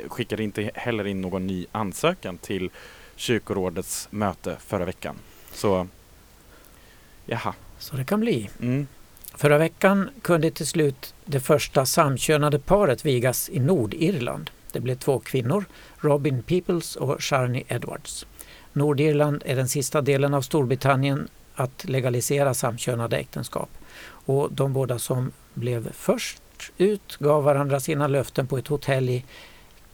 skickade 0.08 0.42
inte 0.42 0.70
heller 0.74 1.06
in 1.06 1.20
någon 1.20 1.46
ny 1.46 1.66
ansökan 1.72 2.38
till 2.38 2.70
kyrkorådets 3.16 4.08
möte 4.10 4.56
förra 4.60 4.84
veckan. 4.84 5.16
Så, 5.52 5.88
jaha. 7.26 7.54
Så 7.78 7.96
det 7.96 8.04
kan 8.04 8.20
bli. 8.20 8.50
Mm. 8.60 8.86
Förra 9.38 9.58
veckan 9.58 10.10
kunde 10.22 10.50
till 10.50 10.66
slut 10.66 11.14
det 11.24 11.40
första 11.40 11.86
samkönade 11.86 12.58
paret 12.58 13.06
vigas 13.06 13.48
i 13.48 13.60
Nordirland. 13.60 14.50
Det 14.72 14.80
blev 14.80 14.94
två 14.94 15.18
kvinnor, 15.18 15.64
Robin 15.98 16.42
Peoples 16.42 16.96
och 16.96 17.22
Sharni 17.22 17.64
Edwards. 17.68 18.26
Nordirland 18.72 19.42
är 19.46 19.56
den 19.56 19.68
sista 19.68 20.00
delen 20.00 20.34
av 20.34 20.42
Storbritannien 20.42 21.28
att 21.54 21.84
legalisera 21.84 22.54
samkönade 22.54 23.16
äktenskap. 23.16 23.68
Och 24.02 24.52
de 24.52 24.72
båda 24.72 24.98
som 24.98 25.32
blev 25.54 25.92
först 25.92 26.42
ut 26.78 27.16
gav 27.20 27.44
varandra 27.44 27.80
sina 27.80 28.06
löften 28.06 28.46
på 28.46 28.58
ett 28.58 28.68
hotell 28.68 29.08
i 29.08 29.24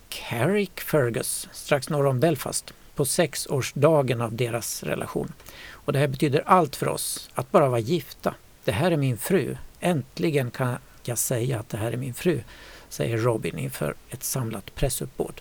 Carrickfergus 0.08 1.48
strax 1.52 1.88
norr 1.88 2.06
om 2.06 2.20
Belfast 2.20 2.72
på 2.94 3.04
sexårsdagen 3.04 4.20
av 4.20 4.34
deras 4.34 4.82
relation. 4.82 5.32
Och 5.70 5.92
det 5.92 5.98
här 5.98 6.08
betyder 6.08 6.42
allt 6.46 6.76
för 6.76 6.88
oss, 6.88 7.30
att 7.34 7.50
bara 7.50 7.68
vara 7.68 7.80
gifta. 7.80 8.34
Det 8.64 8.72
här 8.72 8.90
är 8.90 8.96
min 8.96 9.18
fru. 9.18 9.56
Äntligen 9.80 10.50
kan 10.50 10.76
jag 11.04 11.18
säga 11.18 11.58
att 11.58 11.68
det 11.68 11.78
här 11.78 11.92
är 11.92 11.96
min 11.96 12.14
fru, 12.14 12.40
säger 12.88 13.18
Robin 13.18 13.58
inför 13.58 13.94
ett 14.10 14.22
samlat 14.22 14.74
pressuppbåd. 14.74 15.40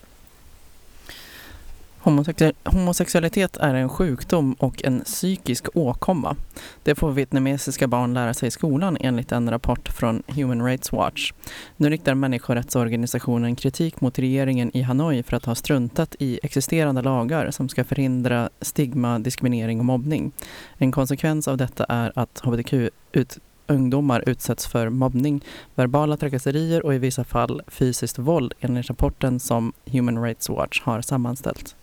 Homosexu- 2.02 2.52
homosexualitet 2.64 3.56
är 3.56 3.74
en 3.74 3.88
sjukdom 3.88 4.52
och 4.58 4.84
en 4.84 5.00
psykisk 5.00 5.66
åkomma. 5.74 6.36
Det 6.82 6.94
får 6.94 7.10
vietnamesiska 7.10 7.86
barn 7.86 8.14
lära 8.14 8.34
sig 8.34 8.46
i 8.46 8.50
skolan 8.50 8.96
enligt 9.00 9.32
en 9.32 9.50
rapport 9.50 9.88
från 9.88 10.22
Human 10.26 10.64
Rights 10.64 10.92
Watch. 10.92 11.32
Nu 11.76 11.90
riktar 11.90 12.14
människorättsorganisationen 12.14 13.56
kritik 13.56 14.00
mot 14.00 14.18
regeringen 14.18 14.76
i 14.76 14.82
Hanoi 14.82 15.22
för 15.22 15.36
att 15.36 15.44
ha 15.44 15.54
struntat 15.54 16.16
i 16.18 16.40
existerande 16.42 17.02
lagar 17.02 17.50
som 17.50 17.68
ska 17.68 17.84
förhindra 17.84 18.50
stigma, 18.60 19.18
diskriminering 19.18 19.78
och 19.78 19.84
mobbning. 19.84 20.32
En 20.78 20.92
konsekvens 20.92 21.48
av 21.48 21.56
detta 21.56 21.84
är 21.88 22.12
att 22.14 22.40
hbtq-ut 22.44 23.38
ungdomar 23.66 24.24
utsätts 24.26 24.66
för 24.66 24.88
mobbning, 24.88 25.44
verbala 25.74 26.16
trakasserier 26.16 26.86
och 26.86 26.94
i 26.94 26.98
vissa 26.98 27.24
fall 27.24 27.62
fysiskt 27.66 28.18
våld 28.18 28.52
enligt 28.60 28.88
rapporten 28.88 29.40
som 29.40 29.72
Human 29.86 30.22
Rights 30.22 30.48
Watch 30.48 30.82
har 30.82 31.00
sammanställt. 31.00 31.76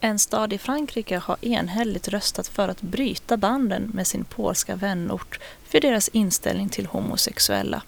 En 0.00 0.18
stad 0.18 0.52
i 0.52 0.58
Frankrike 0.58 1.18
har 1.18 1.36
enhälligt 1.40 2.08
röstat 2.08 2.48
för 2.48 2.68
att 2.68 2.82
bryta 2.82 3.36
banden 3.36 3.90
med 3.94 4.06
sin 4.06 4.24
polska 4.24 4.76
vänort 4.76 5.40
för 5.64 5.80
deras 5.80 6.08
inställning 6.08 6.68
till 6.68 6.86
homosexuella. 6.86 7.82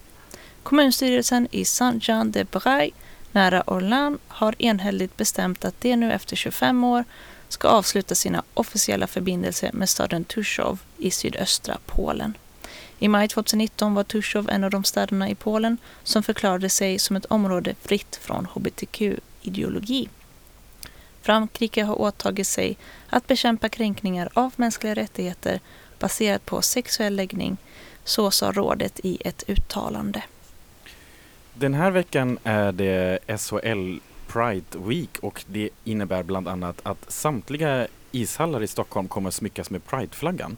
Kommunstyrelsen 0.63 1.49
i 1.51 1.65
Saint-Jean-de-Bray 1.65 2.91
nära 3.33 3.63
Orléans 3.67 4.21
har 4.29 4.55
enhälligt 4.59 5.17
bestämt 5.17 5.65
att 5.65 5.81
de 5.81 5.97
nu 5.97 6.13
efter 6.13 6.37
25 6.37 6.85
år 6.85 7.05
ska 7.49 7.69
avsluta 7.69 8.15
sina 8.15 8.43
officiella 8.55 9.07
förbindelser 9.07 9.71
med 9.73 9.89
staden 9.89 10.25
Tuszów 10.25 10.79
i 10.99 11.11
sydöstra 11.11 11.79
Polen. 11.87 12.37
I 12.99 13.09
maj 13.09 13.29
2019 13.29 13.95
var 13.95 14.05
Tuszów 14.05 14.49
en 14.49 14.65
av 14.65 14.71
de 14.71 14.85
städerna 14.85 15.29
i 15.31 15.35
Polen 15.35 15.79
som 16.03 16.23
förklarade 16.23 16.69
sig 16.69 16.99
som 16.99 17.17
ett 17.17 17.25
område 17.25 17.75
fritt 17.83 18.17
från 18.17 18.47
hbtq-ideologi. 18.47 20.09
Frankrike 21.29 21.83
har 21.83 22.01
åtagit 22.01 22.47
sig 22.47 22.77
att 23.09 23.27
bekämpa 23.27 23.69
kränkningar 23.69 24.29
av 24.35 24.53
mänskliga 24.57 24.95
rättigheter 24.95 25.61
baserat 25.99 26.47
på 26.47 26.63
sexuell 26.63 27.17
läggning, 27.17 27.57
så 28.05 28.31
sa 28.31 28.53
rådet 28.53 29.01
i 29.03 29.19
ett 29.25 29.45
uttalande. 29.49 30.23
Den 31.55 31.75
här 31.75 31.91
veckan 31.91 32.39
är 32.45 32.73
det 32.73 33.19
SHL 33.39 33.99
Pride 34.27 34.79
Week 34.89 35.19
och 35.21 35.45
det 35.47 35.71
innebär 35.85 36.23
bland 36.23 36.49
annat 36.49 36.81
att 36.83 37.13
samtliga 37.13 37.87
ishallar 38.13 38.63
i 38.63 38.67
Stockholm 38.67 39.09
kommer 39.09 39.31
smyckas 39.31 39.71
med 39.71 39.87
Prideflaggan. 39.87 40.57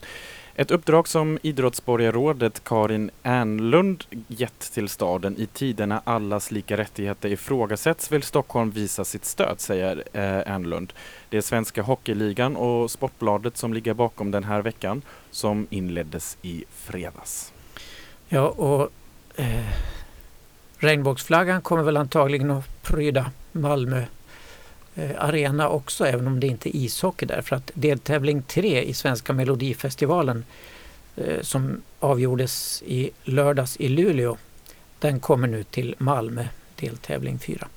Ett 0.61 0.71
uppdrag 0.71 1.09
som 1.09 1.39
idrottsborgarrådet 1.43 2.65
Karin 2.65 3.11
Ernlund 3.23 4.05
gett 4.29 4.61
till 4.73 4.89
staden 4.89 5.37
i 5.39 5.47
tiderna 5.47 6.03
allas 6.05 6.51
lika 6.51 6.77
rättigheter 6.77 7.29
ifrågasätts 7.29 8.13
vill 8.13 8.23
Stockholm 8.23 8.71
visa 8.71 9.05
sitt 9.05 9.25
stöd, 9.25 9.61
säger 9.61 10.05
eh, 10.13 10.23
Ernlund. 10.23 10.93
Det 11.29 11.37
är 11.37 11.41
Svenska 11.41 11.83
Hockeyligan 11.83 12.57
och 12.57 12.91
Sportbladet 12.91 13.57
som 13.57 13.75
ligger 13.75 13.95
bakom 13.95 14.31
den 14.31 14.45
här 14.45 14.63
veckan 14.63 15.03
som 15.31 15.67
inleddes 15.71 16.39
i 16.43 16.65
fredags. 16.75 17.53
Ja, 18.29 18.49
och 18.49 18.91
eh, 19.37 19.75
regnbågsflaggan 20.79 21.63
kommer 21.63 21.83
väl 21.83 21.97
antagligen 21.97 22.51
att 22.51 22.83
pryda 22.83 23.31
Malmö 23.53 24.05
Eh, 24.95 25.11
arena 25.19 25.69
också, 25.69 26.07
även 26.07 26.27
om 26.27 26.41
det 26.41 26.47
inte 26.47 26.77
är 26.77 26.81
ishockey 26.81 27.27
där. 27.27 27.43
För 27.43 27.57
att 27.57 27.71
deltävling 27.75 28.43
tre 28.43 28.83
i 28.83 28.95
Svenska 28.95 29.33
Melodifestivalen 29.33 30.45
eh, 31.17 31.41
som 31.41 31.83
avgjordes 32.01 32.83
i 32.87 33.11
lördags 33.25 33.77
i 33.77 33.89
Luleå, 33.89 34.37
den 34.99 35.21
kommer 35.21 35.49
nu 35.49 35.65
till 35.65 35.95
Malmö, 35.99 36.45
deltävling 36.77 37.39
fyra. 37.39 37.69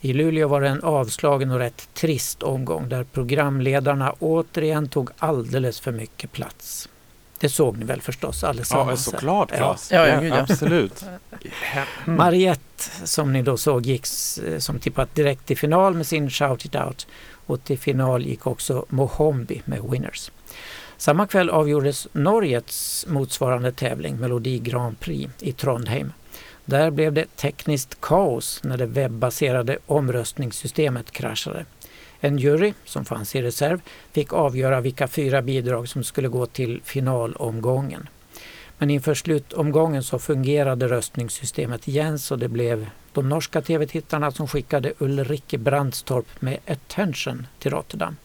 I 0.00 0.12
Luleå 0.12 0.48
var 0.48 0.60
det 0.60 0.68
en 0.68 0.82
avslagen 0.82 1.50
och 1.50 1.58
rätt 1.58 1.88
trist 1.94 2.42
omgång 2.42 2.88
där 2.88 3.04
programledarna 3.04 4.14
återigen 4.18 4.88
tog 4.88 5.10
alldeles 5.18 5.80
för 5.80 5.92
mycket 5.92 6.32
plats. 6.32 6.88
Det 7.40 7.48
såg 7.48 7.76
ni 7.78 7.84
väl 7.84 8.00
förstås 8.00 8.44
allesammans? 8.44 9.06
Ja, 9.06 9.12
såklart 9.12 9.48
Ja. 9.50 9.56
Claes. 9.56 9.90
Ja, 9.92 10.06
ja, 10.08 10.22
ja. 10.22 10.36
absolut. 10.40 11.04
Mm. 12.06 12.16
Mariette 12.16 12.84
som 13.04 13.32
ni 13.32 13.42
då 13.42 13.56
såg 13.56 13.86
gick 13.86 14.04
s- 14.04 14.40
som 14.58 14.78
tippat 14.78 15.14
direkt 15.14 15.46
till 15.46 15.58
final 15.58 15.94
med 15.94 16.06
sin 16.06 16.30
Shout 16.30 16.64
It 16.64 16.74
Out 16.74 17.06
och 17.46 17.64
till 17.64 17.78
final 17.78 18.26
gick 18.26 18.46
också 18.46 18.86
Mohombi 18.88 19.62
med 19.64 19.80
Winners. 19.90 20.30
Samma 20.96 21.26
kväll 21.26 21.50
avgjordes 21.50 22.08
Norges 22.12 23.04
motsvarande 23.08 23.72
tävling 23.72 24.16
Melodi 24.16 24.58
Grand 24.58 25.00
Prix 25.00 25.32
i 25.40 25.52
Trondheim. 25.52 26.12
Där 26.64 26.90
blev 26.90 27.12
det 27.12 27.36
tekniskt 27.36 28.00
kaos 28.00 28.60
när 28.64 28.76
det 28.76 28.86
webbaserade 28.86 29.78
omröstningssystemet 29.86 31.10
kraschade. 31.10 31.64
En 32.24 32.38
jury, 32.38 32.74
som 32.84 33.04
fanns 33.04 33.34
i 33.34 33.42
reserv, 33.42 33.80
fick 34.12 34.32
avgöra 34.32 34.80
vilka 34.80 35.08
fyra 35.08 35.42
bidrag 35.42 35.88
som 35.88 36.04
skulle 36.04 36.28
gå 36.28 36.46
till 36.46 36.80
finalomgången. 36.84 38.08
Men 38.78 38.90
inför 38.90 39.14
slutomgången 39.14 40.02
så 40.02 40.18
fungerade 40.18 40.88
röstningssystemet 40.88 41.88
igen 41.88 42.18
så 42.18 42.36
det 42.36 42.48
blev 42.48 42.86
de 43.12 43.28
norska 43.28 43.62
tv-tittarna 43.62 44.30
som 44.30 44.48
skickade 44.48 44.92
Ulrike 44.98 45.58
Brandstorp 45.58 46.26
med 46.40 46.58
Attention 46.66 47.46
till 47.58 47.70
Rotterdam. 47.70 48.16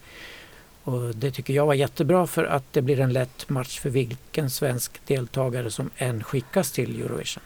Och 0.83 1.15
det 1.15 1.31
tycker 1.31 1.53
jag 1.53 1.65
var 1.65 1.73
jättebra 1.73 2.27
för 2.27 2.43
att 2.43 2.73
det 2.73 2.81
blir 2.81 2.99
en 2.99 3.13
lätt 3.13 3.49
match 3.49 3.79
för 3.79 3.89
vilken 3.89 4.49
svensk 4.49 5.05
deltagare 5.05 5.71
som 5.71 5.89
än 5.97 6.23
skickas 6.23 6.71
till 6.71 7.01
Eurovision. 7.01 7.43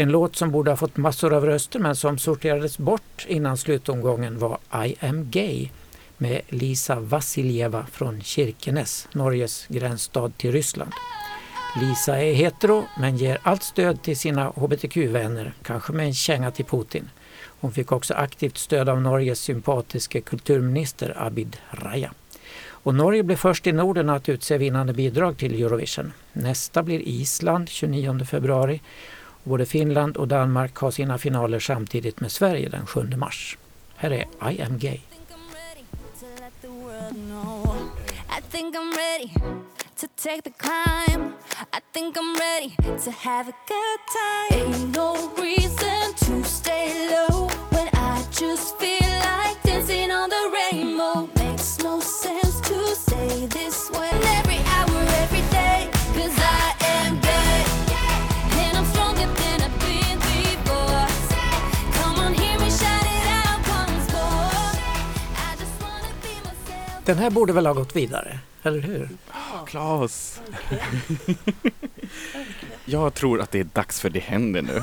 En 0.00 0.10
låt 0.10 0.36
som 0.36 0.50
borde 0.50 0.70
ha 0.70 0.76
fått 0.76 0.96
massor 0.96 1.32
av 1.34 1.44
röster 1.44 1.78
men 1.78 1.96
som 1.96 2.18
sorterades 2.18 2.78
bort 2.78 3.26
innan 3.28 3.56
slutomgången 3.56 4.38
var 4.38 4.58
I 4.86 4.94
am 5.00 5.30
gay 5.30 5.68
med 6.18 6.40
Lisa 6.48 7.00
Vasiljeva 7.00 7.86
från 7.92 8.20
Kirkenes, 8.20 9.08
Norges 9.12 9.66
gränsstad 9.68 10.32
till 10.36 10.52
Ryssland. 10.52 10.92
Lisa 11.80 12.22
är 12.22 12.34
hetero 12.34 12.84
men 12.98 13.16
ger 13.16 13.38
allt 13.42 13.62
stöd 13.62 14.02
till 14.02 14.16
sina 14.16 14.48
hbtq-vänner, 14.48 15.52
kanske 15.62 15.92
med 15.92 16.06
en 16.06 16.14
känga 16.14 16.50
till 16.50 16.64
Putin. 16.64 17.10
Hon 17.60 17.72
fick 17.72 17.92
också 17.92 18.14
aktivt 18.14 18.58
stöd 18.58 18.88
av 18.88 19.02
Norges 19.02 19.40
sympatiske 19.40 20.20
kulturminister 20.20 21.14
Abid 21.16 21.56
Raja. 21.70 22.12
Och 22.68 22.94
Norge 22.94 23.22
blev 23.22 23.36
först 23.36 23.66
i 23.66 23.72
Norden 23.72 24.10
att 24.10 24.28
utse 24.28 24.58
vinnande 24.58 24.92
bidrag 24.92 25.38
till 25.38 25.62
Eurovision. 25.62 26.12
Nästa 26.32 26.82
blir 26.82 27.00
Island 27.00 27.68
29 27.68 28.24
februari. 28.24 28.80
Både 29.48 29.66
Finland 29.66 30.16
och 30.16 30.28
Danmark 30.28 30.76
har 30.76 30.90
sina 30.90 31.18
finaler 31.18 31.58
samtidigt 31.58 32.20
med 32.20 32.32
Sverige 32.32 32.68
den 32.68 32.86
7 32.86 33.10
mars. 33.16 33.58
Här 33.96 34.10
är 34.10 34.50
I 34.52 34.62
am 34.62 34.78
gay. 34.78 35.00
To 40.00 40.06
take 40.16 40.42
the 40.42 40.50
climb. 40.50 41.32
I 41.72 41.80
think 41.92 42.16
I'm 42.16 42.36
ready 42.38 42.70
to 43.04 43.10
have 43.10 43.48
a 43.48 43.56
good 43.68 44.00
time. 44.18 44.74
Ain't 44.74 44.96
no 44.96 45.16
reason 45.42 46.14
to 46.26 46.48
stay 46.48 47.08
low 47.10 47.50
when 47.70 47.88
I 47.88 48.22
just 48.40 48.78
feel 48.80 49.12
like 49.28 49.56
dancing 49.64 50.12
on 50.12 50.30
the 50.30 50.44
rainbow. 50.58 51.28
Makes 51.34 51.78
no 51.84 52.00
sense 52.00 52.60
to 52.68 52.74
this 53.48 53.90
every 54.38 54.60
hour, 54.74 54.87
Den 67.08 67.18
här 67.18 67.30
borde 67.30 67.52
väl 67.52 67.66
ha 67.66 67.72
gått 67.72 67.96
vidare, 67.96 68.38
eller 68.62 68.80
hur? 68.80 69.08
Claes! 69.66 70.40
Jag 72.84 73.14
tror 73.14 73.40
att 73.40 73.50
det 73.50 73.60
är 73.60 73.64
dags 73.64 74.00
för 74.00 74.10
Det 74.10 74.20
händer 74.20 74.62
nu. 74.62 74.82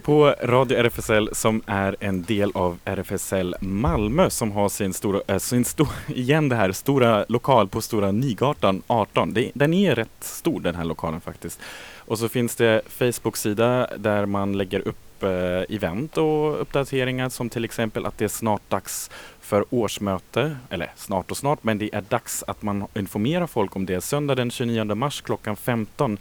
På 0.00 0.34
Radio 0.42 0.78
RFSL 0.78 1.28
som 1.32 1.62
är 1.66 1.96
en 2.00 2.22
del 2.22 2.50
av 2.54 2.78
RFSL 2.84 3.56
Malmö 3.60 4.30
som 4.30 4.52
har 4.52 4.68
sin 4.68 4.94
stora, 4.94 5.20
äh, 5.26 5.38
sin 5.38 5.64
sto, 5.64 5.86
igen 6.06 6.48
det 6.48 6.56
här, 6.56 6.72
stora 6.72 7.24
lokal 7.28 7.68
på 7.68 7.80
Stora 7.80 8.10
Nygatan 8.10 8.82
18. 8.86 9.34
Det, 9.34 9.50
den 9.54 9.74
är 9.74 9.94
rätt 9.94 10.10
stor 10.20 10.60
den 10.60 10.74
här 10.74 10.84
lokalen 10.84 11.20
faktiskt. 11.20 11.60
Och 11.96 12.18
så 12.18 12.28
finns 12.28 12.56
det 12.56 12.82
Facebook-sida 12.88 13.88
där 13.96 14.26
man 14.26 14.58
lägger 14.58 14.88
upp 14.88 15.07
eh, 15.22 15.76
event 15.76 16.18
och 16.18 16.62
uppdateringar 16.62 17.28
som 17.28 17.48
till 17.48 17.64
exempel 17.64 18.06
att 18.06 18.18
det 18.18 18.24
är 18.24 18.28
snart 18.28 18.70
dags 18.70 19.10
för 19.40 19.64
årsmöte, 19.70 20.56
eller 20.70 20.92
snart 20.96 21.30
och 21.30 21.36
snart, 21.36 21.64
men 21.64 21.78
det 21.78 21.94
är 21.94 22.00
dags 22.00 22.44
att 22.46 22.62
man 22.62 22.86
informerar 22.94 23.46
folk 23.46 23.76
om 23.76 23.86
det. 23.86 24.00
Söndag 24.00 24.34
den 24.34 24.50
29 24.50 24.94
mars 24.94 25.20
klockan 25.20 25.56
15 25.56 26.18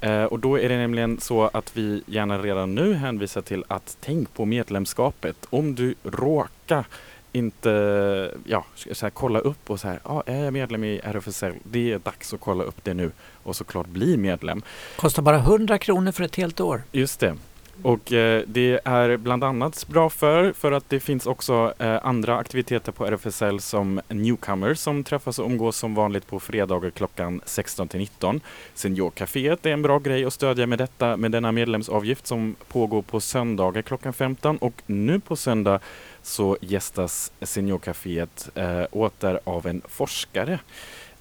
Eh, 0.00 0.24
och 0.24 0.38
då 0.38 0.58
är 0.58 0.68
det 0.68 0.76
nämligen 0.76 1.20
så 1.20 1.50
att 1.52 1.76
vi 1.76 2.02
gärna 2.06 2.38
redan 2.38 2.74
nu 2.74 2.94
hänvisar 2.94 3.42
till 3.42 3.64
att 3.68 3.96
tänk 4.00 4.34
på 4.34 4.44
medlemskapet. 4.44 5.36
Om 5.50 5.74
du 5.74 5.94
råkar 6.02 6.84
inte 7.32 8.34
ja, 8.44 8.64
så 8.92 9.06
här, 9.06 9.10
kolla 9.10 9.38
upp 9.38 9.70
och 9.70 9.80
så 9.80 9.88
här, 9.88 10.00
ja, 10.04 10.22
är 10.26 10.44
jag 10.44 10.52
medlem 10.52 10.84
i 10.84 11.00
RFSL? 11.04 11.52
Det 11.62 11.92
är 11.92 11.98
dags 11.98 12.34
att 12.34 12.40
kolla 12.40 12.64
upp 12.64 12.84
det 12.84 12.94
nu 12.94 13.10
och 13.42 13.56
såklart 13.56 13.86
bli 13.86 14.16
medlem. 14.16 14.62
Kostar 14.96 15.22
bara 15.22 15.36
100 15.36 15.78
kronor 15.78 16.12
för 16.12 16.24
ett 16.24 16.36
helt 16.36 16.60
år. 16.60 16.82
Just 16.92 17.20
det. 17.20 17.36
Och 17.82 18.12
eh, 18.12 18.42
det 18.46 18.80
är 18.84 19.16
bland 19.16 19.44
annat 19.44 19.86
bra 19.88 20.10
för, 20.10 20.52
för 20.52 20.72
att 20.72 20.90
det 20.90 21.00
finns 21.00 21.26
också 21.26 21.74
eh, 21.78 22.06
andra 22.06 22.36
aktiviteter 22.36 22.92
på 22.92 23.06
RFSL 23.06 23.60
som 23.60 24.00
Newcomers 24.08 24.78
som 24.78 25.04
träffas 25.04 25.38
och 25.38 25.46
umgås 25.46 25.76
som 25.76 25.94
vanligt 25.94 26.26
på 26.26 26.40
fredagar 26.40 26.90
klockan 26.90 27.40
16 27.44 27.88
till 27.88 28.00
19. 28.00 28.40
Seniorcaféet 28.74 29.66
är 29.66 29.70
en 29.70 29.82
bra 29.82 29.98
grej 29.98 30.24
att 30.24 30.32
stödja 30.32 30.66
med 30.66 30.78
detta 30.78 31.16
med 31.16 31.32
denna 31.32 31.52
medlemsavgift 31.52 32.26
som 32.26 32.56
pågår 32.68 33.02
på 33.02 33.20
söndagar 33.20 33.82
klockan 33.82 34.12
15 34.12 34.56
och 34.56 34.82
nu 34.86 35.20
på 35.20 35.36
söndag 35.36 35.80
så 36.22 36.56
gästas 36.60 37.32
Seniorcaféet 37.40 38.50
eh, 38.54 38.86
åter 38.90 39.40
av 39.44 39.66
en 39.66 39.82
forskare. 39.88 40.58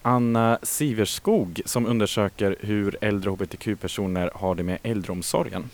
Anna 0.02 0.60
Siverskog 0.64 1.62
som 1.66 1.86
undersöker 1.86 2.56
hur 2.60 2.98
äldre 3.02 3.30
hbtq-personer 3.30 4.32
har 4.34 4.56
det 4.56 4.64
med 4.64 4.78
äldreomsorgen. 4.84 5.70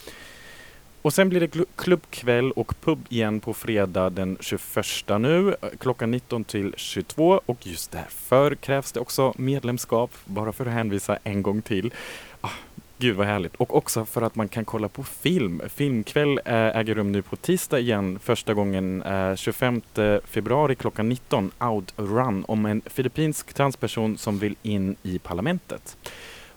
Och 1.01 1.13
sen 1.13 1.29
blir 1.29 1.39
det 1.39 1.65
klubbkväll 1.75 2.51
och 2.51 2.73
pub 2.81 3.05
igen 3.09 3.39
på 3.39 3.53
fredag 3.53 4.09
den 4.09 4.37
21 4.39 4.85
nu 5.19 5.55
eh, 5.61 5.69
klockan 5.79 6.11
19 6.11 6.43
till 6.43 6.73
22 6.77 7.41
och 7.45 7.67
just 7.67 7.91
därför 7.91 8.55
krävs 8.55 8.91
det 8.91 8.99
också 8.99 9.33
medlemskap 9.37 10.11
bara 10.25 10.51
för 10.51 10.65
att 10.65 10.73
hänvisa 10.73 11.17
en 11.23 11.43
gång 11.43 11.61
till. 11.61 11.93
Ah, 12.41 12.49
Gud 12.97 13.15
vad 13.15 13.27
härligt. 13.27 13.55
Och 13.55 13.75
också 13.75 14.05
för 14.05 14.21
att 14.21 14.35
man 14.35 14.47
kan 14.47 14.65
kolla 14.65 14.87
på 14.87 15.03
film. 15.03 15.61
Filmkväll 15.69 16.39
eh, 16.45 16.55
äger 16.55 16.95
rum 16.95 17.11
nu 17.11 17.21
på 17.21 17.35
tisdag 17.35 17.79
igen 17.79 18.19
första 18.23 18.53
gången 18.53 19.01
eh, 19.03 19.35
25 19.35 19.81
februari 20.25 20.75
klockan 20.75 21.09
19 21.09 21.51
Outrun 21.59 22.45
om 22.47 22.65
en 22.65 22.81
filippinsk 22.85 23.53
transperson 23.53 24.17
som 24.17 24.39
vill 24.39 24.55
in 24.63 24.95
i 25.03 25.19
parlamentet. 25.19 25.97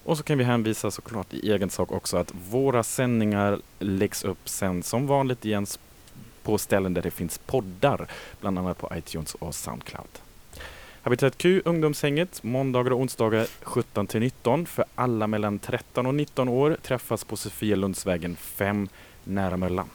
Och 0.04 0.16
så 0.16 0.22
kan 0.22 0.38
vi 0.38 0.44
hänvisa 0.44 0.90
såklart 0.90 1.34
i 1.34 1.50
egen 1.50 1.70
sak 1.70 1.92
också 1.92 2.16
att 2.16 2.32
våra 2.50 2.82
sändningar 2.82 3.60
läggs 3.78 4.24
upp 4.24 4.48
sen 4.48 4.82
som 4.82 5.06
vanligt 5.06 5.44
igen 5.44 5.66
på 6.42 6.58
ställen 6.58 6.94
där 6.94 7.02
det 7.02 7.10
finns 7.10 7.38
poddar, 7.38 8.08
bland 8.40 8.58
annat 8.58 8.78
på 8.78 8.92
iTunes 8.94 9.34
och 9.34 9.54
Soundcloud. 9.54 10.08
Habitat 11.02 11.38
Q, 11.38 11.62
ungdomshänget, 11.64 12.42
måndagar 12.42 12.90
och 12.90 13.00
onsdagar 13.00 13.46
17 13.62 14.06
till 14.06 14.20
19 14.20 14.66
för 14.66 14.84
alla 14.94 15.26
mellan 15.26 15.58
13 15.58 16.06
och 16.06 16.14
19 16.14 16.48
år 16.48 16.76
träffas 16.82 17.24
på 17.24 17.36
Sofielundsvägen 17.36 18.36
5 18.36 18.88
nära 19.24 19.56
Möllan. 19.56 19.90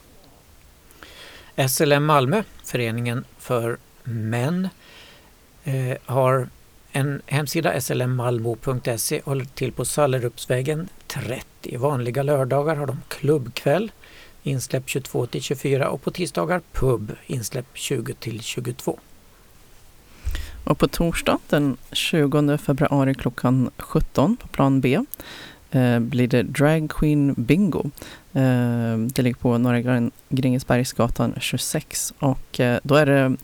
SLM 1.68 2.04
Malmö, 2.04 2.42
föreningen 2.64 3.24
för 3.38 3.78
män, 4.04 4.68
eh, 5.64 5.96
har 6.04 6.48
en 6.92 7.22
hemsida 7.26 7.80
slmmalmo.se 7.80 9.20
håller 9.24 9.44
till 9.44 9.72
på 9.72 9.84
Sallerupsvägen 9.84 10.88
30. 11.06 11.76
Vanliga 11.76 12.22
lördagar 12.22 12.76
har 12.76 12.86
de 12.86 13.02
klubbkväll, 13.08 13.92
insläpp 14.42 14.88
22 14.88 15.26
till 15.26 15.42
24 15.42 15.90
och 15.90 16.02
på 16.02 16.10
tisdagar 16.10 16.60
pub, 16.72 17.12
insläpp 17.26 17.66
20 17.74 18.14
till 18.14 18.42
22. 18.42 18.98
Och 20.64 20.78
på 20.78 20.88
torsdag 20.88 21.38
den 21.48 21.76
20 21.92 22.58
februari 22.58 23.14
klockan 23.14 23.70
17 23.78 24.36
på 24.36 24.48
plan 24.48 24.80
B 24.80 24.98
eh, 25.70 25.98
blir 25.98 26.28
det 26.28 26.42
Drag 26.42 26.90
Queen 26.90 27.34
Bingo. 27.36 27.90
Eh, 28.32 28.98
det 28.98 29.22
ligger 29.22 29.38
på 29.38 29.58
Norra 29.58 30.10
Grängesbergsgatan 30.28 31.34
26 31.40 32.14
och 32.18 32.60
eh, 32.60 32.80
då 32.82 32.94
är 32.94 33.06
det 33.06 33.36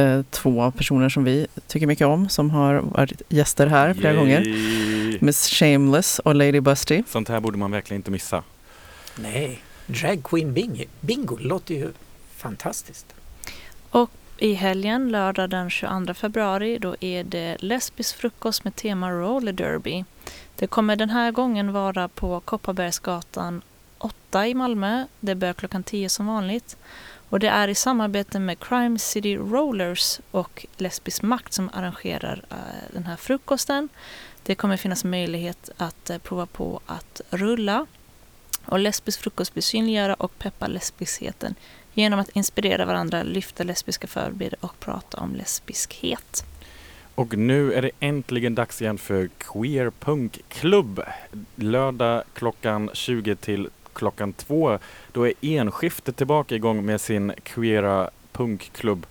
eh, 0.00 0.22
två 0.30 0.70
personer 0.70 1.08
som 1.08 1.24
vi 1.24 1.46
tycker 1.66 1.86
mycket 1.86 2.06
om 2.06 2.28
som 2.28 2.50
har 2.50 2.74
varit 2.74 3.22
gäster 3.28 3.66
här 3.66 3.94
flera 3.94 4.14
gånger. 4.14 4.40
Yay! 4.40 5.18
Miss 5.20 5.48
Shameless 5.48 6.18
och 6.18 6.34
Lady 6.34 6.60
Busty. 6.60 7.02
Sånt 7.06 7.28
här 7.28 7.40
borde 7.40 7.58
man 7.58 7.70
verkligen 7.70 7.98
inte 7.98 8.10
missa. 8.10 8.42
Nej, 9.16 9.60
Drag 9.86 10.24
Queen 10.24 10.52
Bingo, 10.52 10.84
bingo 11.00 11.36
låter 11.40 11.74
ju 11.74 11.92
fantastiskt. 12.36 13.14
Och 13.90 14.10
i 14.38 14.52
helgen, 14.52 15.10
lördag 15.10 15.50
den 15.50 15.70
22 15.70 16.14
februari, 16.14 16.78
då 16.78 16.96
är 17.00 17.24
det 17.24 17.56
lesbisk 17.60 18.16
frukost 18.16 18.64
med 18.64 18.76
tema 18.76 19.10
roller 19.10 19.52
derby. 19.52 20.04
Det 20.56 20.66
kommer 20.66 20.96
den 20.96 21.10
här 21.10 21.32
gången 21.32 21.72
vara 21.72 22.08
på 22.08 22.40
Kopparbergsgatan 22.40 23.62
8 24.04 24.46
i 24.46 24.54
Malmö. 24.54 25.06
Det 25.20 25.34
börjar 25.34 25.54
klockan 25.54 25.82
10 25.82 26.08
som 26.08 26.26
vanligt. 26.26 26.76
Och 27.28 27.40
det 27.40 27.48
är 27.48 27.68
i 27.68 27.74
samarbete 27.74 28.38
med 28.38 28.60
Crime 28.60 28.98
City 28.98 29.36
Rollers 29.36 30.20
och 30.30 30.66
Lesbisk 30.76 31.22
Makt 31.22 31.52
som 31.52 31.70
arrangerar 31.72 32.44
eh, 32.50 32.56
den 32.92 33.04
här 33.04 33.16
frukosten. 33.16 33.88
Det 34.42 34.54
kommer 34.54 34.76
finnas 34.76 35.04
möjlighet 35.04 35.70
att 35.76 36.10
eh, 36.10 36.18
prova 36.18 36.46
på 36.46 36.80
att 36.86 37.20
rulla. 37.30 37.86
Och 38.64 38.78
lesbisk 38.78 39.20
frukost 39.20 39.56
vill 39.56 39.62
synliggöra 39.62 40.14
och 40.14 40.38
peppa 40.38 40.66
lesbiskheten 40.66 41.54
genom 41.94 42.20
att 42.20 42.28
inspirera 42.28 42.84
varandra, 42.86 43.22
lyfta 43.22 43.64
lesbiska 43.64 44.06
förebilder 44.06 44.58
och 44.60 44.80
prata 44.80 45.20
om 45.20 45.34
lesbiskhet. 45.34 46.44
Och 47.14 47.38
nu 47.38 47.72
är 47.72 47.82
det 47.82 47.90
äntligen 48.00 48.54
dags 48.54 48.82
igen 48.82 48.98
för 48.98 49.28
Queer 49.38 49.90
Punk 49.90 50.40
Club. 50.48 51.00
Lördag 51.56 52.22
klockan 52.34 52.90
20 52.92 53.36
till 53.36 53.68
klockan 53.94 54.32
2. 54.32 54.78
Då 55.12 55.26
är 55.26 55.32
Enskiftet 55.40 56.16
tillbaka 56.16 56.54
igång 56.54 56.84
med 56.84 57.00
sin 57.00 57.32
queera 57.42 58.10
punkklubb. 58.32 59.06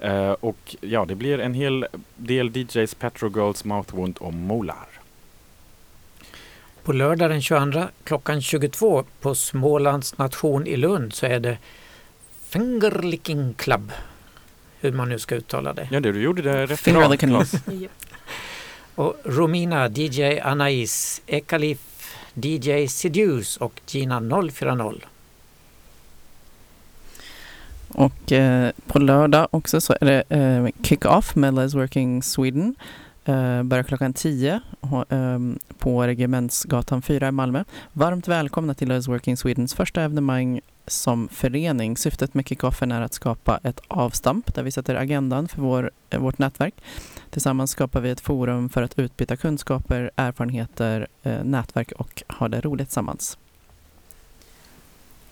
Eh, 0.00 0.30
och 0.30 0.76
ja, 0.80 1.04
det 1.04 1.14
blir 1.14 1.38
en 1.38 1.54
hel 1.54 1.86
del 2.16 2.56
DJs, 2.56 2.94
Petro 2.94 3.30
Girls, 3.36 3.64
Mouthwound 3.64 4.18
och 4.18 4.34
Molar. 4.34 4.88
På 6.82 6.92
lördag 6.92 7.30
den 7.30 7.42
22 7.42 7.88
klockan 8.04 8.42
22 8.42 9.04
på 9.20 9.34
Smålands 9.34 10.18
nation 10.18 10.66
i 10.66 10.76
Lund 10.76 11.14
så 11.14 11.26
är 11.26 11.40
det 11.40 11.58
Fingerlicking 12.48 13.54
Club. 13.54 13.92
Hur 14.80 14.92
man 14.92 15.08
nu 15.08 15.18
ska 15.18 15.34
uttala 15.34 15.72
det. 15.72 15.88
Ja, 15.90 16.00
det 16.00 16.12
du 16.12 16.22
gjorde 16.22 16.42
det 16.42 16.66
rätt 16.66 16.84
bra. 16.84 17.44
Och 18.94 19.16
Romina, 19.24 19.88
DJ 19.88 20.40
Anais, 20.40 21.22
Ekalif, 21.26 21.78
DJ 22.42 22.88
Seduce 22.88 23.60
och 23.60 23.80
Gina 23.86 24.20
040. 24.52 25.00
Och 27.88 28.32
eh, 28.32 28.70
på 28.86 28.98
lördag 28.98 29.48
också 29.50 29.80
så 29.80 29.96
är 30.00 30.06
det 30.06 30.22
eh, 30.28 30.66
kick-off 30.82 31.36
med 31.36 31.54
Les 31.54 31.74
Working 31.74 32.22
Sweden. 32.22 32.74
Eh, 33.24 33.62
börjar 33.62 33.82
klockan 33.82 34.12
10 34.12 34.60
eh, 35.08 35.38
på 35.78 36.02
Regementsgatan 36.02 37.02
4 37.02 37.28
i 37.28 37.32
Malmö. 37.32 37.64
Varmt 37.92 38.28
välkomna 38.28 38.74
till 38.74 38.88
Les 38.88 39.08
Working 39.08 39.36
Swedens 39.36 39.74
första 39.74 40.02
evenemang 40.02 40.60
som 40.86 41.28
förening. 41.28 41.96
Syftet 41.96 42.34
med 42.34 42.48
kick-offen 42.48 42.92
är 42.92 43.00
att 43.00 43.14
skapa 43.14 43.60
ett 43.62 43.80
avstamp 43.88 44.54
där 44.54 44.62
vi 44.62 44.70
sätter 44.70 44.94
agendan 44.94 45.48
för 45.48 45.62
vår, 45.62 45.90
eh, 46.10 46.20
vårt 46.20 46.38
nätverk. 46.38 46.74
Tillsammans 47.36 47.70
skapar 47.70 48.00
vi 48.00 48.10
ett 48.10 48.20
forum 48.20 48.68
för 48.68 48.82
att 48.82 48.98
utbyta 48.98 49.36
kunskaper, 49.36 50.10
erfarenheter, 50.16 51.06
eh, 51.22 51.44
nätverk 51.44 51.92
och 51.92 52.22
ha 52.28 52.48
det 52.48 52.60
roligt 52.60 52.88
tillsammans. 52.88 53.38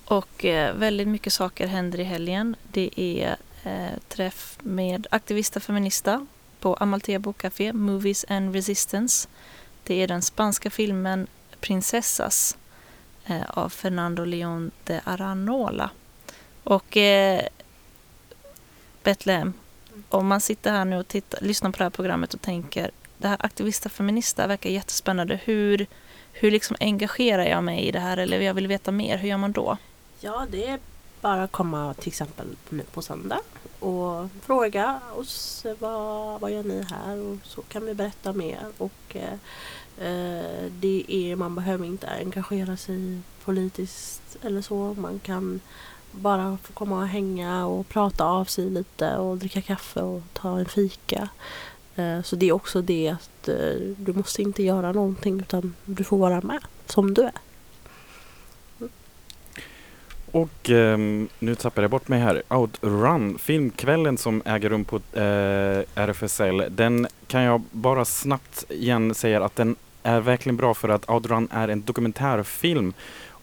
Och 0.05 0.45
eh, 0.45 0.75
väldigt 0.75 1.09
mycket 1.09 1.33
saker 1.33 1.67
händer 1.67 2.01
i 2.01 2.03
helgen. 2.03 2.57
Det 2.73 2.91
är 2.97 3.37
eh, 3.63 3.99
träff 4.09 4.59
med 4.63 5.07
aktivista 5.11 5.61
feminista 5.61 6.27
på 6.61 6.75
Amalthea 6.75 7.19
Bokcafé, 7.19 7.73
Movies 7.73 8.25
and 8.29 8.55
Resistance. 8.55 9.29
Det 9.85 9.95
är 10.03 10.09
den 10.09 10.23
spanska 10.23 10.71
filmen 10.71 11.27
Prinsessas 11.61 12.57
av 13.47 13.69
Fernando 13.69 14.25
León 14.25 14.71
de 14.85 15.01
Aranola. 15.05 15.91
Och 16.65 16.97
eh, 16.97 17.47
Betlehem, 19.03 19.53
om 20.09 20.27
man 20.27 20.41
sitter 20.41 20.71
här 20.71 20.85
nu 20.85 20.97
och 20.97 21.09
tittar, 21.09 21.41
lyssnar 21.41 21.71
på 21.71 21.79
det 21.79 21.85
här 21.85 21.91
programmet 21.91 22.35
och 22.35 22.41
tänker 22.41 22.91
det 23.19 23.29
här 23.29 23.37
aktivista 23.41 23.89
feminista 23.89 24.47
verkar 24.47 24.71
jättespännande. 24.71 25.41
Hur, 25.45 25.87
hur 26.33 26.51
liksom 26.51 26.77
engagerar 26.81 27.45
jag 27.45 27.65
mig 27.65 27.81
i 27.81 27.93
det 27.93 28.01
här 28.01 28.17
eller 28.17 28.41
jag 28.41 28.55
vill 28.55 28.67
veta 28.67 28.93
mer, 28.93 29.19
hur 29.19 29.29
gör 29.29 29.37
man 29.37 29.53
då? 29.53 29.77
Ja, 30.21 30.47
det 30.51 30.67
är 30.67 30.79
bara 31.21 31.43
att 31.43 31.53
komma 31.53 31.95
till 31.95 32.09
exempel 32.09 32.47
nu 32.69 32.83
på 32.83 33.03
söndag 33.03 33.41
och 33.79 34.29
fråga 34.43 35.01
oss 35.17 35.67
vad, 35.79 36.41
vad 36.41 36.51
gör 36.51 36.63
ni 36.63 36.83
här 36.91 37.19
och 37.19 37.37
så 37.43 37.63
kan 37.63 37.87
vi 37.87 37.95
berätta 37.95 38.33
mer. 38.33 38.67
Och 38.79 39.17
eh, 39.17 39.39
det 40.71 41.05
är, 41.09 41.37
man 41.37 41.55
behöver 41.55 41.87
inte 41.87 42.09
engagera 42.09 42.77
sig 42.77 43.21
politiskt 43.45 44.37
eller 44.43 44.63
så. 44.63 44.95
Man 44.99 45.19
kan 45.19 45.61
bara 46.21 46.59
få 46.63 46.73
komma 46.73 46.99
och 46.99 47.09
hänga 47.09 47.67
och 47.67 47.89
prata 47.89 48.25
av 48.25 48.45
sig 48.45 48.71
lite 48.71 49.17
och 49.17 49.37
dricka 49.37 49.61
kaffe 49.61 50.01
och 50.01 50.23
ta 50.33 50.59
en 50.59 50.67
fika. 50.67 51.29
Eh, 51.97 52.23
så 52.23 52.37
det 52.37 52.49
är 52.49 52.53
också 52.53 52.83
det 52.83 53.09
att 53.09 53.49
eh, 53.49 53.81
du 53.97 54.13
måste 54.13 54.43
inte 54.43 54.63
göra 54.63 54.93
någonting 54.93 55.41
utan 55.41 55.75
du 55.85 56.05
får 56.05 56.19
vara 56.19 56.41
med 56.41 56.61
som 56.87 57.15
du 57.15 57.23
är. 57.23 57.33
Och 60.35 60.71
eh, 60.71 60.99
nu 61.39 61.55
tappar 61.55 61.83
jag 61.83 61.91
bort 61.91 62.09
mig 62.09 62.21
här. 62.21 62.43
Outrun, 62.49 63.39
filmkvällen 63.39 64.19
som 64.19 64.43
äger 64.45 64.71
rum 64.71 64.85
på 64.85 64.97
eh, 64.97 65.85
RFSL. 65.95 66.65
Den 66.71 67.07
kan 67.27 67.43
jag 67.43 67.63
bara 67.71 68.05
snabbt 68.05 68.65
igen 68.69 69.15
säga 69.15 69.45
att 69.45 69.57
den 69.57 69.77
är 70.03 70.21
verkligen 70.21 70.57
bra 70.57 70.75
för 70.75 70.89
att 70.89 71.11
Outrun 71.11 71.49
är 71.51 71.69
en 71.69 71.83
dokumentärfilm 71.83 72.93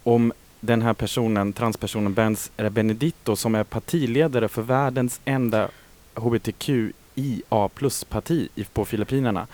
om 0.03 0.33
den 0.61 0.81
här 0.81 0.93
personen, 0.93 1.53
transpersonen 1.53 2.13
Benz 2.13 2.51
Benedito 2.71 3.35
som 3.35 3.55
är 3.55 3.63
partiledare 3.63 4.47
för 4.47 4.61
världens 4.61 5.19
enda 5.25 5.69
hbtqia 6.15 7.69
plus-parti 7.73 8.49
på 8.73 8.85
Filippinerna. 8.85 9.47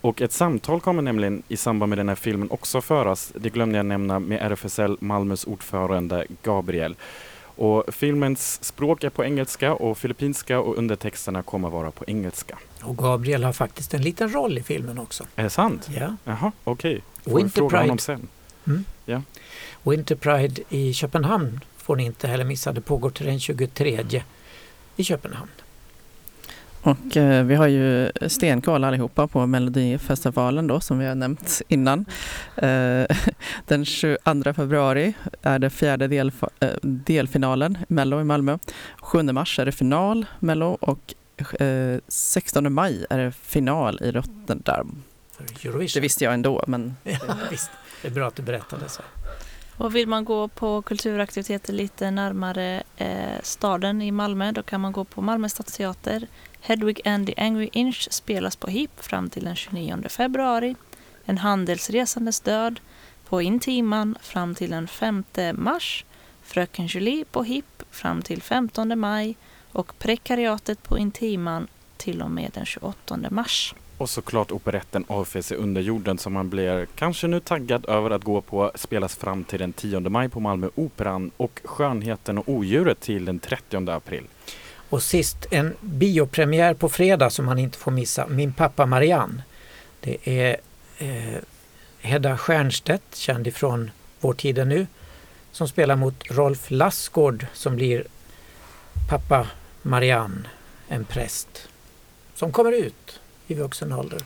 Och 0.00 0.22
ett 0.22 0.32
samtal 0.32 0.80
kommer 0.80 1.02
nämligen 1.02 1.42
i 1.48 1.56
samband 1.56 1.90
med 1.90 1.98
den 1.98 2.08
här 2.08 2.16
filmen 2.16 2.50
också 2.50 2.80
föras, 2.80 3.32
det 3.34 3.50
glömde 3.50 3.76
jag 3.76 3.86
nämna, 3.86 4.18
med 4.18 4.52
RFSL 4.52 4.96
Malmös 5.00 5.44
ordförande 5.44 6.26
Gabriel. 6.42 6.96
Och 7.42 7.94
filmens 7.94 8.64
språk 8.64 9.04
är 9.04 9.10
på 9.10 9.24
engelska 9.24 9.74
och 9.74 9.98
filippinska 9.98 10.60
och 10.60 10.78
undertexterna 10.78 11.42
kommer 11.42 11.70
vara 11.70 11.90
på 11.90 12.04
engelska. 12.06 12.58
Och 12.82 12.98
Gabriel 12.98 13.44
har 13.44 13.52
faktiskt 13.52 13.94
en 13.94 14.02
liten 14.02 14.32
roll 14.32 14.58
i 14.58 14.62
filmen 14.62 14.98
också. 14.98 15.24
Är 15.36 15.42
det 15.42 15.50
sant? 15.50 15.88
Ja. 15.96 16.16
Jaha, 16.24 16.52
okej. 16.64 17.02
Får 17.24 17.36
Winter 17.36 17.60
fråga 17.60 17.80
honom 17.80 17.98
sen. 17.98 18.28
Mm. 18.66 18.84
Ja. 19.04 19.22
Winter 19.82 20.14
Pride 20.14 20.62
i 20.68 20.92
Köpenhamn 20.92 21.60
får 21.76 21.96
ni 21.96 22.04
inte 22.04 22.28
heller 22.28 22.44
missa. 22.44 22.72
Det 22.72 22.80
pågår 22.80 23.10
till 23.10 23.26
den 23.26 23.40
23 23.40 24.22
i 24.96 25.04
Köpenhamn. 25.04 25.50
Och 26.82 27.16
eh, 27.16 27.44
vi 27.44 27.54
har 27.54 27.66
ju 27.66 28.10
stenkoll 28.28 28.84
allihopa 28.84 29.26
på 29.26 29.46
Melodifestivalen 29.46 30.66
då 30.66 30.80
som 30.80 30.98
vi 30.98 31.06
har 31.06 31.14
nämnt 31.14 31.62
innan. 31.68 32.04
Eh, 32.56 33.04
den 33.66 33.84
22 33.84 34.54
februari 34.54 35.14
är 35.42 35.58
det 35.58 35.70
fjärde 35.70 36.08
delf- 36.08 36.48
eh, 36.60 36.70
delfinalen 36.82 37.78
Mello 37.88 38.20
i 38.20 38.24
Malmö. 38.24 38.58
7 38.98 39.22
mars 39.22 39.58
är 39.58 39.64
det 39.66 39.72
final 39.72 40.26
Mello 40.38 40.78
och 40.80 41.14
eh, 41.62 41.98
16 42.08 42.72
maj 42.72 43.06
är 43.10 43.18
det 43.18 43.32
final 43.32 44.00
i 44.02 44.12
Rotterdam. 44.12 45.02
Eurovision. 45.64 45.88
Det 45.94 46.00
visste 46.00 46.24
jag 46.24 46.34
ändå 46.34 46.64
men 46.66 46.96
Ja, 47.04 47.18
visst. 47.50 47.70
Det 48.02 48.08
är 48.08 48.12
bra 48.12 48.28
att 48.28 48.36
du 48.36 48.42
berättade 48.42 48.88
så. 48.88 49.02
Och 49.80 49.94
vill 49.94 50.08
man 50.08 50.24
gå 50.24 50.48
på 50.48 50.82
kulturaktiviteter 50.82 51.72
lite 51.72 52.10
närmare 52.10 52.82
eh, 52.96 53.40
staden 53.42 54.02
i 54.02 54.10
Malmö 54.10 54.52
då 54.52 54.62
kan 54.62 54.80
man 54.80 54.92
gå 54.92 55.04
på 55.04 55.22
Malmö 55.22 55.48
stadsteater. 55.48 56.26
Hedwig 56.60 57.08
and 57.08 57.26
the 57.26 57.34
Angry 57.36 57.68
Inch 57.72 58.08
spelas 58.10 58.56
på 58.56 58.66
HIP 58.66 59.04
fram 59.04 59.30
till 59.30 59.44
den 59.44 59.56
29 59.56 60.02
februari. 60.08 60.76
En 61.24 61.38
handelsresandes 61.38 62.40
död 62.40 62.80
på 63.28 63.42
Intiman 63.42 64.18
fram 64.22 64.54
till 64.54 64.70
den 64.70 64.88
5 64.88 65.24
mars. 65.54 66.04
Fröken 66.42 66.86
Julie 66.86 67.24
på 67.24 67.42
HIP 67.42 67.82
fram 67.90 68.22
till 68.22 68.42
15 68.42 68.98
maj 68.98 69.36
och 69.72 69.98
Prekariatet 69.98 70.82
på 70.82 70.98
Intiman 70.98 71.66
till 71.96 72.22
och 72.22 72.30
med 72.30 72.50
den 72.54 72.66
28 72.66 73.18
mars. 73.30 73.74
Och 74.00 74.10
såklart 74.10 74.52
operetten 74.52 75.04
AFC 75.08 75.52
i 75.52 75.54
underjorden 75.54 76.18
som 76.18 76.32
man 76.32 76.50
blir 76.50 76.86
kanske 76.94 77.26
nu 77.26 77.40
taggad 77.40 77.88
över 77.88 78.10
att 78.10 78.24
gå 78.24 78.40
på 78.40 78.72
spelas 78.74 79.16
fram 79.16 79.44
till 79.44 79.58
den 79.58 79.72
10 79.72 80.00
maj 80.00 80.28
på 80.28 80.40
Malmö 80.40 80.68
Operan 80.74 81.30
och 81.36 81.60
Skönheten 81.64 82.38
och 82.38 82.48
odjuret 82.48 83.00
till 83.00 83.24
den 83.24 83.38
30 83.38 83.90
april. 83.90 84.24
Och 84.88 85.02
sist 85.02 85.46
en 85.50 85.74
biopremiär 85.80 86.74
på 86.74 86.88
fredag 86.88 87.30
som 87.30 87.46
man 87.46 87.58
inte 87.58 87.78
får 87.78 87.90
missa. 87.90 88.26
Min 88.26 88.52
pappa 88.52 88.86
Marianne. 88.86 89.42
Det 90.00 90.16
är 90.24 90.56
eh, 90.98 91.40
Hedda 92.00 92.38
Stiernstedt, 92.38 93.16
känd 93.16 93.46
ifrån 93.46 93.90
Vår 94.20 94.32
tid 94.32 94.58
är 94.58 94.64
nu, 94.64 94.86
som 95.52 95.68
spelar 95.68 95.96
mot 95.96 96.30
Rolf 96.30 96.70
Lassgård 96.70 97.46
som 97.52 97.76
blir 97.76 98.04
pappa 99.08 99.46
Marianne, 99.82 100.48
en 100.88 101.04
präst, 101.04 101.68
som 102.34 102.52
kommer 102.52 102.72
ut 102.72 103.19
i 103.50 103.54
vuxen 103.54 103.92
ålder. 103.92 104.20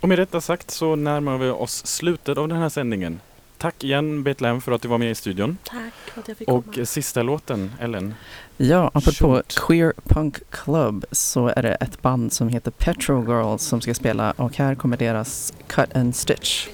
Och 0.00 0.08
med 0.08 0.18
detta 0.18 0.40
sagt 0.40 0.70
så 0.70 0.96
närmar 0.96 1.38
vi 1.38 1.50
oss 1.50 1.86
slutet 1.86 2.38
av 2.38 2.48
den 2.48 2.58
här 2.58 2.68
sändningen. 2.68 3.20
Tack 3.58 3.84
igen 3.84 4.22
Betlehem 4.22 4.60
för 4.60 4.72
att 4.72 4.82
du 4.82 4.88
var 4.88 4.98
med 4.98 5.10
i 5.10 5.14
studion. 5.14 5.58
Tack 5.64 5.92
för 6.12 6.20
att 6.20 6.28
jag 6.28 6.36
fick 6.36 6.48
komma. 6.48 6.62
Och 6.78 6.88
sista 6.88 7.22
låten, 7.22 7.72
Ellen? 7.80 8.14
Ja, 8.56 8.90
apropå 8.94 9.12
Shoot. 9.12 9.58
Queer 9.58 9.92
Punk 10.04 10.50
Club 10.50 11.04
så 11.12 11.48
är 11.48 11.62
det 11.62 11.74
ett 11.74 12.02
band 12.02 12.32
som 12.32 12.48
heter 12.48 12.70
Petro 12.70 13.24
Girls 13.24 13.62
som 13.62 13.80
ska 13.80 13.94
spela 13.94 14.30
och 14.36 14.56
här 14.56 14.74
kommer 14.74 14.96
deras 14.96 15.54
Cut 15.66 15.96
and 15.96 16.16
Stitch. 16.16 16.68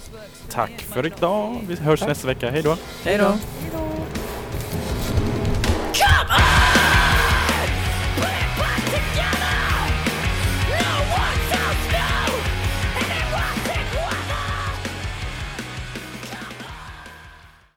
Tack 0.50 0.80
för 0.80 1.06
idag. 1.06 1.60
Vi 1.68 1.76
hörs 1.76 2.00
Tack. 2.00 2.08
nästa 2.08 2.26
vecka. 2.26 2.50
Hej 2.50 2.62
då. 2.62 2.76
Hej 3.04 3.18
då. 3.18 3.38
Come 5.92 6.34
on! 6.38 6.63